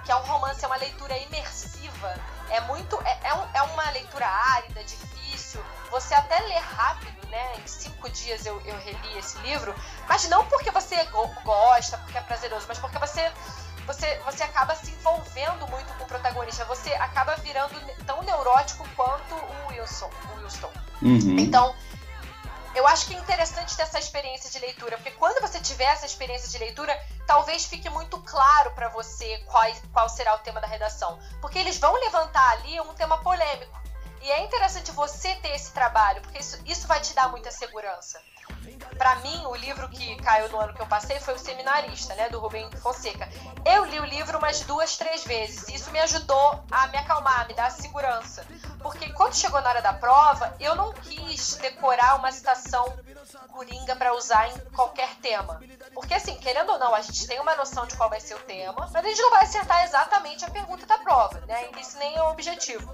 que 0.04 0.12
é 0.12 0.15
um 0.15 0.24
romance, 0.24 0.63
é 0.63 0.67
uma 0.67 0.76
leitura 0.76 1.17
imersiva, 1.17 2.13
é 2.50 2.60
muito. 2.62 3.00
É, 3.04 3.30
é, 3.30 3.34
um, 3.34 3.48
é 3.54 3.62
uma 3.62 3.89
leitura 3.91 4.28
árida, 4.28 4.84
difícil. 4.84 5.14
Você 5.91 6.13
até 6.13 6.39
lê 6.39 6.58
rápido, 6.58 7.28
né? 7.28 7.56
Em 7.63 7.67
cinco 7.67 8.10
dias 8.10 8.45
eu, 8.45 8.60
eu 8.62 8.78
reli 8.80 9.17
esse 9.17 9.38
livro, 9.39 9.74
mas 10.08 10.28
não 10.30 10.45
porque 10.48 10.71
você 10.71 10.95
gosta, 11.43 11.98
porque 12.00 12.17
é 12.17 12.21
prazeroso, 12.21 12.65
mas 12.67 12.80
porque 12.80 12.98
você 13.00 13.32
você, 13.86 14.19
você 14.26 14.43
acaba 14.43 14.76
se 14.76 14.91
envolvendo 14.91 15.67
muito 15.67 15.93
com 15.93 16.04
o 16.04 16.08
protagonista. 16.08 16.65
Você 16.65 16.91
acaba 16.95 17.36
virando 17.36 17.80
tão 18.06 18.21
neurótico 18.24 18.88
quanto 18.95 19.36
o 19.36 19.67
Wilson. 19.67 20.10
O 20.34 20.41
Wilson. 20.41 20.71
Uhum. 21.02 21.38
Então, 21.38 21.76
eu 22.74 22.88
acho 22.88 23.06
que 23.06 23.15
é 23.15 23.17
interessante 23.17 23.76
ter 23.76 23.84
essa 23.84 24.00
experiência 24.00 24.50
de 24.50 24.60
leitura, 24.60 24.98
porque 24.98 25.12
quando 25.12 25.39
você 25.39 25.60
tiver 25.60 25.86
essa 25.86 26.06
experiência 26.06 26.50
de 26.50 26.58
leitura, 26.58 26.98
talvez 27.26 27.65
fique 27.65 27.89
muito 27.89 28.17
claro 28.19 28.71
para 28.71 28.89
você 28.89 29.38
qual, 29.45 29.63
qual 29.93 30.10
será 30.10 30.36
o 30.36 30.39
tema 30.39 30.60
da 30.60 30.67
redação. 30.67 31.19
Porque 31.39 31.60
eles 31.60 31.78
vão 31.78 31.93
levantar 31.93 32.50
ali 32.52 32.80
um 32.82 32.93
tema 32.93 33.17
polêmico. 33.19 33.85
E 34.25 34.31
é 34.31 34.43
interessante 34.43 34.91
você 34.91 35.35
ter 35.35 35.53
esse 35.53 35.71
trabalho, 35.71 36.19
porque 36.23 36.39
isso, 36.39 36.59
isso 36.65 36.88
vai 36.88 36.99
te 36.99 37.13
dar 37.13 37.29
muita 37.29 37.51
segurança. 37.51 38.19
Para 38.97 39.17
mim, 39.17 39.45
o 39.45 39.55
livro 39.55 39.88
que 39.88 40.15
caiu 40.15 40.49
no 40.49 40.59
ano 40.59 40.73
que 40.73 40.81
eu 40.81 40.88
passei 40.88 41.19
foi 41.19 41.35
O 41.35 41.38
Seminarista, 41.38 42.15
né, 42.15 42.27
do 42.29 42.39
Rubem 42.39 42.67
Fonseca. 42.81 43.29
Eu 43.63 43.85
li 43.85 43.99
o 43.99 44.05
livro 44.05 44.39
umas 44.39 44.61
duas, 44.61 44.97
três 44.97 45.23
vezes. 45.23 45.67
E 45.67 45.75
isso 45.75 45.91
me 45.91 45.99
ajudou 45.99 46.63
a 46.71 46.88
me 46.88 46.97
acalmar, 46.97 47.47
me 47.47 47.53
dar 47.53 47.69
segurança. 47.69 48.43
Porque 48.81 49.13
quando 49.13 49.35
chegou 49.35 49.61
na 49.61 49.69
hora 49.69 49.81
da 49.83 49.93
prova, 49.93 50.55
eu 50.59 50.73
não 50.73 50.91
quis 50.91 51.57
decorar 51.57 52.15
uma 52.15 52.31
citação 52.31 52.97
coringa 53.51 53.95
para 53.95 54.15
usar 54.15 54.49
em 54.49 54.59
qualquer 54.71 55.13
tema. 55.17 55.61
Porque 55.93 56.15
assim, 56.15 56.35
querendo 56.38 56.71
ou 56.71 56.79
não, 56.79 56.95
a 56.95 57.01
gente 57.01 57.27
tem 57.27 57.39
uma 57.39 57.55
noção 57.55 57.85
de 57.85 57.95
qual 57.95 58.09
vai 58.09 58.19
ser 58.19 58.33
o 58.33 58.39
tema, 58.39 58.88
mas 58.91 58.95
a 58.95 59.07
gente 59.07 59.21
não 59.21 59.29
vai 59.29 59.43
acertar 59.43 59.83
exatamente 59.83 60.43
a 60.43 60.49
pergunta 60.49 60.88
da 60.88 60.97
prova, 60.97 61.39
né? 61.41 61.69
Isso 61.79 61.95
nem 61.99 62.15
é 62.15 62.23
o 62.23 62.31
objetivo. 62.31 62.91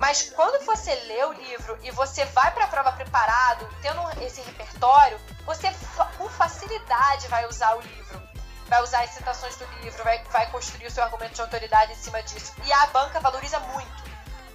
Mas 0.00 0.30
quando 0.34 0.64
você 0.64 0.94
lê 0.94 1.22
o 1.26 1.32
livro 1.34 1.78
e 1.82 1.90
você 1.90 2.24
vai 2.24 2.50
para 2.52 2.64
a 2.64 2.68
prova 2.68 2.92
preparado, 2.92 3.68
tendo 3.82 4.00
esse 4.24 4.40
repertório, 4.40 5.20
você 5.44 5.70
com 6.16 6.26
facilidade 6.30 7.28
vai 7.28 7.46
usar 7.46 7.76
o 7.76 7.82
livro. 7.82 8.22
Vai 8.66 8.82
usar 8.82 9.02
as 9.02 9.10
citações 9.10 9.56
do 9.56 9.66
livro, 9.82 10.02
vai, 10.02 10.24
vai 10.24 10.50
construir 10.50 10.86
o 10.86 10.90
seu 10.90 11.04
argumento 11.04 11.34
de 11.34 11.42
autoridade 11.42 11.92
em 11.92 11.96
cima 11.96 12.22
disso. 12.22 12.54
E 12.64 12.72
a 12.72 12.86
banca 12.86 13.20
valoriza 13.20 13.60
muito. 13.60 14.10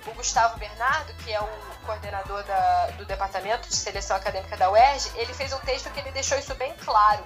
O 0.07 0.13
Gustavo 0.15 0.57
Bernardo, 0.57 1.13
que 1.24 1.32
é 1.32 1.39
o 1.39 1.47
coordenador 1.86 2.41
da, 2.43 2.88
do 2.97 3.05
departamento 3.05 3.70
de 3.70 3.76
seleção 3.76 4.17
acadêmica 4.17 4.57
da 4.57 4.72
UERJ, 4.72 5.11
ele 5.15 5.34
fez 5.36 5.53
um 5.53 5.59
texto 5.59 5.91
que 5.91 5.99
ele 5.99 6.11
deixou 6.11 6.39
isso 6.39 6.55
bem 6.55 6.76
claro. 6.78 7.24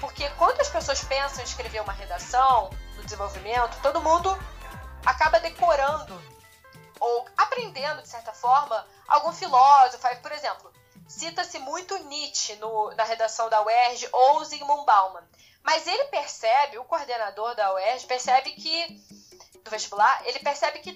Porque 0.00 0.28
quando 0.30 0.60
as 0.60 0.68
pessoas 0.68 1.04
pensam 1.04 1.42
em 1.42 1.44
escrever 1.44 1.80
uma 1.80 1.92
redação, 1.92 2.70
no 2.96 3.04
desenvolvimento, 3.04 3.80
todo 3.82 4.00
mundo 4.00 4.36
acaba 5.04 5.38
decorando 5.38 6.35
ou 7.00 7.26
aprendendo, 7.36 8.02
de 8.02 8.08
certa 8.08 8.32
forma, 8.32 8.86
algum 9.08 9.32
filósofo. 9.32 10.06
Por 10.22 10.32
exemplo, 10.32 10.72
cita-se 11.08 11.58
muito 11.58 11.96
Nietzsche 12.04 12.56
no, 12.56 12.90
na 12.92 13.04
redação 13.04 13.48
da 13.48 13.62
UERJ 13.62 14.08
ou 14.12 14.44
Zygmunt 14.44 14.84
Bauman. 14.84 15.24
Mas 15.62 15.86
ele 15.86 16.04
percebe, 16.04 16.78
o 16.78 16.84
coordenador 16.84 17.54
da 17.56 17.74
UERJ 17.74 18.06
percebe 18.06 18.52
que, 18.52 19.02
do 19.64 19.70
vestibular, 19.70 20.22
ele 20.24 20.38
percebe 20.38 20.78
que, 20.78 20.92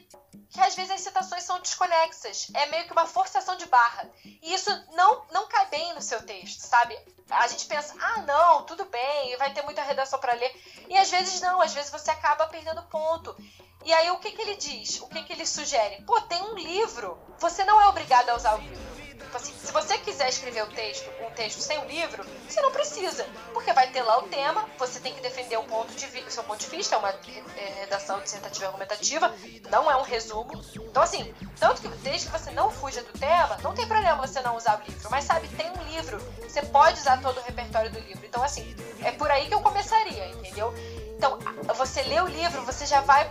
que 0.49 0.61
às 0.61 0.77
vezes 0.77 0.93
as 0.93 1.01
citações 1.01 1.43
são 1.43 1.59
desconexas. 1.59 2.49
É 2.55 2.67
meio 2.67 2.87
que 2.87 2.93
uma 2.93 3.07
forçação 3.07 3.57
de 3.57 3.67
barra. 3.67 4.09
E 4.25 4.55
isso 4.55 4.71
não, 4.93 5.27
não 5.33 5.49
cai 5.49 5.67
bem 5.67 5.93
no 5.95 6.01
seu 6.01 6.25
texto, 6.25 6.61
sabe? 6.61 6.97
A 7.29 7.49
gente 7.49 7.67
pensa, 7.67 7.95
ah, 8.01 8.23
não, 8.23 8.65
tudo 8.65 8.85
bem, 8.85 9.37
vai 9.39 9.53
ter 9.53 9.63
muita 9.63 9.83
redação 9.83 10.21
para 10.21 10.35
ler. 10.35 10.55
E 10.89 10.97
às 10.97 11.11
vezes 11.11 11.41
não, 11.41 11.61
às 11.61 11.73
vezes 11.75 11.91
você 11.91 12.11
acaba 12.13 12.47
perdendo 12.47 12.83
ponto. 12.85 13.37
E 13.85 13.93
aí 13.93 14.11
o 14.11 14.19
que, 14.19 14.31
que 14.33 14.43
ele 14.43 14.57
diz? 14.57 15.01
O 15.01 15.09
que, 15.09 15.23
que 15.23 15.33
ele 15.33 15.47
sugere? 15.47 16.03
Pô, 16.03 16.21
tem 16.23 16.43
um 16.43 16.55
livro. 16.55 17.19
Você 17.39 17.65
não 17.65 17.81
é 17.81 17.89
obrigado 17.89 18.29
a 18.29 18.37
usar 18.37 18.55
o 18.55 18.61
livro. 18.61 18.91
Tipo 19.31 19.37
assim, 19.37 19.55
se 19.65 19.73
você 19.73 19.97
quiser 19.99 20.29
escrever 20.29 20.65
o 20.65 20.67
texto, 20.67 21.09
um 21.25 21.31
texto 21.31 21.61
sem 21.61 21.79
o 21.79 21.85
livro, 21.85 22.27
você 22.49 22.61
não 22.61 22.73
precisa. 22.73 23.25
Porque 23.53 23.73
vai 23.73 23.89
ter 23.89 24.03
lá 24.03 24.19
o 24.19 24.23
tema, 24.23 24.69
você 24.77 24.99
tem 24.99 25.15
que 25.15 25.21
defender 25.21 25.57
o 25.57 25.63
ponto 25.63 25.95
de 25.95 26.33
seu 26.33 26.43
ponto 26.43 26.59
de 26.59 26.67
vista, 26.67 26.97
é 26.97 26.99
uma 26.99 27.11
é, 27.11 27.81
redação 27.83 28.21
dissertativa 28.21 28.67
argumentativa, 28.67 29.33
não 29.71 29.89
é 29.89 29.97
um 29.97 30.03
resumo. 30.03 30.51
Então, 30.75 31.01
assim, 31.01 31.33
tanto 31.61 31.81
que 31.81 31.89
desde 31.99 32.27
que 32.27 32.33
você 32.33 32.51
não 32.51 32.73
fuja 32.73 33.03
do 33.03 33.19
tema, 33.21 33.57
não 33.63 33.73
tem 33.73 33.87
problema 33.87 34.27
você 34.27 34.41
não 34.41 34.57
usar 34.57 34.81
o 34.81 34.91
livro. 34.91 35.09
Mas 35.11 35.25
sabe, 35.25 35.47
tem 35.51 35.71
um 35.71 35.83
livro, 35.85 36.19
você 36.43 36.63
pode 36.63 36.99
usar 36.99 37.23
todo 37.23 37.39
o 37.39 37.43
repertório 37.43 37.91
do 37.93 38.01
livro. 38.01 38.27
Então, 38.27 38.43
assim, 38.43 38.75
é 39.05 39.13
por 39.13 39.31
aí 39.31 39.47
que 39.47 39.55
eu 39.55 39.61
começaria, 39.61 40.27
entendeu? 40.31 40.75
Então, 41.21 41.39
você 41.75 42.01
lê 42.05 42.19
o 42.19 42.27
livro, 42.27 42.65
você 42.65 42.87
já 42.87 43.03
vai 43.03 43.31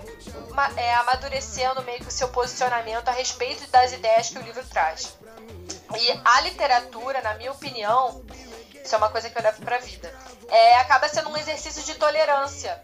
é, 0.78 0.94
amadurecendo 0.94 1.82
meio 1.82 1.98
que 1.98 2.08
o 2.08 2.12
seu 2.12 2.30
posicionamento 2.30 3.10
a 3.10 3.12
respeito 3.12 3.68
das 3.72 3.92
ideias 3.92 4.30
que 4.30 4.38
o 4.38 4.42
livro 4.44 4.64
traz. 4.68 5.18
E 5.98 6.22
a 6.24 6.42
literatura, 6.42 7.20
na 7.24 7.34
minha 7.34 7.52
opinião, 7.52 8.24
isso 8.76 8.94
é 8.94 8.98
uma 9.00 9.10
coisa 9.10 9.28
que 9.28 9.36
eu 9.36 9.42
levo 9.42 9.64
pra 9.64 9.80
vida, 9.80 10.14
é, 10.50 10.78
acaba 10.78 11.10
sendo 11.10 11.32
um 11.32 11.38
exercício 11.38 11.82
de 11.82 11.96
tolerância. 11.96 12.80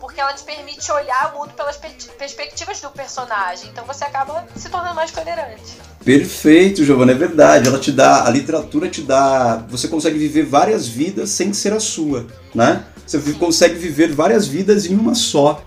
Porque 0.00 0.20
ela 0.20 0.34
te 0.34 0.42
permite 0.42 0.90
olhar 0.90 1.32
o 1.32 1.38
mundo 1.38 1.54
pelas 1.54 1.76
perspectivas 1.76 2.80
do 2.80 2.90
personagem. 2.90 3.68
Então 3.68 3.84
você 3.84 4.04
acaba 4.04 4.48
se 4.56 4.68
tornando 4.68 4.96
mais 4.96 5.12
tolerante. 5.12 5.80
Perfeito, 6.04 6.84
Giovana, 6.84 7.12
é 7.12 7.14
verdade. 7.14 7.68
Ela 7.68 7.78
te 7.78 7.92
dá, 7.92 8.26
a 8.26 8.30
literatura 8.30 8.88
te 8.88 9.02
dá, 9.02 9.64
você 9.68 9.86
consegue 9.86 10.18
viver 10.18 10.44
várias 10.44 10.88
vidas 10.88 11.30
sem 11.30 11.52
ser 11.52 11.72
a 11.72 11.80
sua, 11.80 12.26
né? 12.54 12.84
Você 13.06 13.18
consegue 13.34 13.74
viver 13.74 14.12
várias 14.12 14.46
vidas 14.46 14.86
em 14.86 14.94
uma 14.94 15.14
só. 15.14 15.64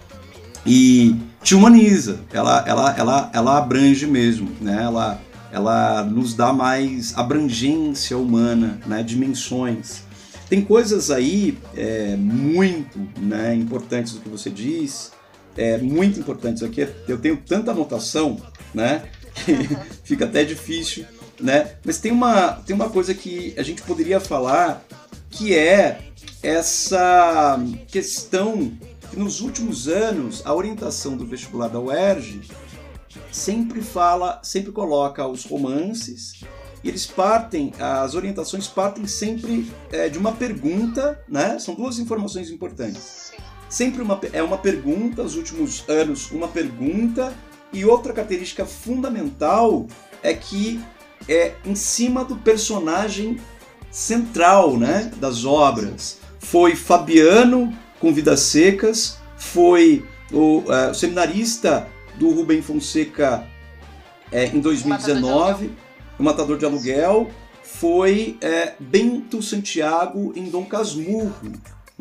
E 0.65 1.15
te 1.43 1.53
humaniza, 1.55 2.21
ela, 2.31 2.63
ela, 2.65 2.95
ela, 2.97 3.31
ela 3.33 3.57
abrange 3.57 4.07
mesmo, 4.07 4.49
né? 4.61 4.81
Ela, 4.81 5.21
ela 5.51 6.03
nos 6.03 6.33
dá 6.33 6.53
mais 6.53 7.15
abrangência 7.17 8.17
humana, 8.17 8.79
né? 8.87 9.03
dimensões. 9.03 10.03
Tem 10.49 10.61
coisas 10.61 11.11
aí 11.11 11.57
é, 11.75 12.15
muito 12.15 12.99
né, 13.19 13.55
importantes 13.55 14.13
do 14.13 14.19
que 14.19 14.29
você 14.29 14.49
diz, 14.49 15.11
é, 15.57 15.77
muito 15.77 16.19
importantes 16.19 16.63
aqui. 16.63 16.87
Eu 17.07 17.17
tenho 17.17 17.37
tanta 17.37 17.71
anotação, 17.71 18.37
né? 18.73 19.03
Fica 20.03 20.25
até 20.25 20.43
difícil, 20.43 21.05
né? 21.39 21.75
Mas 21.83 21.99
tem 21.99 22.11
uma, 22.11 22.53
tem 22.65 22.75
uma 22.75 22.89
coisa 22.89 23.13
que 23.13 23.53
a 23.57 23.63
gente 23.63 23.81
poderia 23.81 24.19
falar 24.19 24.83
que 25.29 25.55
é 25.55 25.99
essa 26.41 27.57
questão 27.87 28.71
que 29.09 29.17
nos 29.17 29.41
últimos 29.41 29.87
anos 29.87 30.41
a 30.45 30.53
orientação 30.53 31.17
do 31.17 31.25
vestibular 31.25 31.67
da 31.67 31.79
UERJ 31.79 32.41
sempre 33.31 33.81
fala, 33.81 34.39
sempre 34.43 34.71
coloca 34.71 35.25
os 35.27 35.45
romances 35.45 36.43
e 36.83 36.89
eles 36.89 37.07
partem, 37.07 37.71
as 37.79 38.13
orientações 38.13 38.67
partem 38.67 39.07
sempre 39.07 39.71
é, 39.89 40.09
de 40.09 40.17
uma 40.17 40.33
pergunta, 40.33 41.23
né? 41.29 41.57
São 41.57 41.73
duas 41.73 41.97
informações 41.97 42.49
importantes. 42.51 43.31
Sempre 43.69 44.01
uma, 44.01 44.19
é 44.33 44.43
uma 44.43 44.57
pergunta, 44.57 45.23
os 45.23 45.35
últimos 45.35 45.87
anos, 45.87 46.29
uma 46.29 46.47
pergunta, 46.47 47.33
e 47.73 47.83
outra 47.83 48.13
característica 48.13 48.65
fundamental 48.65 49.87
é 50.21 50.33
que 50.33 50.79
é 51.27 51.53
em 51.65 51.75
cima 51.75 52.23
do 52.23 52.35
personagem 52.37 53.39
central, 53.91 54.77
né? 54.77 55.11
Das 55.17 55.43
obras 55.43 56.23
foi 56.43 56.75
Fabiano 56.75 57.73
com 57.99 58.13
Vidas 58.13 58.41
Secas, 58.41 59.17
foi 59.37 60.05
o, 60.31 60.59
uh, 60.59 60.91
o 60.91 60.93
seminarista 60.93 61.87
do 62.15 62.29
Rubem 62.29 62.61
Fonseca 62.61 63.47
é, 64.31 64.47
em 64.47 64.59
2019, 64.59 65.71
o 66.19 66.23
Matador 66.23 66.57
de 66.57 66.65
Aluguel, 66.65 67.29
foi 67.63 68.37
é, 68.41 68.73
Bento 68.79 69.41
Santiago 69.41 70.33
em 70.35 70.45
Dom 70.45 70.65
Casmurro. 70.65 71.33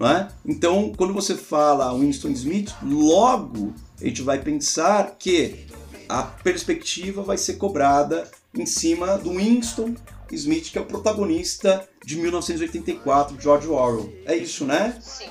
É? 0.01 0.27
Então, 0.45 0.93
quando 0.97 1.13
você 1.13 1.37
fala 1.37 1.97
Winston 1.97 2.31
Smith, 2.31 2.75
logo 2.83 3.73
a 4.03 4.07
gente 4.07 4.23
vai 4.23 4.41
pensar 4.41 5.17
que 5.19 5.67
a 6.09 6.23
perspectiva 6.23 7.23
vai 7.23 7.39
ser 7.39 7.55
cobrada 7.55 8.29
em 8.55 8.67
cima 8.67 9.17
do 9.17 9.31
Winston 9.31 9.95
Smith, 10.31 10.71
que 10.71 10.79
é 10.79 10.81
o 10.81 10.87
protagonista 10.87 11.89
de 12.05 12.17
1984, 12.17 13.41
George 13.41 13.69
Orwell. 13.69 14.13
É 14.25 14.35
isso, 14.35 14.65
né? 14.65 14.99
Sim. 15.01 15.27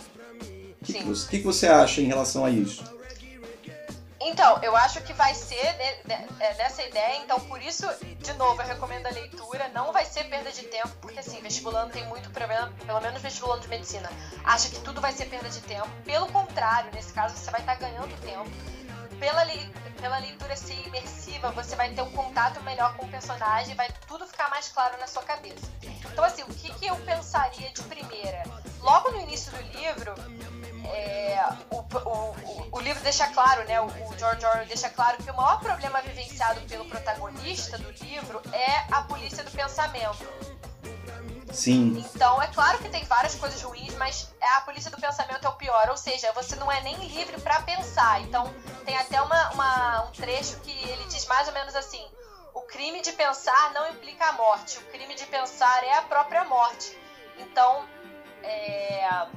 O 0.81 0.85
que, 0.85 0.93
que, 0.93 1.37
que, 1.39 1.43
você 1.43 1.67
acha 1.67 2.01
em 2.01 2.05
relação 2.05 2.45
a 2.45 2.49
isso? 2.49 2.83
Então, 4.23 4.59
eu 4.61 4.75
acho 4.75 5.01
que 5.01 5.13
vai 5.13 5.33
ser 5.33 5.65
é, 5.65 6.53
nessa 6.57 6.83
ideia, 6.83 7.17
então 7.23 7.39
por 7.41 7.61
isso, 7.61 7.87
de 8.19 8.33
novo, 8.33 8.61
eu 8.61 8.67
recomendo 8.67 9.07
a 9.07 9.09
leitura, 9.09 9.67
não 9.69 9.91
vai 9.91 10.05
ser 10.05 10.25
perda 10.25 10.51
de 10.51 10.63
tempo, 10.63 10.89
porque 11.01 11.19
assim, 11.19 11.41
vestibulando 11.41 11.91
tem 11.91 12.05
muito 12.05 12.29
problema, 12.29 12.71
pelo 12.85 13.01
menos 13.01 13.21
vestibulando 13.21 13.61
de 13.61 13.67
medicina, 13.67 14.09
acha 14.43 14.69
que 14.69 14.79
tudo 14.81 15.01
vai 15.01 15.11
ser 15.11 15.25
perda 15.25 15.49
de 15.49 15.59
tempo. 15.61 15.89
Pelo 16.05 16.27
contrário, 16.27 16.91
nesse 16.93 17.11
caso, 17.13 17.35
você 17.35 17.49
vai 17.49 17.61
estar 17.61 17.75
ganhando 17.75 18.15
tempo 18.21 18.49
pela, 19.19 19.43
pela 19.99 20.17
leitura 20.19 20.55
ser 20.55 20.87
imersiva, 20.87 21.51
você 21.51 21.75
vai 21.75 21.91
ter 21.93 22.01
um 22.01 22.11
contato 22.11 22.61
melhor 22.63 22.95
com 22.97 23.05
o 23.05 23.09
personagem, 23.09 23.75
vai 23.75 23.87
tudo 24.07 24.27
ficar 24.27 24.49
mais 24.49 24.67
claro 24.69 24.99
na 24.99 25.07
sua 25.07 25.23
cabeça. 25.23 25.71
Então, 26.11 26.23
assim, 26.23 26.43
o 26.43 26.47
que, 26.47 26.73
que 26.73 26.87
eu 26.87 26.95
pensaria 26.97 27.69
de 27.71 27.81
primeira? 27.83 28.43
Logo 28.81 29.11
no 29.11 29.21
início 29.21 29.51
do 29.51 29.61
livro, 29.77 30.13
é, 30.85 31.43
o, 31.69 31.77
o, 31.77 32.67
o, 32.71 32.79
livro 32.79 33.01
deixa 33.03 33.27
claro, 33.27 33.63
né? 33.67 33.79
O, 33.81 33.85
o 33.85 34.17
George 34.17 34.45
Orwell 34.45 34.65
deixa 34.65 34.89
claro 34.89 35.17
que 35.17 35.29
o 35.29 35.35
maior 35.35 35.59
problema 35.59 36.01
vivenciado 36.01 36.61
pelo 36.61 36.85
protagonista 36.85 37.77
do 37.77 37.91
livro 37.91 38.41
é 38.51 38.93
a 38.93 39.03
polícia 39.03 39.43
do 39.43 39.51
pensamento. 39.51 40.25
Sim. 41.51 42.05
Então, 42.13 42.41
é 42.41 42.47
claro 42.47 42.77
que 42.79 42.89
tem 42.89 43.03
várias 43.05 43.35
coisas 43.35 43.61
ruins, 43.61 43.93
mas 43.95 44.31
a 44.55 44.61
polícia 44.61 44.89
do 44.89 44.97
pensamento 44.97 45.45
é 45.45 45.49
o 45.49 45.53
pior. 45.53 45.89
Ou 45.89 45.97
seja, 45.97 46.31
você 46.33 46.55
não 46.55 46.71
é 46.71 46.81
nem 46.81 46.95
livre 47.07 47.39
para 47.41 47.61
pensar. 47.61 48.21
Então, 48.21 48.53
tem 48.85 48.97
até 48.97 49.21
uma, 49.21 49.49
uma, 49.51 50.03
um 50.05 50.11
trecho 50.11 50.59
que 50.61 50.71
ele 50.71 51.05
diz 51.05 51.25
mais 51.25 51.47
ou 51.47 51.53
menos 51.53 51.75
assim: 51.75 52.05
o 52.53 52.61
crime 52.61 53.01
de 53.01 53.11
pensar 53.11 53.73
não 53.73 53.89
implica 53.89 54.25
a 54.25 54.31
morte, 54.33 54.77
o 54.77 54.81
crime 54.87 55.13
de 55.15 55.25
pensar 55.25 55.83
é 55.83 55.93
a 55.97 56.01
própria 56.03 56.43
morte. 56.45 56.97
Então, 57.37 57.85
é... 58.43 59.27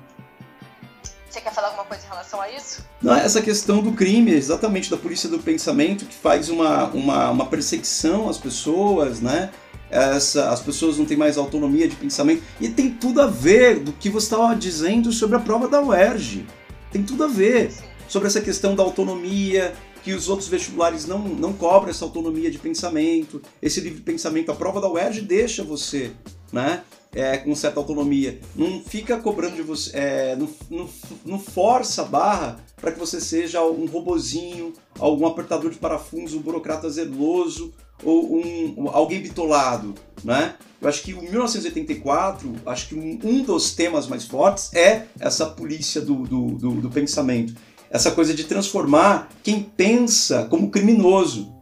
Você 1.34 1.40
quer 1.40 1.52
falar 1.52 1.66
alguma 1.66 1.84
coisa 1.84 2.04
em 2.04 2.08
relação 2.08 2.40
a 2.40 2.48
isso? 2.48 2.84
Não, 3.02 3.12
essa 3.12 3.42
questão 3.42 3.82
do 3.82 3.90
crime, 3.90 4.30
exatamente 4.30 4.88
da 4.88 4.96
polícia 4.96 5.28
do 5.28 5.40
pensamento, 5.40 6.04
que 6.04 6.14
faz 6.14 6.48
uma, 6.48 6.84
uma, 6.90 7.30
uma 7.32 7.46
perseguição 7.46 8.28
às 8.28 8.38
pessoas, 8.38 9.20
né? 9.20 9.50
essa, 9.90 10.50
as 10.50 10.60
pessoas 10.60 10.96
não 10.96 11.04
têm 11.04 11.16
mais 11.16 11.36
autonomia 11.36 11.88
de 11.88 11.96
pensamento. 11.96 12.40
E 12.60 12.68
tem 12.68 12.88
tudo 12.88 13.20
a 13.20 13.26
ver 13.26 13.80
do 13.80 13.92
que 13.92 14.08
você 14.08 14.26
estava 14.26 14.54
dizendo 14.54 15.10
sobre 15.10 15.34
a 15.34 15.40
prova 15.40 15.66
da 15.66 15.82
UERJ. 15.82 16.46
Tem 16.92 17.02
tudo 17.02 17.24
a 17.24 17.26
ver 17.26 17.72
sobre 18.06 18.28
essa 18.28 18.40
questão 18.40 18.76
da 18.76 18.84
autonomia, 18.84 19.74
que 20.04 20.12
os 20.12 20.28
outros 20.28 20.46
vestibulares 20.46 21.04
não, 21.04 21.18
não 21.18 21.52
cobram 21.52 21.90
essa 21.90 22.04
autonomia 22.04 22.48
de 22.48 22.58
pensamento. 22.58 23.42
Esse 23.60 23.80
livre 23.80 24.02
pensamento, 24.02 24.52
a 24.52 24.54
prova 24.54 24.80
da 24.80 24.88
UERJ 24.88 25.22
deixa 25.22 25.64
você 25.64 26.12
né, 26.52 26.84
é, 27.14 27.38
com 27.38 27.54
certa 27.54 27.78
autonomia. 27.78 28.40
Não 28.54 28.80
fica 28.80 29.18
cobrando 29.18 29.56
de 29.56 29.62
você, 29.62 29.90
é, 29.94 30.36
não, 30.36 30.48
não, 30.70 30.88
não 31.24 31.38
força 31.38 32.02
a 32.02 32.04
barra 32.04 32.58
para 32.76 32.92
que 32.92 32.98
você 32.98 33.20
seja 33.20 33.62
um 33.64 33.86
robozinho, 33.86 34.72
algum 34.98 35.26
apertador 35.26 35.70
de 35.70 35.78
parafuso, 35.78 36.38
um 36.38 36.42
burocrata 36.42 36.90
zeloso 36.90 37.72
ou 38.02 38.36
um, 38.36 38.88
alguém 38.92 39.20
bitolado, 39.20 39.94
né? 40.22 40.56
Eu 40.82 40.88
acho 40.88 41.02
que 41.02 41.14
o 41.14 41.22
1984, 41.22 42.52
acho 42.66 42.88
que 42.88 42.94
um, 42.94 43.42
dos 43.42 43.74
temas 43.74 44.06
mais 44.06 44.26
fortes 44.26 44.70
é 44.74 45.06
essa 45.18 45.46
polícia 45.46 46.00
do, 46.00 46.16
do, 46.24 46.46
do, 46.48 46.70
do 46.72 46.90
pensamento. 46.90 47.54
Essa 47.88 48.10
coisa 48.10 48.34
de 48.34 48.44
transformar 48.44 49.30
quem 49.42 49.62
pensa 49.62 50.44
como 50.44 50.70
criminoso. 50.70 51.54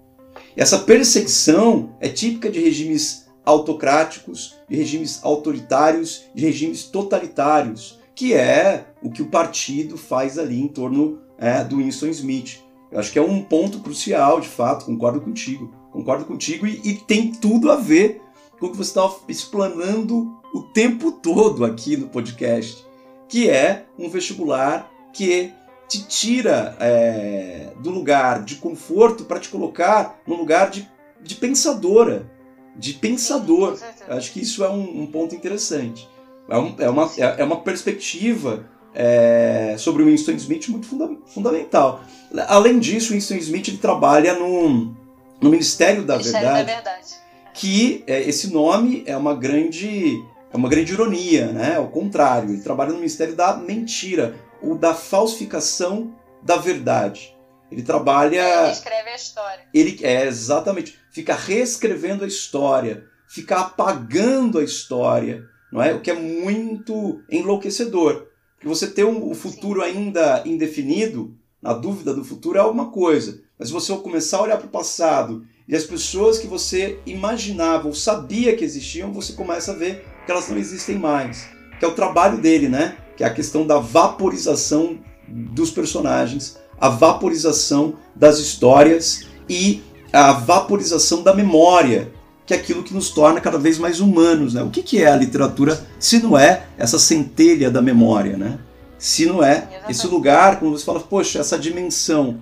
Essa 0.57 0.78
perseguição 0.78 1.94
é 2.00 2.09
típica 2.09 2.50
de 2.50 2.59
regimes 2.59 3.21
autocráticos, 3.45 4.57
de 4.68 4.76
regimes 4.76 5.20
autoritários, 5.22 6.24
de 6.34 6.45
regimes 6.45 6.84
totalitários, 6.84 7.99
que 8.14 8.34
é 8.34 8.86
o 9.03 9.11
que 9.11 9.22
o 9.22 9.28
partido 9.28 9.97
faz 9.97 10.38
ali 10.38 10.61
em 10.61 10.68
torno 10.68 11.20
é, 11.38 11.64
do 11.64 11.76
Winston 11.78 12.09
Smith. 12.09 12.61
Eu 12.90 13.01
acho 13.01 13.11
que 13.11 13.18
é 13.18 13.22
um 13.22 13.43
ponto 13.43 13.80
crucial, 13.80 14.40
de 14.40 14.49
fato, 14.49 14.84
concordo 14.84 15.20
contigo. 15.20 15.72
Concordo 15.90 16.24
contigo 16.24 16.66
e, 16.66 16.80
e 16.84 16.95
tem 16.95 17.32
tudo 17.32 17.70
a 17.70 17.76
ver 17.76 18.20
com 18.59 18.66
o 18.66 18.70
que 18.70 18.76
você 18.76 18.90
estava 18.90 19.16
explanando 19.28 20.40
o 20.55 20.62
tempo 20.62 21.11
todo 21.11 21.64
aqui 21.64 21.97
no 21.97 22.09
podcast, 22.09 22.86
que 23.28 23.49
é 23.49 23.86
um 23.99 24.09
vestibular 24.09 24.90
que 25.12 25.53
te 25.88 26.07
tira 26.07 26.76
é, 26.80 27.72
do 27.80 27.90
lugar 27.90 28.45
de 28.45 28.57
conforto 28.57 29.24
para 29.24 29.40
te 29.40 29.49
colocar 29.49 30.20
no 30.26 30.36
lugar 30.36 30.70
de, 30.70 30.88
de 31.20 31.34
pensadora, 31.34 32.30
de 32.76 32.94
pensador. 32.94 33.78
Acho 34.08 34.32
que 34.32 34.40
isso 34.40 34.64
é 34.64 34.70
um, 34.70 35.02
um 35.02 35.06
ponto 35.06 35.34
interessante. 35.34 36.08
É, 36.48 36.56
um, 36.56 36.74
é, 36.78 36.90
uma, 36.90 37.10
é, 37.16 37.40
é 37.40 37.44
uma 37.44 37.60
perspectiva 37.60 38.66
é, 38.94 39.74
sobre 39.78 40.02
o 40.02 40.06
Winston 40.06 40.32
Smith 40.32 40.68
muito 40.68 40.86
funda 40.86 41.10
fundamental. 41.26 42.02
Além 42.48 42.78
disso, 42.78 43.12
o 43.12 43.14
Winston 43.14 43.36
Smith 43.36 43.68
ele 43.68 43.78
trabalha 43.78 44.34
num, 44.34 44.94
no 45.40 45.50
Ministério 45.50 46.04
da 46.04 46.16
Ministério 46.16 46.46
Verdade, 46.46 46.66
da 46.66 46.74
Verdade. 46.74 47.14
que 47.54 48.04
é, 48.06 48.20
esse 48.22 48.52
nome 48.52 49.02
é 49.06 49.16
uma 49.16 49.34
grande 49.34 50.22
é 50.52 50.56
uma 50.56 50.68
grande 50.68 50.92
ironia, 50.92 51.46
né? 51.46 51.76
Ao 51.76 51.88
contrário, 51.88 52.50
ele 52.50 52.60
trabalha 52.60 52.90
no 52.90 52.96
Ministério 52.96 53.34
da 53.34 53.56
Mentira, 53.56 54.34
ou 54.60 54.76
da 54.76 54.94
falsificação 54.94 56.12
da 56.42 56.56
verdade. 56.56 57.32
Ele 57.72 57.82
trabalha. 57.82 58.64
Ele 58.64 58.72
escreve 58.72 59.08
a 59.08 59.16
história. 59.16 59.64
Ele 59.72 59.98
é 60.02 60.26
exatamente. 60.26 60.98
Fica 61.10 61.34
reescrevendo 61.34 62.22
a 62.22 62.26
história, 62.26 63.06
fica 63.26 63.60
apagando 63.60 64.58
a 64.58 64.64
história, 64.64 65.44
não 65.72 65.82
é? 65.82 65.94
O 65.94 66.00
que 66.00 66.10
é 66.10 66.14
muito 66.14 67.22
enlouquecedor. 67.30 68.26
Porque 68.54 68.68
você 68.68 68.86
ter 68.86 69.04
um, 69.04 69.30
o 69.30 69.34
futuro 69.34 69.80
Sim. 69.80 69.86
ainda 69.86 70.42
indefinido, 70.44 71.34
na 71.62 71.72
dúvida 71.72 72.12
do 72.12 72.24
futuro, 72.24 72.58
é 72.58 72.62
uma 72.62 72.90
coisa. 72.90 73.40
Mas 73.58 73.68
se 73.68 73.74
você 73.74 73.96
começar 73.96 74.36
a 74.38 74.42
olhar 74.42 74.58
para 74.58 74.66
o 74.66 74.70
passado 74.70 75.46
e 75.66 75.74
as 75.74 75.84
pessoas 75.84 76.38
que 76.38 76.46
você 76.46 77.00
imaginava 77.06 77.88
ou 77.88 77.94
sabia 77.94 78.54
que 78.54 78.64
existiam, 78.64 79.12
você 79.12 79.32
começa 79.32 79.72
a 79.72 79.76
ver 79.76 80.04
que 80.26 80.30
elas 80.30 80.48
não 80.50 80.58
existem 80.58 80.98
mais. 80.98 81.48
Que 81.78 81.86
é 81.86 81.88
o 81.88 81.94
trabalho 81.94 82.38
dele, 82.38 82.68
né? 82.68 82.98
Que 83.16 83.24
é 83.24 83.26
a 83.26 83.32
questão 83.32 83.66
da 83.66 83.78
vaporização 83.78 84.98
dos 85.26 85.70
personagens, 85.70 86.58
a 86.83 86.89
vaporização 86.89 87.95
das 88.12 88.41
histórias 88.41 89.26
e 89.49 89.80
a 90.12 90.33
vaporização 90.33 91.22
da 91.22 91.33
memória, 91.33 92.12
que 92.45 92.53
é 92.53 92.57
aquilo 92.57 92.83
que 92.83 92.93
nos 92.93 93.11
torna 93.11 93.41
cada 93.41 93.57
vez 93.57 93.78
mais 93.78 94.01
humanos. 94.01 94.55
Né? 94.55 94.64
O 94.64 94.68
que, 94.68 94.83
que 94.83 95.01
é 95.01 95.07
a 95.07 95.14
literatura 95.14 95.80
se 96.01 96.18
não 96.18 96.37
é 96.37 96.66
essa 96.76 96.99
centelha 96.99 97.70
da 97.70 97.80
memória? 97.80 98.37
Né? 98.37 98.59
Se 98.99 99.24
não 99.26 99.45
é 99.45 99.68
esse 99.89 100.09
lugar, 100.09 100.59
como 100.59 100.76
você 100.76 100.85
fala, 100.85 100.99
poxa, 100.99 101.39
essa 101.39 101.57
dimensão. 101.57 102.41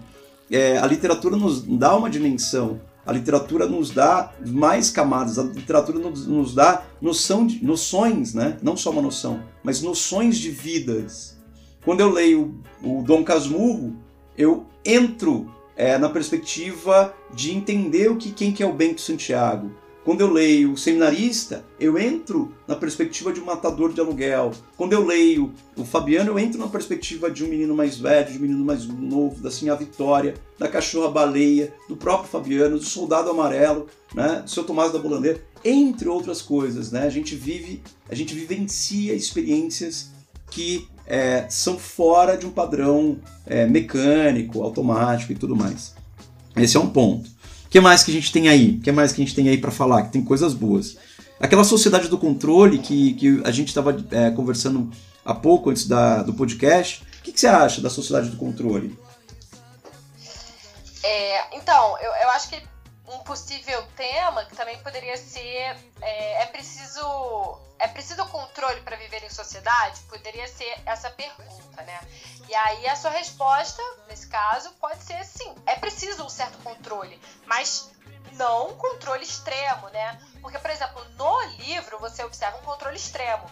É, 0.51 0.79
a 0.79 0.87
literatura 0.87 1.37
nos 1.37 1.61
dá 1.63 1.95
uma 1.95 2.09
dimensão, 2.09 2.81
a 3.05 3.13
literatura 3.13 3.67
nos 3.67 3.91
dá 3.91 4.33
mais 4.47 4.91
camadas, 4.91 5.39
a 5.39 5.43
literatura 5.43 5.99
nos, 5.99 6.27
nos 6.27 6.55
dá 6.55 6.83
noção 7.01 7.47
de, 7.47 7.63
noções, 7.63 8.33
né? 8.33 8.57
não 8.63 8.75
só 8.75 8.91
uma 8.91 9.03
noção, 9.03 9.43
mas 9.63 9.83
noções 9.83 10.39
de 10.39 10.51
vidas. 10.51 11.39
Quando 11.85 12.01
eu 12.01 12.11
leio 12.11 12.59
o 12.83 13.03
Dom 13.03 13.23
Casmurro, 13.23 13.95
eu 14.41 14.65
entro 14.83 15.53
é, 15.77 15.99
na 15.99 16.09
perspectiva 16.09 17.15
de 17.33 17.53
entender 17.53 18.11
o 18.11 18.17
que 18.17 18.33
quem 18.33 18.53
que 18.53 18.63
é 18.63 18.67
o 18.67 18.73
Bento 18.73 19.03
Santiago. 19.03 19.71
Quando 20.03 20.23
eu 20.23 20.33
leio 20.33 20.73
o 20.73 20.79
Seminarista, 20.79 21.63
eu 21.79 21.99
entro 21.99 22.55
na 22.67 22.75
perspectiva 22.75 23.35
de 23.35 23.39
um 23.39 23.45
matador 23.45 23.93
de 23.93 24.01
aluguel. 24.01 24.53
Quando 24.79 24.95
eu 24.95 25.05
leio 25.05 25.53
o 25.77 25.85
Fabiano, 25.85 26.31
eu 26.31 26.39
entro 26.39 26.59
na 26.59 26.69
perspectiva 26.69 27.31
de 27.31 27.45
um 27.45 27.49
menino 27.49 27.75
mais 27.75 27.99
velho, 27.99 28.33
de 28.33 28.39
um 28.39 28.41
menino 28.41 28.65
mais 28.65 28.87
novo, 28.87 29.43
da 29.43 29.51
Sinha 29.51 29.77
Vitória, 29.77 30.35
da 30.59 30.69
Cachorra 30.69 31.11
Baleia, 31.11 31.75
do 31.87 31.97
próprio 31.97 32.31
Fabiano, 32.31 32.79
do 32.79 32.85
Soldado 32.85 33.29
Amarelo, 33.29 33.89
né, 34.15 34.41
do 34.43 34.49
Seu 34.49 34.65
Tomás 34.65 34.91
da 34.91 34.99
Bolandeira, 34.99 35.45
entre 35.63 36.09
outras 36.09 36.41
coisas. 36.41 36.91
Né? 36.91 37.03
A 37.03 37.11
gente 37.11 37.37
vive, 37.37 37.83
a 38.09 38.15
gente 38.15 38.35
vivencia 38.35 39.13
experiências 39.13 40.11
que 40.51 40.89
é, 41.11 41.45
são 41.49 41.77
fora 41.77 42.37
de 42.37 42.47
um 42.47 42.51
padrão 42.51 43.19
é, 43.45 43.67
mecânico, 43.67 44.63
automático 44.63 45.33
e 45.33 45.35
tudo 45.35 45.57
mais. 45.57 45.93
Esse 46.57 46.77
é 46.77 46.81
um 46.81 46.89
ponto. 46.89 47.29
O 47.29 47.69
que 47.69 47.81
mais 47.81 48.05
que 48.05 48.13
a 48.13 48.15
gente 48.15 48.31
tem 48.31 48.49
aí? 48.49 48.77
O 48.77 48.81
que 48.81 48.93
mais 48.93 49.13
que 49.13 49.21
a 49.21 49.25
gente 49.25 49.35
tem 49.35 49.49
aí 49.49 49.59
para 49.59 49.73
falar? 49.73 50.05
Que 50.05 50.13
tem 50.13 50.23
coisas 50.23 50.55
boas. 50.55 50.97
Aquela 51.41 51.65
sociedade 51.65 52.07
do 52.07 52.17
controle 52.17 52.79
que, 52.79 53.15
que 53.15 53.43
a 53.45 53.51
gente 53.51 53.69
estava 53.69 53.97
é, 54.13 54.31
conversando 54.31 54.89
há 55.25 55.35
pouco 55.35 55.71
antes 55.71 55.89
da, 55.89 56.23
do 56.23 56.33
podcast. 56.33 57.03
O 57.19 57.23
que, 57.25 57.33
que, 57.33 57.41
você 57.41 57.49
acha 57.49 57.81
da 57.81 57.91
sociedade 57.91 58.29
do 58.31 58.37
controle? 58.37 58.97
É, 61.03 61.57
então, 61.57 61.99
eu, 61.99 62.13
eu 62.23 62.31
acho 62.31 62.51
que 62.51 62.63
possível 63.31 63.87
tema 63.95 64.45
que 64.45 64.57
também 64.57 64.77
poderia 64.83 65.17
ser 65.17 65.77
é, 66.01 66.43
é 66.43 66.47
preciso 66.47 67.61
é 67.79 67.87
preciso 67.87 68.27
controle 68.27 68.81
para 68.81 68.97
viver 68.97 69.23
em 69.23 69.31
sociedade? 69.31 70.01
Poderia 70.09 70.49
ser 70.49 70.83
essa 70.85 71.09
pergunta, 71.11 71.81
né? 71.83 72.01
E 72.49 72.55
aí 72.57 72.89
a 72.89 72.97
sua 72.97 73.13
resposta, 73.13 73.81
nesse 74.09 74.27
caso, 74.27 74.73
pode 74.81 75.01
ser 75.05 75.25
sim. 75.25 75.55
É 75.65 75.77
preciso 75.77 76.25
um 76.25 76.29
certo 76.29 76.59
controle, 76.65 77.21
mas 77.47 77.93
não 78.33 78.71
um 78.71 78.77
controle 78.77 79.23
extremo, 79.23 79.89
né? 79.91 80.21
Porque, 80.43 80.59
por 80.59 80.71
exemplo, 80.71 81.05
no 81.11 81.41
livro 81.63 82.01
você 82.01 82.25
observa 82.25 82.59
um 82.59 82.63
controle 82.63 82.97
extremo. 82.97 83.49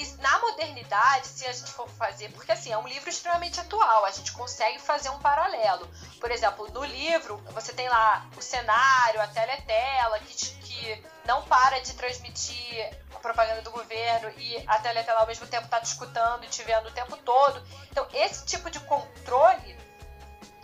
E 0.00 0.06
na 0.22 0.38
modernidade, 0.38 1.26
se 1.26 1.46
a 1.46 1.52
gente 1.52 1.70
for 1.72 1.86
fazer, 1.90 2.30
porque 2.32 2.50
assim, 2.50 2.72
é 2.72 2.78
um 2.78 2.88
livro 2.88 3.10
extremamente 3.10 3.60
atual, 3.60 4.06
a 4.06 4.10
gente 4.10 4.32
consegue 4.32 4.78
fazer 4.78 5.10
um 5.10 5.18
paralelo. 5.18 5.86
Por 6.18 6.30
exemplo, 6.30 6.66
no 6.72 6.82
livro, 6.82 7.36
você 7.52 7.70
tem 7.74 7.86
lá 7.86 8.26
o 8.34 8.40
cenário, 8.40 9.20
a 9.20 9.26
teletela, 9.26 10.18
que, 10.20 10.34
que 10.34 11.04
não 11.26 11.42
para 11.42 11.80
de 11.80 11.92
transmitir 11.92 12.98
a 13.14 13.18
propaganda 13.18 13.60
do 13.60 13.70
governo 13.70 14.30
e 14.38 14.64
a 14.66 14.78
teletela 14.78 15.20
ao 15.20 15.26
mesmo 15.26 15.46
tempo 15.46 15.66
está 15.66 15.78
te 15.78 15.88
escutando 15.88 16.44
e 16.44 16.48
te 16.48 16.62
vendo 16.62 16.88
o 16.88 16.92
tempo 16.92 17.18
todo. 17.18 17.62
Então, 17.90 18.08
esse 18.14 18.46
tipo 18.46 18.70
de 18.70 18.80
controle, 18.80 19.78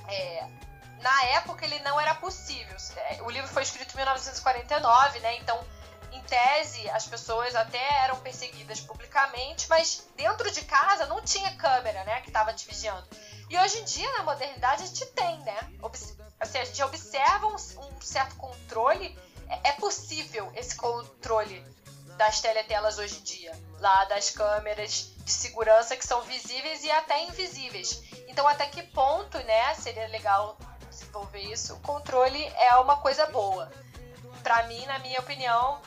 é, 0.09 0.49
na 1.03 1.24
época, 1.24 1.62
ele 1.66 1.78
não 1.80 2.01
era 2.01 2.14
possível. 2.14 2.74
É, 2.97 3.20
o 3.20 3.28
livro 3.28 3.49
foi 3.49 3.64
escrito 3.64 3.93
em 3.93 3.97
1949, 3.97 5.20
né? 5.20 5.37
Então 5.37 5.62
tese, 6.27 6.89
as 6.91 7.07
pessoas 7.07 7.55
até 7.55 8.05
eram 8.05 8.16
perseguidas 8.20 8.81
publicamente, 8.81 9.68
mas 9.68 10.07
dentro 10.16 10.51
de 10.51 10.62
casa 10.62 11.07
não 11.07 11.22
tinha 11.22 11.57
câmera, 11.57 12.05
né, 12.05 12.20
que 12.20 12.29
estava 12.29 12.53
te 12.53 12.66
vigiando. 12.66 13.07
E 13.49 13.57
hoje 13.57 13.79
em 13.79 13.85
dia, 13.85 14.11
na 14.18 14.24
modernidade, 14.24 14.83
a 14.83 14.87
gente 14.87 15.07
tem, 15.07 15.39
né? 15.41 15.57
Assim, 16.41 16.59
a 16.59 16.64
gente 16.64 16.83
observa 16.83 17.47
um, 17.47 17.55
um 17.55 18.01
certo 18.01 18.35
controle. 18.37 19.16
É, 19.49 19.70
é 19.70 19.72
possível 19.72 20.51
esse 20.55 20.74
controle 20.74 21.64
das 22.16 22.41
teletelas 22.41 22.99
hoje 22.99 23.18
em 23.18 23.22
dia, 23.22 23.53
lá 23.79 24.05
das 24.07 24.31
câmeras 24.31 25.12
de 25.18 25.31
segurança 25.31 25.97
que 25.97 26.07
são 26.07 26.22
visíveis 26.22 26.83
e 26.83 26.91
até 26.91 27.22
invisíveis. 27.24 28.03
Então, 28.27 28.49
até 28.49 28.66
que 28.66 28.83
ponto, 28.83 29.39
né, 29.39 29.74
seria 29.74 30.09
legal 30.09 30.59
desenvolver 30.91 31.41
isso? 31.41 31.74
O 31.74 31.81
controle 31.81 32.45
é 32.59 32.74
uma 32.77 32.97
coisa 32.97 33.27
boa. 33.27 33.70
Para 34.43 34.64
mim, 34.64 34.85
na 34.87 34.99
minha 34.99 35.20
opinião, 35.20 35.81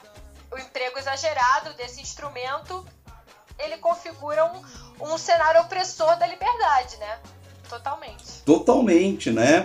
o 0.51 0.57
emprego 0.57 0.97
exagerado 0.97 1.73
desse 1.75 2.01
instrumento, 2.01 2.85
ele 3.57 3.77
configura 3.77 4.45
um, 4.45 5.13
um 5.13 5.17
cenário 5.17 5.61
opressor 5.61 6.17
da 6.17 6.25
liberdade, 6.25 6.97
né? 6.97 7.19
Totalmente. 7.69 8.41
Totalmente, 8.45 9.31
né? 9.31 9.63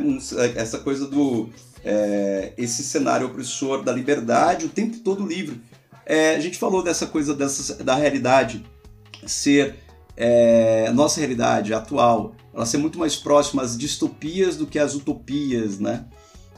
Essa 0.57 0.79
coisa 0.79 1.07
do. 1.07 1.49
É, 1.83 2.53
esse 2.57 2.83
cenário 2.83 3.27
opressor 3.27 3.83
da 3.83 3.93
liberdade 3.93 4.65
o 4.65 4.71
tempo 4.71 4.99
todo 4.99 5.27
livre. 5.27 5.63
É, 6.07 6.35
a 6.35 6.41
gente 6.41 6.59
falou 6.59 6.83
dessa 6.83 7.07
coisa 7.07 7.35
dessa, 7.35 7.83
da 7.83 7.95
realidade 7.95 8.65
ser. 9.27 9.83
É, 10.17 10.93
nossa 10.93 11.19
realidade 11.19 11.75
atual, 11.75 12.37
ela 12.55 12.65
ser 12.65 12.77
muito 12.77 13.01
mais 13.01 13.17
próxima 13.17 13.63
às 13.63 13.77
distopias 13.77 14.57
do 14.57 14.65
que 14.65 14.79
às 14.79 14.95
utopias, 14.95 15.81
né? 15.81 16.05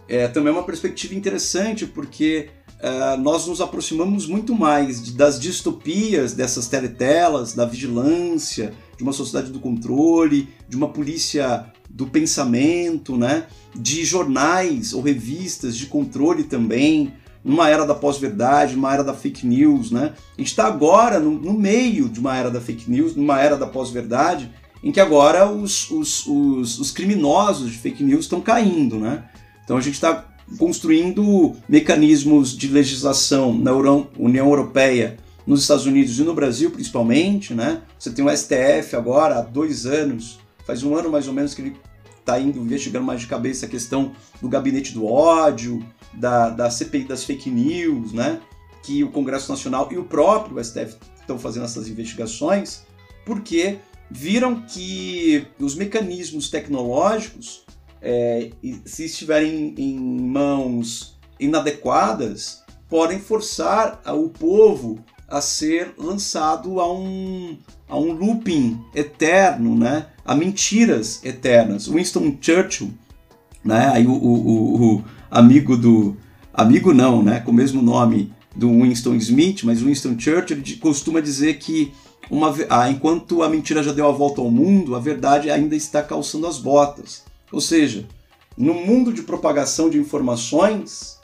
É 0.07 0.29
também 0.29 0.53
é 0.53 0.57
uma 0.57 0.63
perspectiva 0.63 1.15
interessante 1.15 1.87
porque 1.87 2.51
uh, 2.81 3.21
nós 3.21 3.47
nos 3.47 3.61
aproximamos 3.61 4.27
muito 4.27 4.55
mais 4.55 5.13
das 5.13 5.39
distopias 5.41 6.33
dessas 6.33 6.69
teletelas, 6.69 7.53
da 7.55 7.65
vigilância, 7.65 8.73
de 8.97 9.03
uma 9.03 9.13
sociedade 9.13 9.51
do 9.51 9.61
controle, 9.61 10.49
de 10.69 10.77
uma 10.77 10.89
polícia 10.89 11.67
do 11.89 12.07
pensamento, 12.07 13.17
né? 13.17 13.47
de 13.75 14.05
jornais 14.05 14.93
ou 14.93 15.03
revistas 15.03 15.77
de 15.77 15.87
controle 15.87 16.45
também, 16.45 17.13
numa 17.45 17.69
era 17.69 17.87
da 17.87 17.95
pós-verdade, 17.95 18.75
numa 18.75 18.93
era 18.93 19.05
da 19.05 19.15
fake 19.15 19.47
news. 19.47 19.91
Né? 19.91 20.15
A 20.37 20.41
gente 20.41 20.49
está 20.49 20.67
agora 20.67 21.21
no, 21.21 21.33
no, 21.33 21.53
meio 21.53 22.09
de 22.09 22.19
uma 22.19 22.37
era 22.37 22.51
da 22.51 22.61
fake 22.61 22.91
news, 22.91 23.15
numa 23.15 23.41
era 23.41 23.57
da 23.57 23.67
pós-verdade, 23.67 24.51
em 24.83 24.91
que 24.91 25.01
agora 25.01 25.51
os, 25.51 25.91
os, 25.91 26.27
os, 26.27 26.79
os 26.79 26.91
criminosos 26.91 27.71
de 27.71 27.79
fake 27.79 28.03
news 28.03 28.25
estão 28.25 28.41
caindo. 28.41 28.99
Né? 28.99 29.25
Então 29.65 29.77
a 29.77 29.81
gente 29.81 29.95
está 29.95 30.25
construindo 30.59 31.55
mecanismos 31.69 32.57
de 32.57 32.69
legislação 32.69 33.53
na 33.53 33.73
União 33.73 34.49
Europeia, 34.49 35.19
nos 35.47 35.63
Estados 35.63 35.87
Unidos 35.87 36.19
e 36.19 36.23
no 36.23 36.35
Brasil 36.35 36.71
principalmente, 36.71 37.55
né? 37.55 37.83
Você 37.99 38.11
tem 38.11 38.25
o 38.25 38.37
STF 38.37 38.97
agora 38.97 39.39
há 39.39 39.43
dois 39.43 39.87
anos, 39.87 40.39
faz 40.67 40.83
um 40.83 40.95
ano 40.95 41.11
mais 41.11 41.29
ou 41.29 41.35
menos 41.35 41.55
que 41.55 41.63
ele 41.63 41.77
está 42.19 42.41
investigando 42.41 43.05
mais 43.05 43.21
de 43.21 43.29
cabeça 43.29 43.67
a 43.67 43.69
questão 43.69 44.13
do 44.41 44.49
gabinete 44.49 44.93
do 44.93 45.07
ódio, 45.07 45.87
da, 46.13 46.51
da 46.51 46.71
CPI 46.71 47.05
das 47.05 47.23
fake 47.25 47.49
news, 47.49 48.13
né? 48.13 48.41
Que 48.83 49.05
o 49.05 49.11
Congresso 49.11 49.51
Nacional 49.51 49.89
e 49.93 49.99
o 49.99 50.05
próprio 50.05 50.63
STF 50.63 50.97
estão 51.21 51.39
fazendo 51.39 51.65
essas 51.65 51.89
investigações, 51.89 52.83
porque 53.25 53.79
viram 54.11 54.63
que 54.63 55.47
os 55.59 55.75
mecanismos 55.75 56.49
tecnológicos 56.49 57.66
é, 58.01 58.51
se 58.85 59.05
estiverem 59.05 59.75
em 59.77 59.99
mãos 59.99 61.17
inadequadas, 61.39 62.63
podem 62.89 63.19
forçar 63.19 64.01
o 64.07 64.29
povo 64.29 64.99
a 65.29 65.41
ser 65.41 65.93
lançado 65.99 66.81
a 66.81 66.93
um, 66.93 67.59
a 67.89 67.99
um 67.99 68.13
looping 68.13 68.81
eterno, 68.95 69.77
né? 69.77 70.07
a 70.27 70.35
mentiras 70.35 71.25
eternas. 71.25 71.87
Winston 71.87 72.37
Churchill, 72.41 72.91
né? 73.65 73.91
Aí 73.93 74.07
o, 74.07 74.13
o, 74.13 74.97
o 74.97 75.05
amigo 75.31 75.77
do 75.77 76.17
amigo 76.53 76.93
não, 76.93 77.23
né? 77.23 77.41
Com 77.41 77.53
o 77.53 77.55
mesmo 77.55 77.81
nome 77.81 78.33
do 78.55 78.69
Winston 78.69 79.15
Smith, 79.15 79.63
mas 79.63 79.81
Winston 79.81 80.19
Churchill 80.19 80.63
costuma 80.81 81.21
dizer 81.21 81.59
que 81.59 81.93
uma, 82.29 82.53
ah, 82.69 82.91
enquanto 82.91 83.43
a 83.43 83.49
mentira 83.49 83.83
já 83.83 83.93
deu 83.93 84.09
a 84.09 84.13
volta 84.13 84.41
ao 84.41 84.51
mundo, 84.51 84.97
a 84.97 84.99
verdade 84.99 85.51
ainda 85.51 85.77
está 85.77 86.03
calçando 86.03 86.47
as 86.47 86.59
botas. 86.59 87.23
Ou 87.53 87.61
seja, 87.61 88.07
no 88.57 88.75
mundo 88.75 89.13
de 89.13 89.23
propagação 89.23 89.89
de 89.89 89.99
informações, 89.99 91.19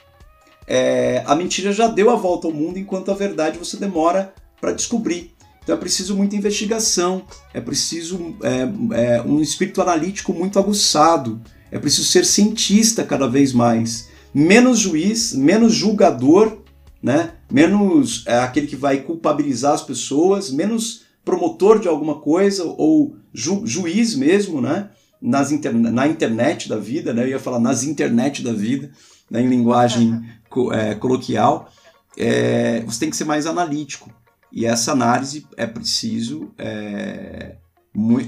é, 0.67 1.23
a 1.25 1.35
mentira 1.35 1.71
já 1.71 1.87
deu 1.87 2.09
a 2.09 2.15
volta 2.15 2.47
ao 2.47 2.53
mundo, 2.53 2.79
enquanto 2.79 3.11
a 3.11 3.15
verdade 3.15 3.57
você 3.57 3.77
demora 3.77 4.33
para 4.59 4.71
descobrir. 4.71 5.31
Então 5.63 5.75
é 5.75 5.77
preciso 5.77 6.15
muita 6.15 6.35
investigação, 6.35 7.23
é 7.53 7.61
preciso 7.61 8.35
é, 8.43 9.15
é, 9.15 9.21
um 9.21 9.41
espírito 9.41 9.81
analítico 9.81 10.33
muito 10.33 10.59
aguçado, 10.59 11.41
é 11.71 11.79
preciso 11.79 12.07
ser 12.07 12.25
cientista 12.25 13.03
cada 13.03 13.27
vez 13.27 13.53
mais. 13.53 14.09
Menos 14.33 14.79
juiz, 14.79 15.33
menos 15.33 15.73
julgador 15.73 16.63
né? 17.03 17.33
menos 17.51 18.23
é, 18.25 18.39
aquele 18.39 18.65
que 18.65 18.77
vai 18.77 19.01
culpabilizar 19.01 19.73
as 19.73 19.81
pessoas, 19.81 20.49
menos 20.49 21.03
promotor 21.25 21.77
de 21.77 21.89
alguma 21.89 22.15
coisa 22.21 22.63
ou 22.63 23.17
ju 23.33 23.63
juiz 23.65 24.15
mesmo, 24.15 24.61
né? 24.61 24.89
Nas 25.25 25.51
inter 25.51 25.73
na 25.73 26.05
internet 26.05 26.67
da 26.67 26.77
vida, 26.77 27.13
né? 27.13 27.23
Eu 27.23 27.29
ia 27.29 27.39
falar 27.39 27.59
nas 27.59 27.83
internet 27.83 28.43
da 28.43 28.51
vida, 28.51 28.91
né? 29.31 29.41
em 29.41 29.47
linguagem 29.47 30.21
co 30.49 30.73
é, 30.73 30.95
coloquial. 30.95 31.71
É, 32.17 32.81
você 32.81 32.99
tem 32.99 33.09
que 33.09 33.15
ser 33.15 33.23
mais 33.23 33.45
analítico. 33.45 34.11
E 34.51 34.65
essa 34.65 34.91
análise 34.91 35.47
é 35.55 35.65
preciso, 35.65 36.51
é, 36.57 37.55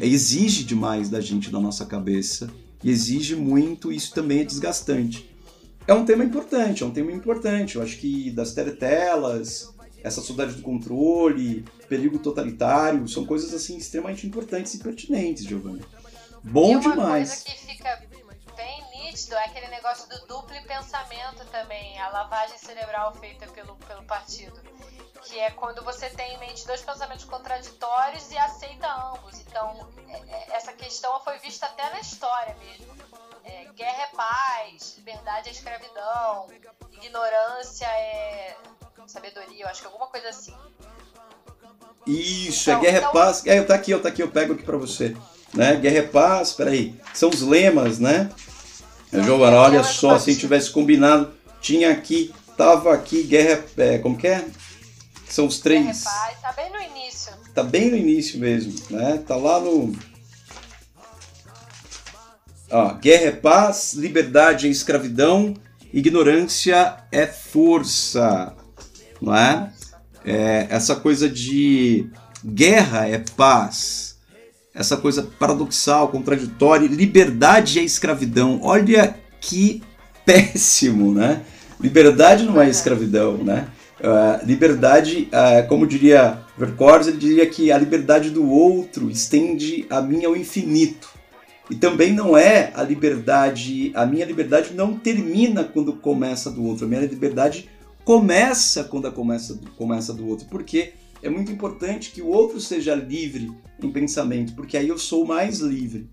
exige 0.01 0.63
demais 0.63 1.09
da 1.09 1.19
gente, 1.19 1.51
da 1.51 1.59
nossa 1.59 1.85
cabeça, 1.85 2.49
e 2.83 2.89
exige 2.89 3.35
muito, 3.35 3.91
isso 3.91 4.13
também 4.13 4.39
é 4.39 4.43
desgastante 4.43 5.35
é 5.87 5.93
um 5.93 6.05
tema 6.05 6.23
importante, 6.23 6.83
é 6.83 6.85
um 6.85 6.91
tema 6.91 7.11
importante. 7.11 7.75
Eu 7.75 7.81
acho 7.81 7.97
que 7.97 8.31
das 8.31 8.53
teletelas, 8.53 9.73
essa 10.03 10.21
saudade 10.21 10.55
do 10.55 10.61
controle, 10.61 11.63
perigo 11.87 12.17
totalitário, 12.19 13.07
são 13.07 13.25
coisas 13.25 13.53
assim 13.53 13.77
extremamente 13.77 14.25
importantes 14.25 14.73
e 14.73 14.79
pertinentes, 14.79 15.45
Giovanni. 15.45 15.81
Bom 16.45 16.71
e 16.71 16.75
uma 16.75 16.91
demais. 16.91 17.43
Coisa 17.43 17.45
que 17.45 17.65
fica 17.65 18.01
bem 18.55 18.85
nítido 18.91 19.35
é 19.35 19.45
aquele 19.45 19.67
negócio 19.67 20.07
do 20.09 20.27
duplo 20.27 20.55
pensamento 20.63 21.45
também, 21.51 21.99
a 21.99 22.09
lavagem 22.09 22.57
cerebral 22.57 23.13
feita 23.15 23.47
pelo, 23.47 23.75
pelo 23.75 24.03
partido. 24.03 24.59
Que 25.23 25.39
é 25.39 25.51
quando 25.51 25.83
você 25.83 26.09
tem 26.11 26.35
em 26.35 26.37
mente 26.37 26.65
dois 26.67 26.81
pensamentos 26.81 27.25
contraditórios 27.25 28.31
e 28.31 28.37
aceita 28.37 28.87
ambos. 29.11 29.39
Então, 29.41 29.89
é, 30.07 30.13
é, 30.13 30.55
essa 30.55 30.71
questão 30.71 31.19
foi 31.21 31.37
vista 31.39 31.65
até 31.65 31.89
na 31.89 31.99
história 31.99 32.55
mesmo 32.55 32.95
é, 33.45 33.67
guerra 33.75 34.03
é 34.03 34.15
paz, 34.15 34.95
liberdade 34.97 35.49
é 35.49 35.51
escravidão, 35.51 36.47
ignorância 36.91 37.85
é 37.85 38.57
sabedoria, 39.07 39.65
eu 39.65 39.67
acho 39.67 39.81
que 39.81 39.87
alguma 39.87 40.07
coisa 40.07 40.29
assim. 40.29 40.55
Isso, 42.07 42.71
é 42.71 42.73
então, 42.73 42.83
é 42.83 42.85
guerra 42.85 42.97
então... 42.97 43.09
é 43.09 43.13
paz. 43.13 43.45
É, 43.45 43.63
tá 43.63 43.75
aqui, 43.75 43.91
eu 43.91 44.01
tá 44.01 44.09
aqui, 44.09 44.23
eu 44.23 44.31
pego 44.31 44.53
aqui 44.53 44.63
para 44.63 44.77
você. 44.77 45.15
Né? 45.55 45.75
Guerra 45.77 45.97
é 45.97 46.01
paz, 46.01 46.51
peraí. 46.51 46.93
São 47.13 47.29
os 47.29 47.41
lemas, 47.41 47.99
né? 47.99 48.29
Não, 49.11 49.23
Giovana, 49.23 49.57
olha 49.57 49.83
só, 49.83 50.19
se 50.19 50.29
a 50.29 50.33
gente 50.33 50.41
tivesse 50.41 50.69
combinado, 50.69 51.31
tinha 51.61 51.91
aqui, 51.91 52.33
tava 52.57 52.93
aqui, 52.93 53.23
guerra. 53.23 53.63
É, 53.77 53.97
como 53.97 54.17
que 54.17 54.27
é? 54.27 54.45
São 55.29 55.47
os 55.47 55.59
três. 55.59 55.83
Guerra 55.83 55.97
é 55.97 56.03
paz, 56.03 56.41
tá 56.41 56.51
bem 56.51 56.71
no 56.71 56.81
início. 56.81 57.33
Tá 57.53 57.63
bem 57.63 57.91
no 57.91 57.97
início 57.97 58.39
mesmo, 58.39 58.73
né? 58.89 59.23
Tá 59.25 59.35
lá 59.35 59.59
no 59.59 59.95
Ó, 62.71 62.93
guerra 62.95 63.25
é 63.25 63.31
paz, 63.31 63.93
liberdade 63.93 64.67
é 64.67 64.69
escravidão, 64.69 65.53
ignorância 65.93 66.97
é 67.11 67.27
força. 67.27 68.53
Não 69.21 69.35
é? 69.35 69.71
é? 70.25 70.67
Essa 70.69 70.95
coisa 70.95 71.29
de 71.29 72.09
guerra 72.43 73.07
é 73.07 73.19
paz. 73.37 74.14
Essa 74.75 74.97
coisa 74.97 75.23
paradoxal, 75.39 76.09
contraditória, 76.09 76.87
liberdade 76.87 77.79
é 77.79 77.83
escravidão. 77.83 78.59
Olha 78.61 79.15
que 79.39 79.81
péssimo, 80.25 81.13
né? 81.13 81.43
Liberdade 81.79 82.43
não 82.43 82.61
é 82.61 82.69
escravidão, 82.69 83.37
né? 83.37 83.67
Uh, 83.99 84.45
liberdade, 84.45 85.29
uh, 85.31 85.67
como 85.69 85.87
diria 85.87 86.39
Vercors, 86.57 87.07
ele 87.07 87.17
diria 87.17 87.45
que 87.47 87.71
a 87.71 87.77
liberdade 87.77 88.29
do 88.29 88.49
outro 88.49 89.09
estende 89.09 89.85
a 89.89 90.01
mim 90.01 90.25
ao 90.25 90.35
infinito. 90.35 91.09
E 91.69 91.75
também 91.75 92.13
não 92.13 92.37
é 92.37 92.71
a 92.75 92.83
liberdade, 92.83 93.91
a 93.95 94.05
minha 94.05 94.25
liberdade 94.25 94.73
não 94.73 94.97
termina 94.97 95.63
quando 95.63 95.93
começa 95.93 96.51
do 96.51 96.63
outro, 96.63 96.85
a 96.85 96.87
minha 96.87 97.01
liberdade 97.01 97.69
começa 98.03 98.83
quando 98.83 99.11
começa, 99.11 99.59
começa 99.75 100.13
do 100.13 100.27
outro, 100.27 100.45
porque 100.47 100.93
é 101.21 101.29
muito 101.29 101.51
importante 101.51 102.11
que 102.11 102.21
o 102.21 102.27
outro 102.27 102.59
seja 102.59 102.95
livre 102.95 103.51
em 103.81 103.91
pensamento, 103.91 104.53
porque 104.55 104.77
aí 104.77 104.87
eu 104.87 104.97
sou 104.97 105.25
mais 105.25 105.59
livre, 105.59 106.09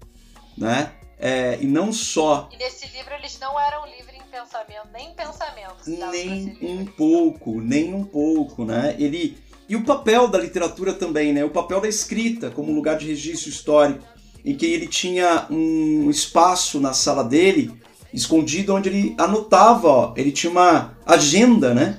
né? 0.57 0.93
É, 1.19 1.59
e 1.61 1.67
não 1.67 1.93
só. 1.93 2.49
E 2.53 2.57
nesse 2.57 2.87
livro 2.89 3.15
eles 3.15 3.39
não 3.39 3.59
eram 3.59 3.87
livres 3.87 4.17
em 4.17 4.31
pensamento, 4.31 4.89
nem 4.93 5.11
em 5.11 5.15
pensamento. 5.15 6.11
Nem 6.11 6.59
um 6.63 6.85
pouco, 6.85 7.61
nem 7.61 7.95
um 7.95 8.05
pouco, 8.05 8.65
né? 8.65 8.97
Ele 8.99 9.39
e 9.69 9.77
o 9.77 9.85
papel 9.85 10.29
da 10.29 10.39
literatura 10.39 10.93
também, 10.93 11.33
né? 11.33 11.45
O 11.45 11.51
papel 11.51 11.81
da 11.81 11.89
escrita 11.89 12.51
como 12.51 12.73
lugar 12.73 12.99
de 12.99 13.07
registro 13.07 13.49
histórico 13.49 14.05
em 14.45 14.57
que 14.57 14.67
ele 14.67 14.87
tinha 14.87 15.47
um 15.49 16.11
espaço 16.11 16.81
na 16.81 16.93
sala 16.93 17.23
dele, 17.23 17.73
escondido, 18.13 18.75
onde 18.75 18.89
ele 18.89 19.15
anotava, 19.17 19.89
ó, 19.89 20.15
ele 20.17 20.33
tinha 20.33 20.51
uma 20.51 20.99
agenda, 21.07 21.73
né? 21.73 21.97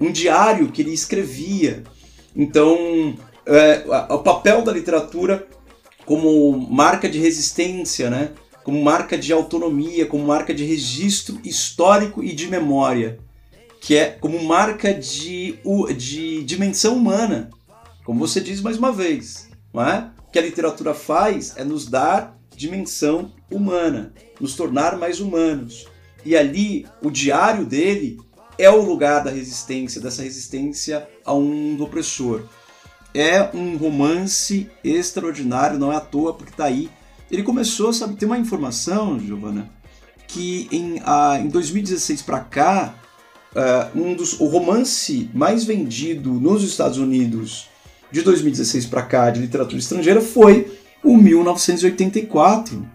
Um 0.00 0.10
diário 0.10 0.72
que 0.72 0.82
ele 0.82 0.92
escrevia. 0.92 1.84
Então, 2.34 3.14
é, 3.46 3.84
o 4.10 4.18
papel 4.18 4.62
da 4.62 4.72
literatura 4.72 5.46
como 6.04 6.52
marca 6.70 7.08
de 7.08 7.18
resistência, 7.18 8.10
né? 8.10 8.32
Como 8.64 8.82
marca 8.82 9.18
de 9.18 9.32
autonomia, 9.32 10.06
como 10.06 10.26
marca 10.26 10.54
de 10.54 10.64
registro 10.64 11.40
histórico 11.44 12.22
e 12.22 12.32
de 12.32 12.46
memória, 12.48 13.18
que 13.80 13.96
é 13.96 14.10
como 14.10 14.42
marca 14.44 14.94
de, 14.94 15.58
de 15.96 16.44
dimensão 16.44 16.96
humana, 16.96 17.50
como 18.04 18.20
você 18.20 18.40
diz 18.40 18.60
mais 18.60 18.78
uma 18.78 18.92
vez, 18.92 19.48
não 19.72 19.82
é? 19.82 20.10
que 20.32 20.38
a 20.38 20.42
literatura 20.42 20.94
faz 20.94 21.54
é 21.56 21.62
nos 21.62 21.86
dar 21.86 22.38
dimensão 22.56 23.32
humana, 23.50 24.14
nos 24.40 24.56
tornar 24.56 24.96
mais 24.96 25.20
humanos. 25.20 25.86
E 26.24 26.34
ali, 26.34 26.86
o 27.02 27.10
diário 27.10 27.66
dele 27.66 28.18
é 28.58 28.70
o 28.70 28.82
lugar 28.82 29.24
da 29.24 29.30
resistência, 29.30 30.00
dessa 30.00 30.22
resistência 30.22 31.08
a 31.24 31.34
um 31.34 31.80
opressor. 31.80 32.42
É 33.14 33.50
um 33.54 33.76
romance 33.76 34.70
extraordinário, 34.82 35.78
não 35.78 35.92
é 35.92 35.96
à 35.96 36.00
toa, 36.00 36.34
porque 36.34 36.52
está 36.52 36.64
aí. 36.64 36.90
Ele 37.30 37.42
começou, 37.42 37.92
sabe, 37.92 38.16
tem 38.16 38.26
uma 38.26 38.38
informação, 38.38 39.18
Giovana, 39.18 39.70
que 40.26 40.68
em, 40.70 41.00
ah, 41.04 41.38
em 41.38 41.48
2016 41.48 42.22
para 42.22 42.40
cá, 42.40 42.94
uh, 43.54 43.98
um 43.98 44.14
dos, 44.14 44.40
o 44.40 44.46
romance 44.46 45.30
mais 45.34 45.64
vendido 45.64 46.32
nos 46.32 46.62
Estados 46.62 46.98
Unidos 46.98 47.68
de 48.10 48.22
2016 48.22 48.86
para 48.86 49.02
cá 49.02 49.30
de 49.30 49.40
literatura 49.40 49.78
estrangeira 49.78 50.20
foi 50.20 50.78
o 51.02 51.16
1984. 51.16 52.78
Né? 52.78 52.86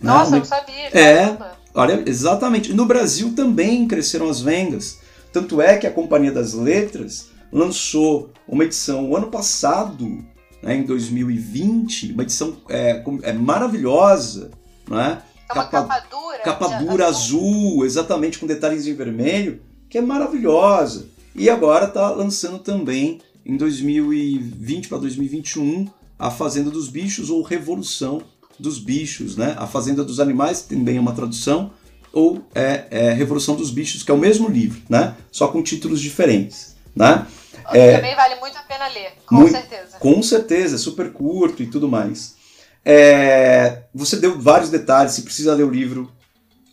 Nossa, 0.00 0.30
né? 0.30 0.38
não 0.38 0.44
sabia. 0.44 0.88
É, 0.92 1.36
olha, 1.76 2.02
exatamente. 2.06 2.72
No 2.72 2.86
Brasil 2.86 3.34
também 3.34 3.86
cresceram 3.86 4.28
as 4.28 4.40
vendas. 4.40 4.98
Tanto 5.32 5.60
é 5.60 5.76
que 5.76 5.86
a 5.86 5.92
Companhia 5.92 6.32
das 6.32 6.54
Letras 6.54 7.28
lançou 7.52 8.32
uma 8.48 8.64
edição 8.64 9.08
o 9.08 9.16
ano 9.16 9.28
passado, 9.28 10.24
né, 10.62 10.76
em 10.76 10.82
2020, 10.82 12.12
uma 12.12 12.22
edição 12.22 12.56
é, 12.68 13.04
é 13.22 13.32
maravilhosa, 13.32 14.50
né? 14.88 15.22
É 15.48 15.52
uma 15.52 15.64
capa, 15.64 15.88
capa 15.88 16.08
dura. 16.10 16.38
Capa 16.38 16.68
dura 16.78 17.06
azul, 17.06 17.84
exatamente 17.84 18.38
com 18.38 18.46
detalhes 18.46 18.86
em 18.86 18.94
vermelho, 18.94 19.60
que 19.88 19.98
é 19.98 20.00
maravilhosa. 20.00 21.06
E 21.34 21.48
agora 21.50 21.86
está 21.86 22.10
lançando 22.10 22.58
também 22.58 23.20
em 23.44 23.56
2020 23.56 24.88
para 24.88 24.98
2021 24.98 25.86
A 26.18 26.30
Fazenda 26.30 26.70
dos 26.70 26.88
Bichos 26.88 27.30
ou 27.30 27.42
Revolução 27.42 28.22
dos 28.58 28.78
Bichos, 28.78 29.36
né? 29.36 29.54
A 29.58 29.66
Fazenda 29.66 30.04
dos 30.04 30.20
Animais 30.20 30.62
também 30.62 30.96
é 30.96 31.00
uma 31.00 31.12
tradução 31.12 31.72
ou 32.12 32.42
é, 32.54 32.86
é 32.90 33.12
Revolução 33.12 33.54
dos 33.54 33.70
Bichos, 33.70 34.02
que 34.02 34.10
é 34.10 34.14
o 34.14 34.18
mesmo 34.18 34.48
livro, 34.48 34.80
né? 34.88 35.14
Só 35.30 35.48
com 35.48 35.62
títulos 35.62 36.00
diferentes, 36.00 36.76
né? 36.94 37.26
É, 37.72 37.96
também 37.96 38.14
vale 38.14 38.36
muito 38.36 38.56
a 38.56 38.62
pena 38.62 38.86
ler, 38.88 39.12
com 39.26 39.34
muito, 39.34 39.52
certeza. 39.52 39.98
Com 39.98 40.22
certeza, 40.22 40.76
é 40.76 40.78
super 40.78 41.12
curto 41.12 41.62
e 41.62 41.66
tudo 41.66 41.88
mais. 41.88 42.36
É, 42.84 43.82
você 43.92 44.16
deu 44.16 44.40
vários 44.40 44.70
detalhes, 44.70 45.12
se 45.12 45.22
precisa 45.22 45.54
ler 45.54 45.64
o 45.64 45.70
livro, 45.70 46.10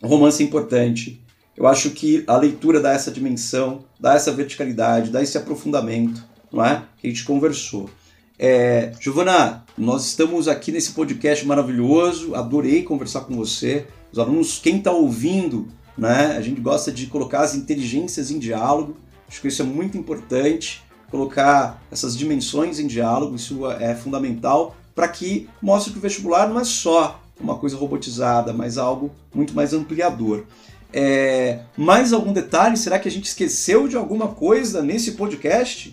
o 0.01 0.07
romance 0.07 0.43
é 0.43 0.45
importante. 0.45 1.21
Eu 1.57 1.67
acho 1.67 1.89
que 1.91 2.23
a 2.27 2.37
leitura 2.37 2.79
dá 2.79 2.93
essa 2.93 3.11
dimensão, 3.11 3.85
dá 3.99 4.15
essa 4.15 4.31
verticalidade, 4.31 5.09
dá 5.09 5.21
esse 5.21 5.37
aprofundamento 5.37 6.23
não 6.53 6.63
é? 6.63 6.83
Que 6.99 7.07
a 7.07 7.09
gente 7.09 7.25
conversou. 7.25 7.89
É, 8.37 8.91
Giovana, 8.99 9.63
nós 9.77 10.05
estamos 10.05 10.47
aqui 10.47 10.71
nesse 10.71 10.91
podcast 10.91 11.45
maravilhoso, 11.45 12.33
adorei 12.33 12.83
conversar 12.83 13.21
com 13.21 13.35
você. 13.35 13.85
Os 14.11 14.17
alunos, 14.17 14.59
quem 14.59 14.77
está 14.77 14.91
ouvindo, 14.91 15.67
né? 15.97 16.35
A 16.37 16.41
gente 16.41 16.59
gosta 16.59 16.91
de 16.91 17.07
colocar 17.07 17.41
as 17.41 17.53
inteligências 17.55 18.31
em 18.31 18.39
diálogo. 18.39 18.97
Acho 19.27 19.41
que 19.41 19.47
isso 19.47 19.61
é 19.61 19.65
muito 19.65 19.97
importante, 19.97 20.83
colocar 21.11 21.81
essas 21.91 22.17
dimensões 22.17 22.79
em 22.79 22.87
diálogo, 22.87 23.35
isso 23.35 23.69
é 23.71 23.95
fundamental 23.95 24.75
para 24.95 25.07
que 25.07 25.49
mostre 25.61 25.91
que 25.91 25.97
o 25.97 26.01
vestibular 26.01 26.47
não 26.47 26.59
é 26.59 26.63
só 26.63 27.19
uma 27.39 27.55
coisa 27.57 27.75
robotizada, 27.77 28.53
mas 28.53 28.77
algo 28.77 29.11
muito 29.33 29.53
mais 29.53 29.73
ampliador. 29.73 30.45
É, 30.91 31.61
mais 31.75 32.13
algum 32.13 32.31
detalhe? 32.31 32.77
Será 32.77 32.99
que 32.99 33.07
a 33.07 33.11
gente 33.11 33.25
esqueceu 33.25 33.87
de 33.87 33.95
alguma 33.95 34.27
coisa 34.27 34.83
nesse 34.83 35.13
podcast? 35.13 35.91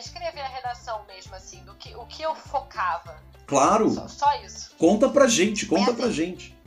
Escrever 0.00 0.40
a 0.40 0.48
redação 0.48 1.04
mesmo, 1.06 1.34
assim, 1.34 1.62
do 1.64 1.74
que, 1.74 1.94
o 1.94 2.06
que 2.06 2.22
eu 2.22 2.34
focava. 2.34 3.22
Claro. 3.46 3.90
Só, 3.90 4.08
só 4.08 4.34
isso. 4.42 4.74
Conta 4.78 5.08
pra 5.08 5.26
gente, 5.26 5.66
conta 5.66 5.82
é 5.82 5.84
assim, 5.92 5.94
pra 5.94 6.10
gente. 6.10 6.58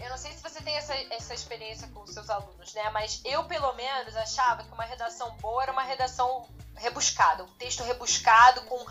Eu 0.00 0.10
não 0.10 0.18
sei 0.18 0.32
se 0.32 0.42
você 0.42 0.60
tem 0.60 0.76
essa, 0.76 0.94
essa 1.10 1.34
experiência 1.34 1.88
com 1.88 2.02
os 2.02 2.10
seus 2.10 2.28
alunos, 2.28 2.74
né? 2.74 2.90
Mas 2.90 3.20
eu, 3.24 3.44
pelo 3.44 3.72
menos, 3.74 4.14
achava 4.16 4.62
que 4.62 4.72
uma 4.72 4.84
redação 4.84 5.34
boa 5.40 5.62
era 5.62 5.72
uma 5.72 5.82
redação 5.82 6.46
rebuscada, 6.76 7.44
um 7.44 7.48
texto 7.58 7.82
rebuscado 7.82 8.62
com, 8.62 8.84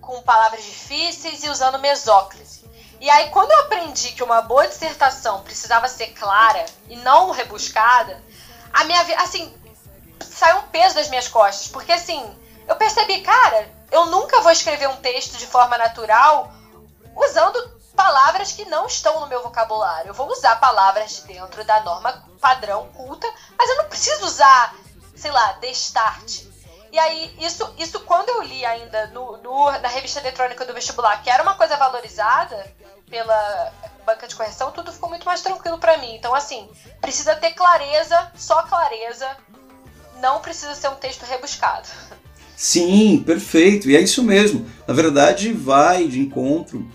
com 0.00 0.22
palavras 0.22 0.64
difíceis 0.64 1.42
e 1.42 1.48
usando 1.48 1.78
mesóclise. 1.78 2.68
E 3.00 3.08
aí, 3.08 3.30
quando 3.30 3.50
eu 3.50 3.60
aprendi 3.60 4.12
que 4.12 4.22
uma 4.22 4.42
boa 4.42 4.68
dissertação 4.68 5.42
precisava 5.42 5.88
ser 5.88 6.08
clara 6.08 6.64
e 6.88 6.96
não 6.96 7.30
rebuscada, 7.30 8.22
a 8.72 8.84
minha 8.84 9.02
vida, 9.04 9.20
assim, 9.22 9.52
saiu 10.20 10.58
um 10.58 10.68
peso 10.68 10.94
das 10.94 11.08
minhas 11.08 11.26
costas. 11.26 11.68
Porque, 11.68 11.92
assim, 11.92 12.22
eu 12.68 12.76
percebi, 12.76 13.20
cara, 13.20 13.68
eu 13.90 14.06
nunca 14.06 14.40
vou 14.40 14.52
escrever 14.52 14.88
um 14.88 14.96
texto 14.96 15.36
de 15.36 15.46
forma 15.46 15.76
natural 15.76 16.52
usando 17.16 17.80
palavras 17.94 18.52
que 18.52 18.64
não 18.64 18.86
estão 18.86 19.20
no 19.20 19.26
meu 19.26 19.42
vocabulário. 19.42 20.10
Eu 20.10 20.14
vou 20.14 20.28
usar 20.28 20.56
palavras 20.56 21.20
dentro 21.20 21.64
da 21.64 21.80
norma 21.80 22.24
padrão 22.40 22.88
culta, 22.94 23.26
mas 23.58 23.68
eu 23.68 23.76
não 23.76 23.84
preciso 23.86 24.24
usar, 24.24 24.74
sei 25.14 25.30
lá, 25.30 25.52
destarte. 25.60 26.48
E 26.92 26.98
aí, 26.98 27.36
isso, 27.38 27.72
isso 27.78 28.00
quando 28.00 28.30
eu 28.30 28.42
li 28.42 28.64
ainda 28.64 29.08
no, 29.08 29.36
no, 29.38 29.70
na 29.70 29.88
revista 29.88 30.18
eletrônica 30.18 30.64
do 30.64 30.74
vestibular, 30.74 31.22
que 31.22 31.30
era 31.30 31.42
uma 31.42 31.54
coisa 31.54 31.76
valorizada 31.76 32.74
pela 33.08 33.72
banca 34.04 34.26
de 34.26 34.34
correção, 34.34 34.72
tudo 34.72 34.92
ficou 34.92 35.08
muito 35.08 35.26
mais 35.26 35.42
tranquilo 35.42 35.78
para 35.78 35.98
mim. 35.98 36.14
Então, 36.14 36.34
assim, 36.34 36.68
precisa 37.00 37.36
ter 37.36 37.52
clareza, 37.52 38.32
só 38.34 38.62
clareza, 38.62 39.36
não 40.16 40.40
precisa 40.40 40.74
ser 40.74 40.88
um 40.88 40.96
texto 40.96 41.24
rebuscado. 41.24 41.88
Sim, 42.60 43.22
perfeito. 43.24 43.88
E 43.88 43.96
é 43.96 44.02
isso 44.02 44.22
mesmo. 44.22 44.66
Na 44.86 44.92
verdade, 44.92 45.50
vai 45.50 46.06
de 46.06 46.20
encontro. 46.20 46.86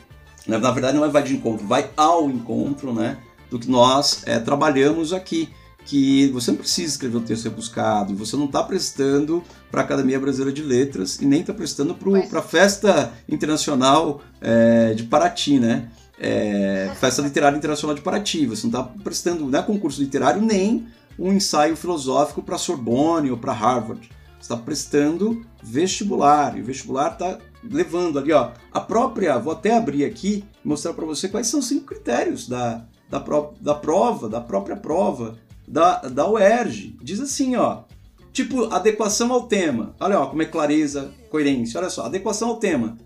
Na 0.45 0.59
verdade, 0.59 0.95
não 0.95 1.03
é 1.03 1.09
vai 1.09 1.24
de 1.24 1.36
encontro, 1.36 1.66
vai 1.66 1.89
ao 1.97 2.30
encontro, 2.30 2.93
né? 2.93 3.18
Do 3.49 3.57
que 3.57 3.68
nós 3.68 4.22
é, 4.28 4.38
trabalhamos 4.38 5.11
aqui. 5.11 5.49
Que 5.84 6.28
você 6.28 6.51
não 6.51 6.59
precisa 6.59 6.91
escrever 6.93 7.18
um 7.18 7.24
texto 7.24 7.45
rebuscado, 7.45 8.16
você 8.16 8.36
não 8.36 8.45
está 8.45 8.61
prestando 8.61 9.43
para 9.72 9.82
a 9.82 9.84
Academia 9.84 10.20
Brasileira 10.20 10.53
de 10.53 10.61
Letras 10.61 11.20
e 11.20 11.26
nem 11.26 11.41
está 11.41 11.53
prestando 11.53 11.95
para 11.95 12.39
a 12.39 12.43
Festa 12.43 13.13
Internacional 13.28 14.22
é, 14.41 14.93
de 14.93 15.03
Paraty, 15.05 15.59
né? 15.59 15.89
É, 16.20 16.91
Festa 16.99 17.24
Literária 17.24 17.57
Internacional 17.57 17.95
de 17.95 18.03
Paraty. 18.03 18.45
Você 18.45 18.68
não 18.68 18.82
está 18.82 18.84
prestando 19.03 19.47
né, 19.47 19.63
concurso 19.63 19.99
literário 19.99 20.43
nem 20.43 20.86
um 21.18 21.34
ensaio 21.34 21.76
filosófico 21.76 22.43
para 22.43 22.59
Sorbonne 22.59 23.32
ou 23.32 23.38
para 23.38 23.51
Harvard. 23.51 24.07
Está 24.46 24.56
prestando 24.56 25.43
vestibular 25.64 26.56
e 26.56 26.62
o 26.62 26.64
vestibular 26.64 27.14
está 27.14 27.39
levando 27.64 28.20
ali, 28.20 28.32
ó, 28.32 28.52
a 28.72 28.80
própria. 28.80 29.39
Vou 29.39 29.52
até 29.52 29.76
abrir 29.76 30.06
aqui 30.06 30.46
mostrar 30.64 30.93
para 30.93 31.04
você 31.04 31.28
quais 31.28 31.48
são 31.48 31.60
os 31.60 31.68
cinco 31.68 31.86
critérios 31.86 32.48
da, 32.48 32.86
da, 33.10 33.20
pro, 33.20 33.56
da 33.60 33.74
prova, 33.74 34.30
da 34.30 34.39
própria 34.39 34.76
prova 34.76 35.39
da, 35.68 35.98
da 36.02 36.30
UERJ. 36.30 36.96
Diz 37.02 37.20
assim, 37.20 37.56
ó. 37.56 37.86
Tipo, 38.32 38.66
adequação 38.66 39.34
ao 39.34 39.48
tema. 39.48 39.96
Olha 40.00 40.20
ó, 40.20 40.28
como 40.28 40.43
é 40.43 40.46
clareza, 40.46 41.12
coerência. 41.32 41.80
Olha 41.80 41.89
só, 41.89 42.06
adequação 42.06 42.50
ao 42.50 42.58
tema. 42.58 43.00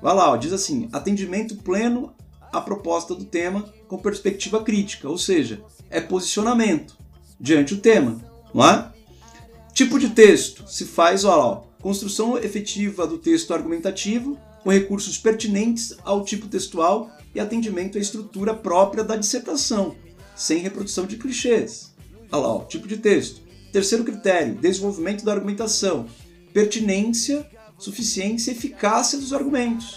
Vai 0.00 0.14
lá, 0.14 0.30
ó, 0.30 0.36
diz 0.36 0.52
assim: 0.52 0.88
atendimento 0.92 1.56
pleno 1.56 2.14
à 2.52 2.60
proposta 2.60 3.16
do 3.16 3.24
tema 3.24 3.64
com 3.88 3.98
perspectiva 3.98 4.62
crítica, 4.62 5.08
ou 5.08 5.18
seja, 5.18 5.60
é 5.90 6.00
posicionamento 6.00 6.96
diante 7.40 7.74
do 7.74 7.80
tema, 7.80 8.20
não 8.54 8.64
é? 8.64 8.93
Tipo 9.74 9.98
de 9.98 10.10
texto 10.10 10.68
se 10.68 10.84
faz, 10.84 11.24
olha 11.24 11.36
lá, 11.36 11.62
construção 11.82 12.38
efetiva 12.38 13.08
do 13.08 13.18
texto 13.18 13.52
argumentativo 13.52 14.38
com 14.62 14.70
recursos 14.70 15.18
pertinentes 15.18 15.96
ao 16.04 16.24
tipo 16.24 16.46
textual 16.46 17.10
e 17.34 17.40
atendimento 17.40 17.98
à 17.98 18.00
estrutura 18.00 18.54
própria 18.54 19.02
da 19.02 19.16
dissertação, 19.16 19.96
sem 20.36 20.58
reprodução 20.58 21.06
de 21.06 21.16
clichês. 21.16 21.92
Olha 22.30 22.42
lá, 22.42 22.54
ó, 22.54 22.64
tipo 22.64 22.86
de 22.86 22.98
texto. 22.98 23.42
Terceiro 23.72 24.04
critério, 24.04 24.54
desenvolvimento 24.54 25.24
da 25.24 25.32
argumentação, 25.32 26.06
pertinência, 26.52 27.44
suficiência 27.76 28.52
e 28.52 28.54
eficácia 28.54 29.18
dos 29.18 29.32
argumentos, 29.32 29.96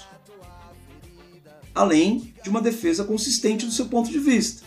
além 1.75 2.33
de 2.43 2.49
uma 2.49 2.61
defesa 2.61 3.03
consistente 3.03 3.67
do 3.67 3.71
seu 3.71 3.85
ponto 3.85 4.09
de 4.09 4.17
vista. 4.17 4.65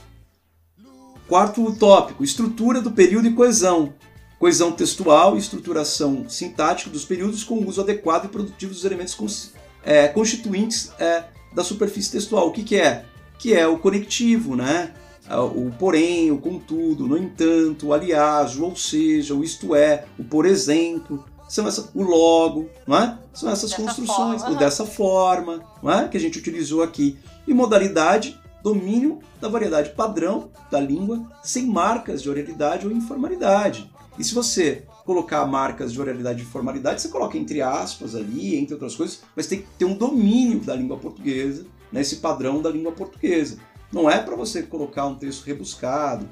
Quarto 1.26 1.74
tópico, 1.76 2.22
estrutura 2.22 2.80
do 2.80 2.92
período 2.92 3.26
e 3.26 3.34
coesão. 3.34 3.92
Coesão 4.41 4.72
textual 4.72 5.36
e 5.36 5.38
estruturação 5.38 6.26
sintática 6.26 6.88
dos 6.88 7.05
períodos 7.05 7.45
com 7.45 7.62
uso 7.66 7.82
adequado 7.82 8.24
e 8.24 8.28
produtivo 8.28 8.72
dos 8.72 8.86
elementos 8.86 9.53
é, 9.84 10.09
constituintes 10.09 10.91
é, 10.99 11.24
da 11.55 11.62
superfície 11.62 12.11
textual. 12.11 12.49
O 12.49 12.51
que, 12.51 12.62
que 12.62 12.76
é? 12.76 13.05
Que 13.38 13.53
é 13.53 13.66
o 13.66 13.78
conectivo, 13.78 14.57
né? 14.57 14.95
É, 15.28 15.36
o 15.36 15.70
porém, 15.78 16.30
o 16.30 16.38
contudo, 16.38 17.07
no 17.07 17.18
entanto, 17.18 17.88
o 17.88 17.93
aliás, 17.93 18.57
o 18.57 18.64
ou 18.64 18.74
seja, 18.74 19.34
o 19.34 19.45
isto 19.45 19.74
é, 19.74 20.07
o 20.18 20.24
por 20.24 20.47
exemplo, 20.47 21.22
são 21.47 21.68
essa, 21.68 21.91
o 21.95 22.03
logo, 22.03 22.70
não 22.86 22.97
é? 22.97 23.18
São 23.34 23.51
essas 23.51 23.72
dessa 23.72 23.82
construções, 23.82 24.41
forma. 24.41 24.59
dessa 24.59 24.86
forma, 24.86 25.62
não 25.82 25.93
é? 25.93 26.09
que 26.09 26.16
a 26.16 26.20
gente 26.20 26.38
utilizou 26.38 26.82
aqui. 26.82 27.18
E 27.47 27.53
modalidade 27.53 28.41
domínio 28.62 29.18
da 29.38 29.49
variedade 29.49 29.91
padrão 29.91 30.49
da 30.70 30.80
língua 30.80 31.30
sem 31.43 31.66
marcas 31.66 32.22
de 32.22 32.30
oralidade 32.30 32.86
ou 32.86 32.93
informalidade. 32.93 33.91
E 34.20 34.24
se 34.24 34.34
você 34.34 34.84
colocar 35.06 35.46
marcas 35.46 35.94
de 35.94 35.98
oralidade 35.98 36.40
e 36.40 36.44
informalidade, 36.44 37.00
você 37.00 37.08
coloca 37.08 37.38
entre 37.38 37.62
aspas 37.62 38.14
ali, 38.14 38.54
entre 38.54 38.74
outras 38.74 38.94
coisas, 38.94 39.22
mas 39.34 39.46
tem 39.46 39.62
que 39.62 39.68
ter 39.78 39.86
um 39.86 39.96
domínio 39.96 40.60
da 40.60 40.76
língua 40.76 40.98
portuguesa, 40.98 41.64
nesse 41.90 42.16
né, 42.16 42.20
padrão 42.20 42.60
da 42.60 42.68
língua 42.68 42.92
portuguesa. 42.92 43.56
Não 43.90 44.10
é 44.10 44.18
para 44.22 44.36
você 44.36 44.62
colocar 44.62 45.06
um 45.06 45.14
texto 45.14 45.44
rebuscado. 45.44 46.28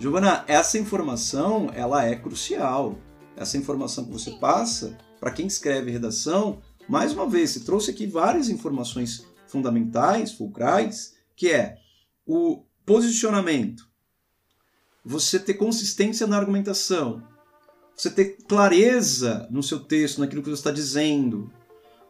Giovana, 0.00 0.46
essa 0.48 0.78
informação 0.78 1.68
ela 1.74 2.06
é 2.06 2.16
crucial. 2.16 2.96
Essa 3.36 3.58
informação 3.58 4.06
que 4.06 4.12
você 4.12 4.30
passa 4.30 4.96
para 5.20 5.30
quem 5.30 5.46
escreve 5.46 5.90
redação, 5.90 6.62
mais 6.88 7.12
uma 7.12 7.28
vez, 7.28 7.50
você 7.50 7.60
trouxe 7.60 7.90
aqui 7.90 8.06
várias 8.06 8.48
informações 8.48 9.26
fundamentais, 9.46 10.32
fulcrais, 10.32 11.12
que 11.36 11.50
é 11.50 11.76
o 12.26 12.64
posicionamento, 12.86 13.86
você 15.06 15.38
ter 15.38 15.54
consistência 15.54 16.26
na 16.26 16.36
argumentação, 16.36 17.22
você 17.94 18.10
ter 18.10 18.38
clareza 18.48 19.46
no 19.52 19.62
seu 19.62 19.78
texto, 19.78 20.18
naquilo 20.18 20.42
que 20.42 20.50
você 20.50 20.60
está 20.60 20.72
dizendo, 20.72 21.48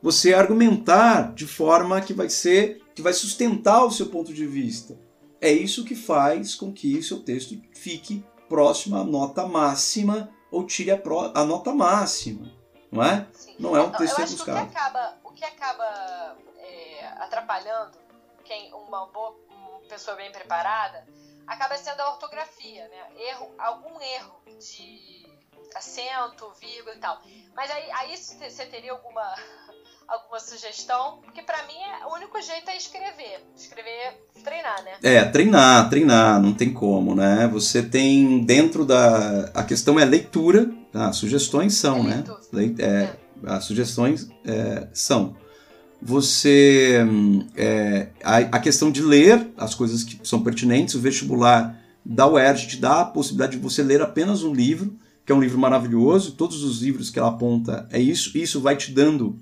você 0.03 0.32
argumentar 0.32 1.34
de 1.34 1.47
forma 1.47 2.01
que 2.01 2.14
vai 2.14 2.30
ser, 2.30 2.82
que 2.94 3.03
vai 3.03 3.12
sustentar 3.12 3.84
o 3.84 3.90
seu 3.90 4.07
ponto 4.07 4.32
de 4.32 4.47
vista. 4.47 4.99
É 5.42 5.53
isso 5.53 5.84
que 5.84 5.94
faz 5.94 6.55
com 6.55 6.72
que 6.72 6.97
o 6.97 7.03
seu 7.03 7.22
texto 7.22 7.61
fique 7.74 8.24
próximo 8.49 8.97
à 8.97 9.05
nota 9.05 9.47
máxima 9.47 10.30
ou 10.51 10.64
tire 10.64 10.90
a, 10.90 10.97
pro, 10.97 11.30
a 11.34 11.44
nota 11.44 11.74
máxima, 11.74 12.51
não 12.90 13.03
é? 13.03 13.26
Sim. 13.32 13.57
Não 13.59 13.76
é 13.76 13.82
um 13.82 13.92
texto 13.92 14.16
rebuscado. 14.16 14.66
O 14.66 14.70
que 14.70 14.76
acaba, 14.78 15.18
o 15.22 15.32
que 15.32 15.44
acaba 15.44 16.36
é, 16.57 17.09
atrapalhando 17.18 17.99
quem 18.42 18.72
uma 18.72 19.07
boa 19.09 19.36
uma 19.51 19.80
pessoa 19.86 20.16
bem 20.16 20.32
preparada 20.32 21.05
acaba 21.47 21.76
sendo 21.76 22.01
a 22.01 22.11
ortografia, 22.11 22.88
né? 22.88 23.28
Erro, 23.28 23.51
algum 23.59 24.01
erro 24.01 24.40
de 24.59 25.26
acento, 25.74 26.51
vírgula 26.61 26.94
e 26.94 26.99
tal. 26.99 27.20
Mas 27.55 27.70
aí, 27.70 27.90
aí 27.92 28.16
você 28.16 28.66
teria 28.66 28.92
alguma 28.92 29.34
alguma 30.09 30.40
sugestão? 30.40 31.18
Porque 31.22 31.42
para 31.42 31.66
mim 31.66 31.74
é, 31.74 32.07
o 32.07 32.14
único 32.14 32.40
jeito 32.40 32.68
é 32.70 32.76
escrever, 32.76 33.44
escrever, 33.55 34.26
treinar, 34.42 34.82
né? 34.84 34.92
É, 35.03 35.24
treinar, 35.24 35.88
treinar, 35.88 36.40
não 36.40 36.55
tem 36.55 36.72
como, 36.72 37.14
né? 37.14 37.49
Você 37.53 37.82
tem 37.82 38.44
dentro 38.44 38.84
da 38.84 39.51
a 39.55 39.62
questão 39.64 39.99
é 39.99 40.05
leitura, 40.05 40.70
tá? 40.92 41.12
Sugestões 41.12 41.74
são, 41.74 42.01
é 42.01 42.03
né? 42.03 42.24
É, 42.78 42.84
é, 42.84 43.16
as 43.47 43.64
sugestões 43.64 44.28
é, 44.44 44.88
são 44.92 45.36
você 46.01 46.99
é, 47.57 48.09
a, 48.22 48.36
a, 48.36 48.59
questão 48.61 48.90
de 48.90 49.03
ler 49.03 49.51
as 49.57 49.74
coisas 49.74 50.05
que 50.05 50.18
são 50.22 50.42
pertinentes, 50.42 50.94
o 50.94 51.01
vestibular 51.01 51.80
da 52.05 52.26
UERJ 52.26 52.66
te 52.66 52.76
dá 52.76 53.01
a 53.01 53.05
possibilidade 53.05 53.57
de 53.57 53.62
você 53.62 53.82
ler 53.82 54.01
apenas 54.01 54.42
um 54.42 54.55
livro, 54.55 54.94
que 55.24 55.32
é 55.32 55.34
um 55.34 55.40
livro 55.40 55.59
maravilhoso, 55.59 56.32
todos 56.32 56.62
os 56.62 56.82
livros 56.82 57.11
que 57.11 57.18
ela 57.18 57.28
aponta 57.28 57.88
é 57.90 58.01
isso, 58.01 58.36
isso 58.38 58.61
vai 58.61 58.76
te 58.76 58.92
dando 58.92 59.38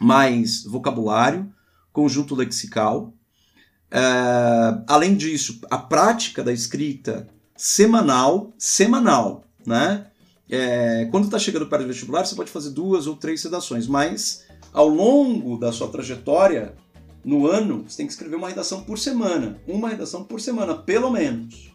mais 0.00 0.64
vocabulário, 0.64 1.50
conjunto 1.92 2.34
lexical. 2.34 3.12
É, 3.90 4.00
além 4.86 5.14
disso, 5.14 5.60
a 5.70 5.78
prática 5.78 6.42
da 6.42 6.52
escrita 6.52 7.28
semanal, 7.56 8.52
semanal, 8.58 9.44
né? 9.64 10.06
É, 10.50 11.06
quando 11.10 11.24
está 11.24 11.38
chegando 11.38 11.66
para 11.66 11.82
o 11.82 11.86
vestibular, 11.86 12.24
você 12.24 12.34
pode 12.34 12.50
fazer 12.50 12.70
duas 12.70 13.06
ou 13.06 13.16
três 13.16 13.42
redações, 13.42 13.86
mas 13.86 14.43
ao 14.74 14.88
longo 14.88 15.56
da 15.56 15.70
sua 15.70 15.88
trajetória, 15.88 16.74
no 17.24 17.46
ano, 17.46 17.84
você 17.88 17.98
tem 17.98 18.06
que 18.06 18.12
escrever 18.12 18.34
uma 18.34 18.48
redação 18.48 18.82
por 18.82 18.98
semana. 18.98 19.58
Uma 19.68 19.88
redação 19.88 20.24
por 20.24 20.40
semana, 20.40 20.74
pelo 20.74 21.10
menos. 21.10 21.72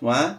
Não 0.00 0.12
é? 0.12 0.38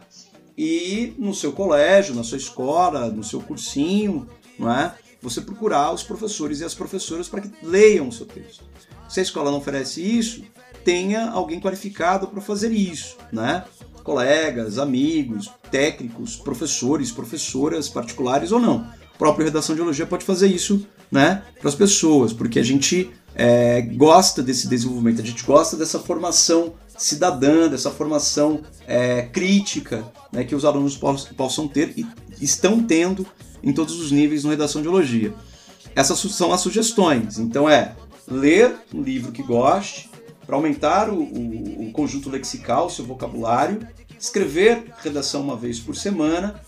E 0.58 1.14
no 1.18 1.34
seu 1.34 1.54
colégio, 1.54 2.16
na 2.16 2.24
sua 2.24 2.40
escola, 2.40 3.08
no 3.10 3.24
seu 3.24 3.40
cursinho, 3.40 4.28
não 4.58 4.70
é? 4.72 4.96
Você 5.22 5.42
procurar 5.42 5.94
os 5.94 6.02
professores 6.02 6.60
e 6.60 6.66
as 6.66 6.74
professoras 6.74 7.30
para 7.30 7.42
que 7.42 7.52
leiam 7.64 8.08
o 8.08 8.12
seu 8.12 8.26
texto. 8.26 8.66
Se 9.08 9.20
a 9.20 9.24
escola 9.24 9.52
não 9.52 9.60
oferece 9.60 10.02
isso, 10.02 10.44
tenha 10.84 11.30
alguém 11.30 11.60
qualificado 11.60 12.28
para 12.28 12.42
fazer 12.42 12.72
isso, 12.72 13.18
né? 13.32 13.64
Colegas, 14.04 14.80
amigos, 14.80 15.52
técnicos, 15.70 16.36
professores, 16.36 17.12
professoras 17.12 17.88
particulares 17.88 18.52
ou 18.52 18.60
não. 18.60 18.88
O 19.14 19.18
próprio 19.20 19.46
Redação 19.46 19.76
de 19.76 19.82
Elogia 19.82 20.08
pode 20.08 20.26
fazer 20.26 20.48
isso, 20.48 20.86
né, 21.12 21.44
para 21.60 21.70
as 21.70 21.76
pessoas, 21.76 22.32
porque 22.32 22.60
a 22.60 22.64
gente 22.64 23.12
é, 23.36 23.82
gosta 23.82 24.42
desse 24.42 24.68
desenvolvimento, 24.68 25.22
a 25.22 25.26
gente 25.26 25.44
gosta 25.44 25.76
dessa 25.76 26.00
formação 26.00 26.74
cidadã, 26.98 27.68
dessa 27.68 27.90
formação 27.90 28.62
é, 28.88 29.24
crítica 29.24 30.06
né, 30.32 30.44
que 30.44 30.56
os 30.56 30.64
alunos 30.64 30.98
possam 30.98 31.68
ter 31.68 31.94
e 31.98 32.06
estão 32.40 32.82
tendo 32.82 33.26
em 33.64 33.74
todos 33.74 34.00
os 34.00 34.12
níveis 34.12 34.44
no 34.44 34.50
Redação 34.50 34.82
de 34.82 34.88
Elogia. 34.88 35.34
Essas 35.96 36.20
são 36.20 36.54
as 36.54 36.62
sugestões. 36.62 37.38
Então 37.38 37.70
é 37.70 37.96
ler 38.28 38.76
um 38.94 39.02
livro 39.02 39.32
que 39.32 39.44
goste, 39.44 40.10
para 40.46 40.56
aumentar 40.56 41.10
o, 41.10 41.22
o, 41.22 41.88
o, 41.88 41.92
conjunto 41.92 42.30
lexical, 42.30 42.90
seu 42.90 43.06
vocabulário, 43.06 43.88
escrever 44.20 44.84
redação 45.02 45.42
uma 45.42 45.56
vez 45.56 45.80
por 45.80 45.96
semana, 45.96 46.60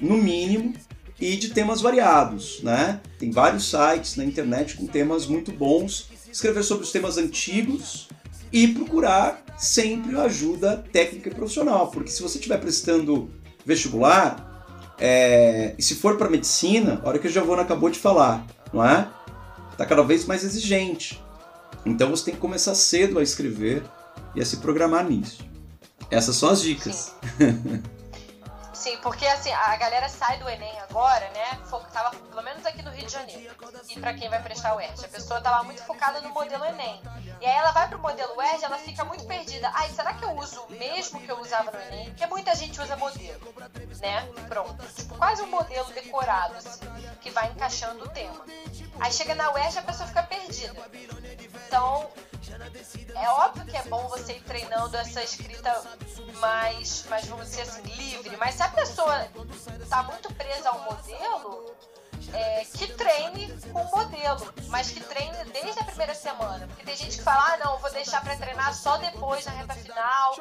no 0.00 0.18
mínimo, 0.18 0.74
e 1.22 1.36
de 1.36 1.50
temas 1.50 1.80
variados. 1.80 2.60
Né? 2.64 3.00
Tem 3.16 3.30
vários 3.30 3.70
sites 3.70 4.16
na 4.16 4.24
internet 4.24 4.76
com 4.76 4.86
temas 4.86 5.24
muito 5.24 5.52
bons. 5.52 6.10
Escrever 6.30 6.64
sobre 6.64 6.84
os 6.84 6.90
temas 6.90 7.16
antigos 7.16 8.08
e 8.52 8.66
procurar 8.66 9.44
sempre 9.56 10.18
ajuda 10.18 10.84
técnica 10.92 11.28
e 11.28 11.34
profissional, 11.34 11.90
porque 11.92 12.10
se 12.10 12.20
você 12.20 12.38
estiver 12.38 12.58
prestando 12.58 13.30
vestibular, 13.64 14.96
é, 14.98 15.74
e 15.78 15.82
se 15.82 15.94
for 15.94 16.16
para 16.16 16.28
medicina, 16.28 17.00
a 17.04 17.08
hora 17.08 17.18
que 17.18 17.28
a 17.28 17.30
Giovana 17.30 17.62
acabou 17.62 17.88
de 17.88 17.98
falar, 17.98 18.44
não 18.72 18.84
é? 18.84 19.08
Está 19.70 19.86
cada 19.86 20.02
vez 20.02 20.26
mais 20.26 20.42
exigente. 20.42 21.22
Então 21.86 22.10
você 22.10 22.24
tem 22.26 22.34
que 22.34 22.40
começar 22.40 22.74
cedo 22.74 23.18
a 23.18 23.22
escrever 23.22 23.82
e 24.34 24.40
a 24.40 24.44
se 24.44 24.56
programar 24.56 25.08
nisso. 25.08 25.46
Essas 26.10 26.34
são 26.36 26.48
as 26.48 26.60
dicas. 26.60 27.14
Sim. 28.82 28.96
Porque 28.96 29.24
assim, 29.26 29.52
a 29.52 29.76
galera 29.76 30.08
sai 30.08 30.38
do 30.38 30.48
Enem 30.48 30.76
agora, 30.80 31.30
né? 31.30 31.60
Tava, 31.92 32.10
pelo 32.10 32.42
menos 32.42 32.66
aqui 32.66 32.82
no 32.82 32.90
Rio 32.90 33.06
de 33.06 33.12
Janeiro. 33.12 33.54
E 33.88 34.00
para 34.00 34.12
quem 34.12 34.28
vai 34.28 34.42
prestar 34.42 34.74
o 34.74 34.80
ERJ, 34.80 35.04
a 35.04 35.08
pessoa 35.08 35.40
tava 35.40 35.62
muito 35.62 35.84
focada 35.84 36.20
no 36.20 36.30
modelo 36.30 36.64
Enem. 36.64 37.00
E 37.40 37.46
aí 37.46 37.56
ela 37.56 37.70
vai 37.70 37.86
pro 37.88 38.00
modelo 38.00 38.42
ERJ, 38.42 38.64
ela 38.64 38.78
fica 38.78 39.04
muito 39.04 39.24
perdida. 39.24 39.70
Ai, 39.72 39.88
será 39.90 40.14
que 40.14 40.24
eu 40.24 40.32
uso 40.32 40.62
o 40.62 40.72
mesmo 40.72 41.20
que 41.20 41.30
eu 41.30 41.38
usava 41.40 41.70
no 41.70 41.80
Enem? 41.80 42.06
Porque 42.06 42.26
muita 42.26 42.56
gente 42.56 42.80
usa 42.80 42.96
modelo, 42.96 43.54
né? 44.00 44.28
Pronto. 44.48 44.84
Tipo, 44.94 45.16
quase 45.16 45.42
um 45.42 45.50
modelo 45.50 45.86
decorado, 45.92 46.56
assim, 46.56 46.80
que 47.20 47.30
vai 47.30 47.52
encaixando 47.52 48.04
o 48.04 48.08
tema. 48.08 48.44
Aí 48.98 49.12
chega 49.12 49.36
na 49.36 49.52
UERJ 49.52 49.78
a 49.78 49.82
pessoa 49.82 50.08
fica 50.08 50.24
perdida. 50.24 50.74
Então, 51.68 52.10
é 53.14 53.28
óbvio 53.30 53.64
que 53.64 53.76
é 53.76 53.82
bom 53.84 54.08
você 54.08 54.32
ir 54.34 54.42
treinando 54.42 54.96
essa 54.96 55.22
escrita 55.22 55.82
mais, 56.40 57.04
mais 57.08 57.26
vamos 57.26 57.46
dizer 57.46 57.62
assim, 57.62 57.82
livre, 57.82 58.36
mas 58.36 58.54
se 58.56 58.62
a 58.72 58.74
pessoa 58.74 59.28
está 59.82 60.02
muito 60.04 60.32
presa 60.34 60.70
ao 60.70 60.80
modelo, 60.80 61.74
é, 62.32 62.64
que 62.64 62.86
treine 62.94 63.52
com 63.72 63.82
o 63.82 63.90
modelo, 63.90 64.54
mas 64.68 64.90
que 64.90 65.00
treine 65.00 65.44
desde 65.52 65.78
a 65.80 65.84
primeira 65.84 66.14
semana. 66.14 66.66
Porque 66.66 66.84
tem 66.84 66.96
gente 66.96 67.18
que 67.18 67.22
fala, 67.22 67.54
ah, 67.54 67.56
não, 67.64 67.78
vou 67.78 67.90
deixar 67.92 68.22
para 68.22 68.36
treinar 68.36 68.74
só 68.74 68.96
depois, 68.98 69.44
na 69.44 69.52
reta 69.52 69.74
final, 69.74 70.34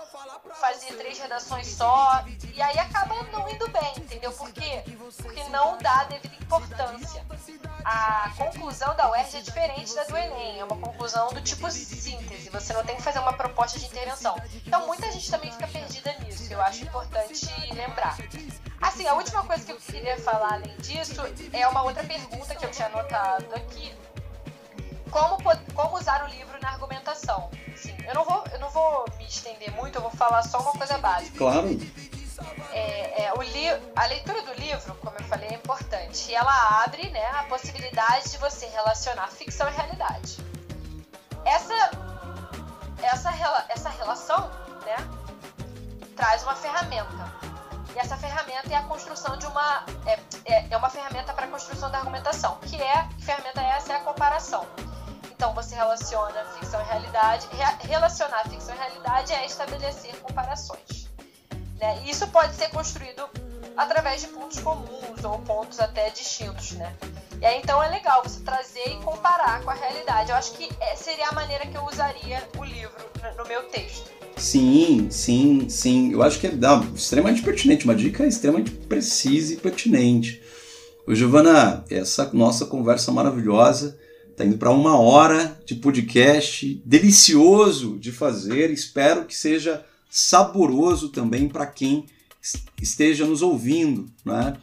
fazer 0.59 0.93
três 0.95 1.17
redações 1.19 1.67
só, 1.67 2.23
e 2.53 2.61
aí 2.61 2.77
acaba 2.79 3.23
não 3.31 3.49
indo 3.49 3.67
bem, 3.69 3.93
entendeu? 3.97 4.31
Por 4.33 4.51
quê? 4.51 4.83
Porque 5.17 5.43
não 5.45 5.77
dá 5.77 6.01
a 6.01 6.03
devida 6.05 6.35
importância. 6.41 7.25
A 7.83 8.31
conclusão 8.37 8.95
da 8.95 9.09
UERJ 9.09 9.37
é 9.37 9.41
diferente 9.41 9.95
da 9.95 10.03
do 10.03 10.17
Enem, 10.17 10.59
é 10.59 10.63
uma 10.63 10.77
conclusão 10.77 11.29
do 11.29 11.41
tipo 11.41 11.69
síntese, 11.71 12.49
você 12.49 12.73
não 12.73 12.83
tem 12.83 12.95
que 12.95 13.01
fazer 13.01 13.19
uma 13.19 13.33
proposta 13.33 13.79
de 13.79 13.85
intervenção. 13.85 14.35
Então 14.65 14.85
muita 14.85 15.11
gente 15.11 15.31
também 15.31 15.51
fica 15.51 15.67
perdida 15.67 16.13
nisso, 16.19 16.51
eu 16.51 16.61
acho 16.61 16.83
importante 16.83 17.47
lembrar. 17.73 18.17
Assim, 18.81 19.07
a 19.07 19.13
última 19.13 19.43
coisa 19.43 19.63
que 19.63 19.71
eu 19.71 19.77
queria 19.77 20.17
falar 20.19 20.53
além 20.53 20.75
disso 20.77 21.21
é 21.53 21.67
uma 21.71 21.83
outra 21.83 22.03
pergunta 22.03 22.55
que 22.55 22.65
eu 22.65 22.71
tinha 22.71 22.87
anotado 22.87 23.47
aqui. 23.55 23.93
Como, 25.09 25.37
como 25.73 25.97
usar 25.97 26.23
o 26.23 26.27
livro 26.27 26.59
na 26.61 26.69
argumentação? 26.69 27.49
Sim, 27.75 27.95
eu 28.07 28.13
não, 28.13 28.23
vou, 28.23 28.43
eu 28.51 28.59
não 28.59 28.69
vou 28.69 29.05
me 29.17 29.25
estender 29.25 29.71
muito, 29.73 29.95
eu 29.95 30.01
vou 30.01 30.11
falar 30.11 30.43
só 30.43 30.59
uma 30.59 30.71
coisa 30.73 30.97
básica. 30.97 31.37
Claro. 31.37 31.67
É, 32.71 33.25
é, 33.25 33.33
o 33.33 33.41
li 33.41 33.67
a 33.95 34.05
leitura 34.05 34.41
do 34.43 34.53
livro, 34.53 34.95
como 34.95 35.17
eu 35.17 35.23
falei, 35.25 35.49
é 35.49 35.53
importante. 35.55 36.31
E 36.31 36.35
ela 36.35 36.83
abre 36.83 37.09
né, 37.09 37.25
a 37.31 37.43
possibilidade 37.43 38.31
de 38.31 38.37
você 38.37 38.67
relacionar 38.67 39.27
ficção 39.27 39.67
e 39.67 39.71
realidade. 39.71 40.37
Essa, 41.43 41.91
essa, 43.01 43.65
essa 43.69 43.89
relação 43.89 44.49
né, 44.85 44.95
traz 46.15 46.43
uma 46.43 46.55
ferramenta 46.55 47.40
e 47.95 47.99
essa 47.99 48.15
ferramenta 48.17 48.71
é 48.71 48.75
a 48.75 48.83
construção 48.83 49.37
de 49.37 49.45
uma. 49.45 49.85
É, 50.05 50.19
é, 50.45 50.67
é 50.69 50.77
uma 50.77 50.89
ferramenta 50.89 51.33
para 51.33 51.45
a 51.45 51.49
construção 51.49 51.91
da 51.91 51.99
argumentação. 51.99 52.57
Que 52.61 52.81
é. 52.81 53.07
Que 53.17 53.25
ferramenta 53.25 53.61
é 53.61 53.69
essa? 53.71 53.93
É 53.93 53.95
a 53.97 53.99
comparação. 53.99 54.65
Então 55.31 55.53
você 55.53 55.75
relaciona 55.75 56.45
ficção 56.59 56.79
e 56.79 56.83
realidade. 56.85 57.47
Re, 57.51 57.87
relacionar 57.87 58.43
ficção 58.49 58.73
e 58.75 58.77
realidade 58.77 59.33
é 59.33 59.45
estabelecer 59.45 60.15
comparações. 60.21 61.09
Né? 61.79 62.03
Isso 62.05 62.27
pode 62.27 62.55
ser 62.55 62.69
construído 62.69 63.27
através 63.75 64.21
de 64.21 64.27
pontos 64.27 64.59
comuns 64.59 65.23
ou 65.23 65.39
pontos 65.39 65.79
até 65.79 66.09
distintos, 66.11 66.73
né? 66.73 66.95
E 67.41 67.45
aí, 67.45 67.59
então 67.59 67.81
é 67.81 67.89
legal 67.89 68.21
você 68.23 68.39
trazer 68.41 68.85
e 68.85 69.03
comparar 69.03 69.63
com 69.63 69.71
a 69.71 69.73
realidade. 69.73 70.29
Eu 70.29 70.35
acho 70.35 70.53
que 70.53 70.69
é, 70.79 70.95
seria 70.95 71.27
a 71.27 71.33
maneira 71.33 71.65
que 71.65 71.75
eu 71.75 71.83
usaria 71.85 72.47
o 72.55 72.63
livro 72.63 72.93
no 73.35 73.47
meu 73.47 73.63
texto. 73.63 74.11
Sim, 74.37 75.07
sim, 75.09 75.67
sim. 75.67 76.13
Eu 76.13 76.21
acho 76.21 76.39
que 76.39 76.45
é 76.45 76.51
não, 76.51 76.93
extremamente 76.93 77.41
pertinente, 77.41 77.83
uma 77.85 77.95
dica 77.95 78.27
extremamente 78.27 78.69
precisa 78.69 79.55
e 79.55 79.57
pertinente. 79.57 80.39
Ô, 81.07 81.15
Giovana, 81.15 81.83
essa 81.89 82.29
nossa 82.31 82.67
conversa 82.67 83.11
maravilhosa 83.11 83.97
está 84.29 84.45
indo 84.45 84.59
para 84.59 84.69
uma 84.69 84.99
hora 84.99 85.59
de 85.65 85.73
podcast 85.73 86.79
delicioso 86.85 87.97
de 87.97 88.11
fazer. 88.11 88.69
Espero 88.69 89.25
que 89.25 89.35
seja 89.35 89.83
saboroso 90.11 91.09
também 91.09 91.49
para 91.49 91.65
quem 91.65 92.05
esteja 92.79 93.25
nos 93.25 93.41
ouvindo. 93.41 94.05
Né? 94.23 94.55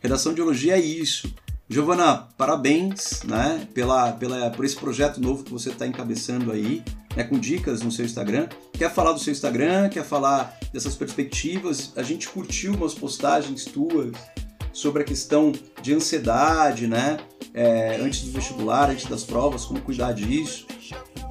Redação 0.00 0.34
de 0.34 0.42
Elogia 0.42 0.76
é 0.76 0.80
isso. 0.80 1.34
Giovana, 1.68 2.28
parabéns 2.38 3.24
né, 3.24 3.66
pela, 3.74 4.12
pela, 4.12 4.50
por 4.50 4.64
esse 4.64 4.76
projeto 4.76 5.20
novo 5.20 5.42
que 5.42 5.50
você 5.50 5.70
está 5.70 5.84
encabeçando 5.84 6.52
aí 6.52 6.80
né, 7.16 7.24
com 7.24 7.36
dicas 7.38 7.82
no 7.82 7.90
seu 7.90 8.04
Instagram. 8.04 8.48
Quer 8.72 8.92
falar 8.92 9.12
do 9.12 9.18
seu 9.18 9.32
Instagram? 9.32 9.88
Quer 9.88 10.04
falar 10.04 10.56
dessas 10.72 10.94
perspectivas? 10.94 11.92
A 11.96 12.04
gente 12.04 12.28
curtiu 12.28 12.72
umas 12.72 12.94
postagens 12.94 13.64
tuas 13.64 14.12
sobre 14.72 15.02
a 15.02 15.04
questão 15.04 15.52
de 15.82 15.92
ansiedade, 15.92 16.86
né? 16.86 17.16
É, 17.52 17.96
antes 18.00 18.22
do 18.22 18.30
vestibular, 18.30 18.90
antes 18.90 19.06
das 19.06 19.24
provas, 19.24 19.64
como 19.64 19.80
cuidar 19.80 20.12
disso. 20.12 20.66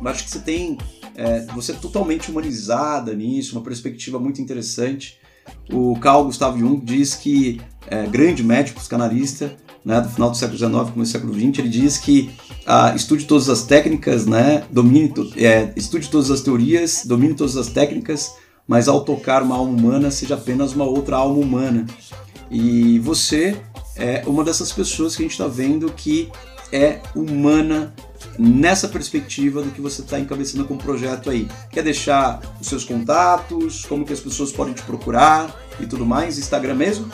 Eu 0.01 0.07
acho 0.07 0.25
que 0.25 0.31
você 0.31 0.39
tem, 0.39 0.77
é, 1.15 1.45
você 1.53 1.71
é 1.71 1.75
totalmente 1.75 2.29
humanizada 2.29 3.13
nisso, 3.13 3.55
uma 3.55 3.63
perspectiva 3.63 4.19
muito 4.19 4.41
interessante. 4.41 5.17
O 5.71 5.97
Carl 5.99 6.25
Gustav 6.25 6.59
Jung 6.59 6.83
diz 6.83 7.13
que, 7.13 7.61
é, 7.87 8.05
grande 8.07 8.43
médico 8.43 8.79
psicanalista, 8.79 9.55
né, 9.85 10.01
do 10.01 10.09
final 10.09 10.31
do 10.31 10.35
século 10.37 10.57
XIX, 10.57 10.71
começo 10.71 10.97
do 10.97 11.07
século 11.07 11.33
XX, 11.33 11.59
ele 11.59 11.69
diz 11.69 11.97
que 11.99 12.31
ah, 12.65 12.93
estude 12.95 13.25
todas 13.25 13.47
as 13.47 13.61
técnicas, 13.63 14.25
né, 14.25 14.63
domine 14.71 15.13
é, 15.37 15.71
estude 15.75 16.09
todas 16.09 16.31
as 16.31 16.41
teorias, 16.41 17.03
domine 17.05 17.35
todas 17.35 17.55
as 17.55 17.67
técnicas, 17.67 18.33
mas 18.67 18.87
ao 18.87 19.03
tocar 19.03 19.43
uma 19.43 19.55
alma 19.55 19.71
humana, 19.71 20.09
seja 20.09 20.33
apenas 20.33 20.73
uma 20.73 20.85
outra 20.85 21.17
alma 21.17 21.39
humana. 21.39 21.85
E 22.49 22.97
você 22.99 23.55
é 23.95 24.23
uma 24.25 24.43
dessas 24.43 24.71
pessoas 24.71 25.15
que 25.15 25.21
a 25.21 25.25
gente 25.25 25.33
está 25.33 25.47
vendo 25.47 25.91
que 25.91 26.31
é 26.71 26.99
humana 27.15 27.93
nessa 28.39 28.87
perspectiva 28.87 29.61
do 29.61 29.69
que 29.69 29.79
você 29.79 30.01
está 30.01 30.19
encabeçando 30.19 30.65
com 30.65 30.73
o 30.73 30.77
projeto 30.77 31.29
aí. 31.29 31.47
Quer 31.71 31.83
deixar 31.83 32.41
os 32.59 32.67
seus 32.67 32.83
contatos, 32.83 33.85
como 33.85 34.03
que 34.03 34.13
as 34.13 34.19
pessoas 34.19 34.51
podem 34.51 34.73
te 34.73 34.81
procurar 34.81 35.55
e 35.79 35.85
tudo 35.85 36.05
mais? 36.05 36.39
Instagram 36.39 36.75
mesmo? 36.75 37.09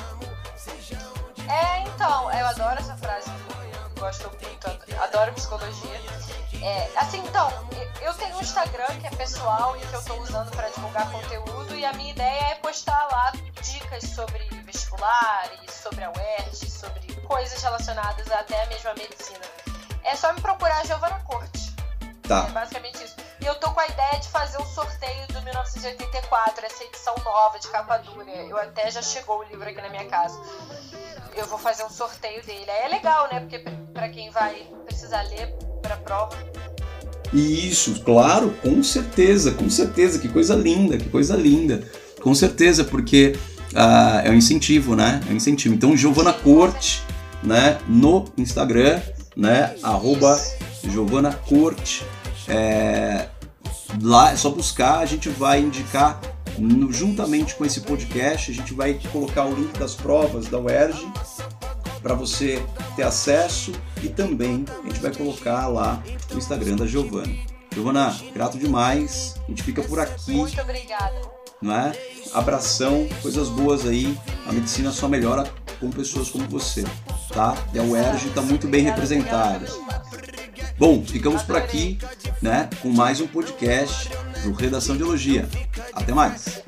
É, 2.02 2.04
então, 2.04 2.32
eu 2.32 2.48
adoro 2.48 2.80
essa 2.80 2.98
frase, 2.98 3.30
eu 3.30 4.02
gosto 4.02 4.32
muito, 4.42 5.04
adoro 5.04 5.32
psicologia. 5.34 6.02
É, 6.64 6.92
assim, 6.96 7.20
então, 7.20 7.48
eu 8.02 8.14
tenho 8.16 8.36
um 8.38 8.42
Instagram 8.42 8.88
que 9.00 9.06
é 9.06 9.10
pessoal 9.12 9.78
e 9.78 9.82
que 9.82 9.94
eu 9.94 10.04
tô 10.04 10.16
usando 10.16 10.50
para 10.52 10.68
divulgar 10.70 11.12
conteúdo 11.12 11.76
e 11.76 11.86
a 11.86 11.94
minha 11.94 12.12
ideia 12.12 12.52
é 12.52 12.56
postar 12.56 13.08
lá 13.12 13.34
dicas 13.62 14.04
sobre 14.04 14.44
vestibular 14.66 15.50
e 15.64 15.72
sobre 15.72 16.04
a 16.04 16.12
UERJ, 16.12 16.72
sobre 16.72 17.14
coisas 17.28 17.62
relacionadas 17.62 18.32
até 18.32 18.66
mesmo 18.66 18.90
à 18.90 18.94
medicina. 18.96 19.46
É 20.04 20.16
só 20.16 20.34
me 20.34 20.42
procurar 20.42 20.84
Giovana 20.86 21.20
Corte. 21.20 21.76
Tá. 22.28 22.48
É 22.48 22.52
basicamente 22.52 23.04
isso. 23.04 23.16
E 23.42 23.46
eu 23.46 23.56
tô 23.56 23.72
com 23.72 23.80
a 23.80 23.88
ideia 23.88 24.20
de 24.20 24.28
fazer 24.28 24.60
um 24.60 24.66
sorteio 24.66 25.28
do 25.30 25.42
1984, 25.42 26.64
essa 26.64 26.84
edição 26.84 27.16
nova 27.26 27.58
de 27.58 27.68
capa 27.70 27.98
dura. 27.98 28.30
Eu 28.30 28.56
até 28.56 28.92
já 28.92 29.02
chegou 29.02 29.40
o 29.40 29.44
livro 29.44 29.68
aqui 29.68 29.82
na 29.82 29.90
minha 29.90 30.06
casa. 30.06 30.40
Eu 31.36 31.48
vou 31.48 31.58
fazer 31.58 31.84
um 31.84 31.90
sorteio 31.90 32.46
dele. 32.46 32.70
Aí 32.70 32.86
é 32.86 32.88
legal, 32.90 33.28
né? 33.34 33.40
Porque 33.40 33.58
para 33.92 34.10
quem 34.10 34.30
vai 34.30 34.68
precisar 34.86 35.24
ler 35.24 35.48
para 35.82 35.98
prova. 35.98 36.38
Isso, 37.34 38.04
claro, 38.04 38.52
com 38.62 38.84
certeza, 38.84 39.52
com 39.54 39.70
certeza. 39.72 40.20
Que 40.20 40.30
coisa 40.30 40.54
linda, 40.54 41.00
que 41.00 41.10
coisa 41.10 41.36
linda. 41.36 41.84
Com 42.22 42.36
certeza, 42.36 42.84
porque 42.84 43.40
ah, 43.74 44.22
é 44.24 44.30
um 44.30 44.36
incentivo, 44.36 44.96
né? 44.96 45.20
É 45.28 45.34
um 45.34 45.38
incentivo. 45.38 45.74
Então, 45.74 45.98
Giovana 45.98 46.32
Corte, 46.32 47.02
né? 47.42 47.80
No 47.88 48.32
Instagram, 48.38 49.02
né? 49.36 49.76
Arroba 49.82 50.40
Giovana 50.84 51.34
Corte. 51.34 52.06
É, 52.52 53.30
lá 54.02 54.32
é 54.34 54.36
só 54.36 54.50
buscar, 54.50 55.00
a 55.00 55.06
gente 55.06 55.30
vai 55.30 55.62
indicar 55.62 56.20
juntamente 56.90 57.56
com 57.56 57.64
esse 57.64 57.80
podcast, 57.80 58.52
a 58.52 58.54
gente 58.54 58.74
vai 58.74 59.00
colocar 59.12 59.46
o 59.46 59.56
link 59.56 59.78
das 59.80 59.96
provas 59.96 60.48
da 60.48 60.60
UERJ 60.60 61.10
para 62.02 62.14
você 62.14 62.62
ter 62.96 63.04
acesso 63.04 63.72
e 64.04 64.10
também 64.10 64.66
a 64.84 64.88
gente 64.88 65.00
vai 65.00 65.16
colocar 65.16 65.68
lá 65.68 66.04
o 66.34 66.38
Instagram 66.38 66.76
da 66.76 66.86
Giovana. 66.86 67.34
Giovana, 67.74 68.14
grato 68.34 68.58
demais. 68.58 69.36
A 69.46 69.50
gente 69.50 69.64
fica 69.64 69.82
por 69.82 69.98
aqui. 70.00 70.34
Muito 70.34 70.60
obrigada. 70.60 71.22
Não 71.62 71.74
é? 71.74 71.94
Abração, 72.34 73.08
coisas 73.22 73.48
boas 73.48 73.86
aí. 73.88 74.18
A 74.46 74.52
medicina 74.52 74.92
só 74.92 75.08
melhora 75.08 75.50
com 75.80 75.90
pessoas 75.90 76.30
como 76.30 76.48
você, 76.50 76.84
tá? 77.34 77.56
E 77.74 77.80
a 77.80 77.84
UERJ 77.84 78.28
está 78.28 78.42
muito 78.42 78.68
bem 78.68 78.84
representada. 78.84 79.68
Bom, 80.78 81.04
ficamos 81.06 81.44
por 81.44 81.56
aqui, 81.56 81.98
né, 82.42 82.70
com 82.82 82.90
mais 82.90 83.22
um 83.22 83.28
podcast 83.28 84.10
do 84.44 84.52
Redação 84.54 84.96
de 84.98 85.04
Elogia. 85.04 85.48
Até 85.94 86.14
mais. 86.14 86.62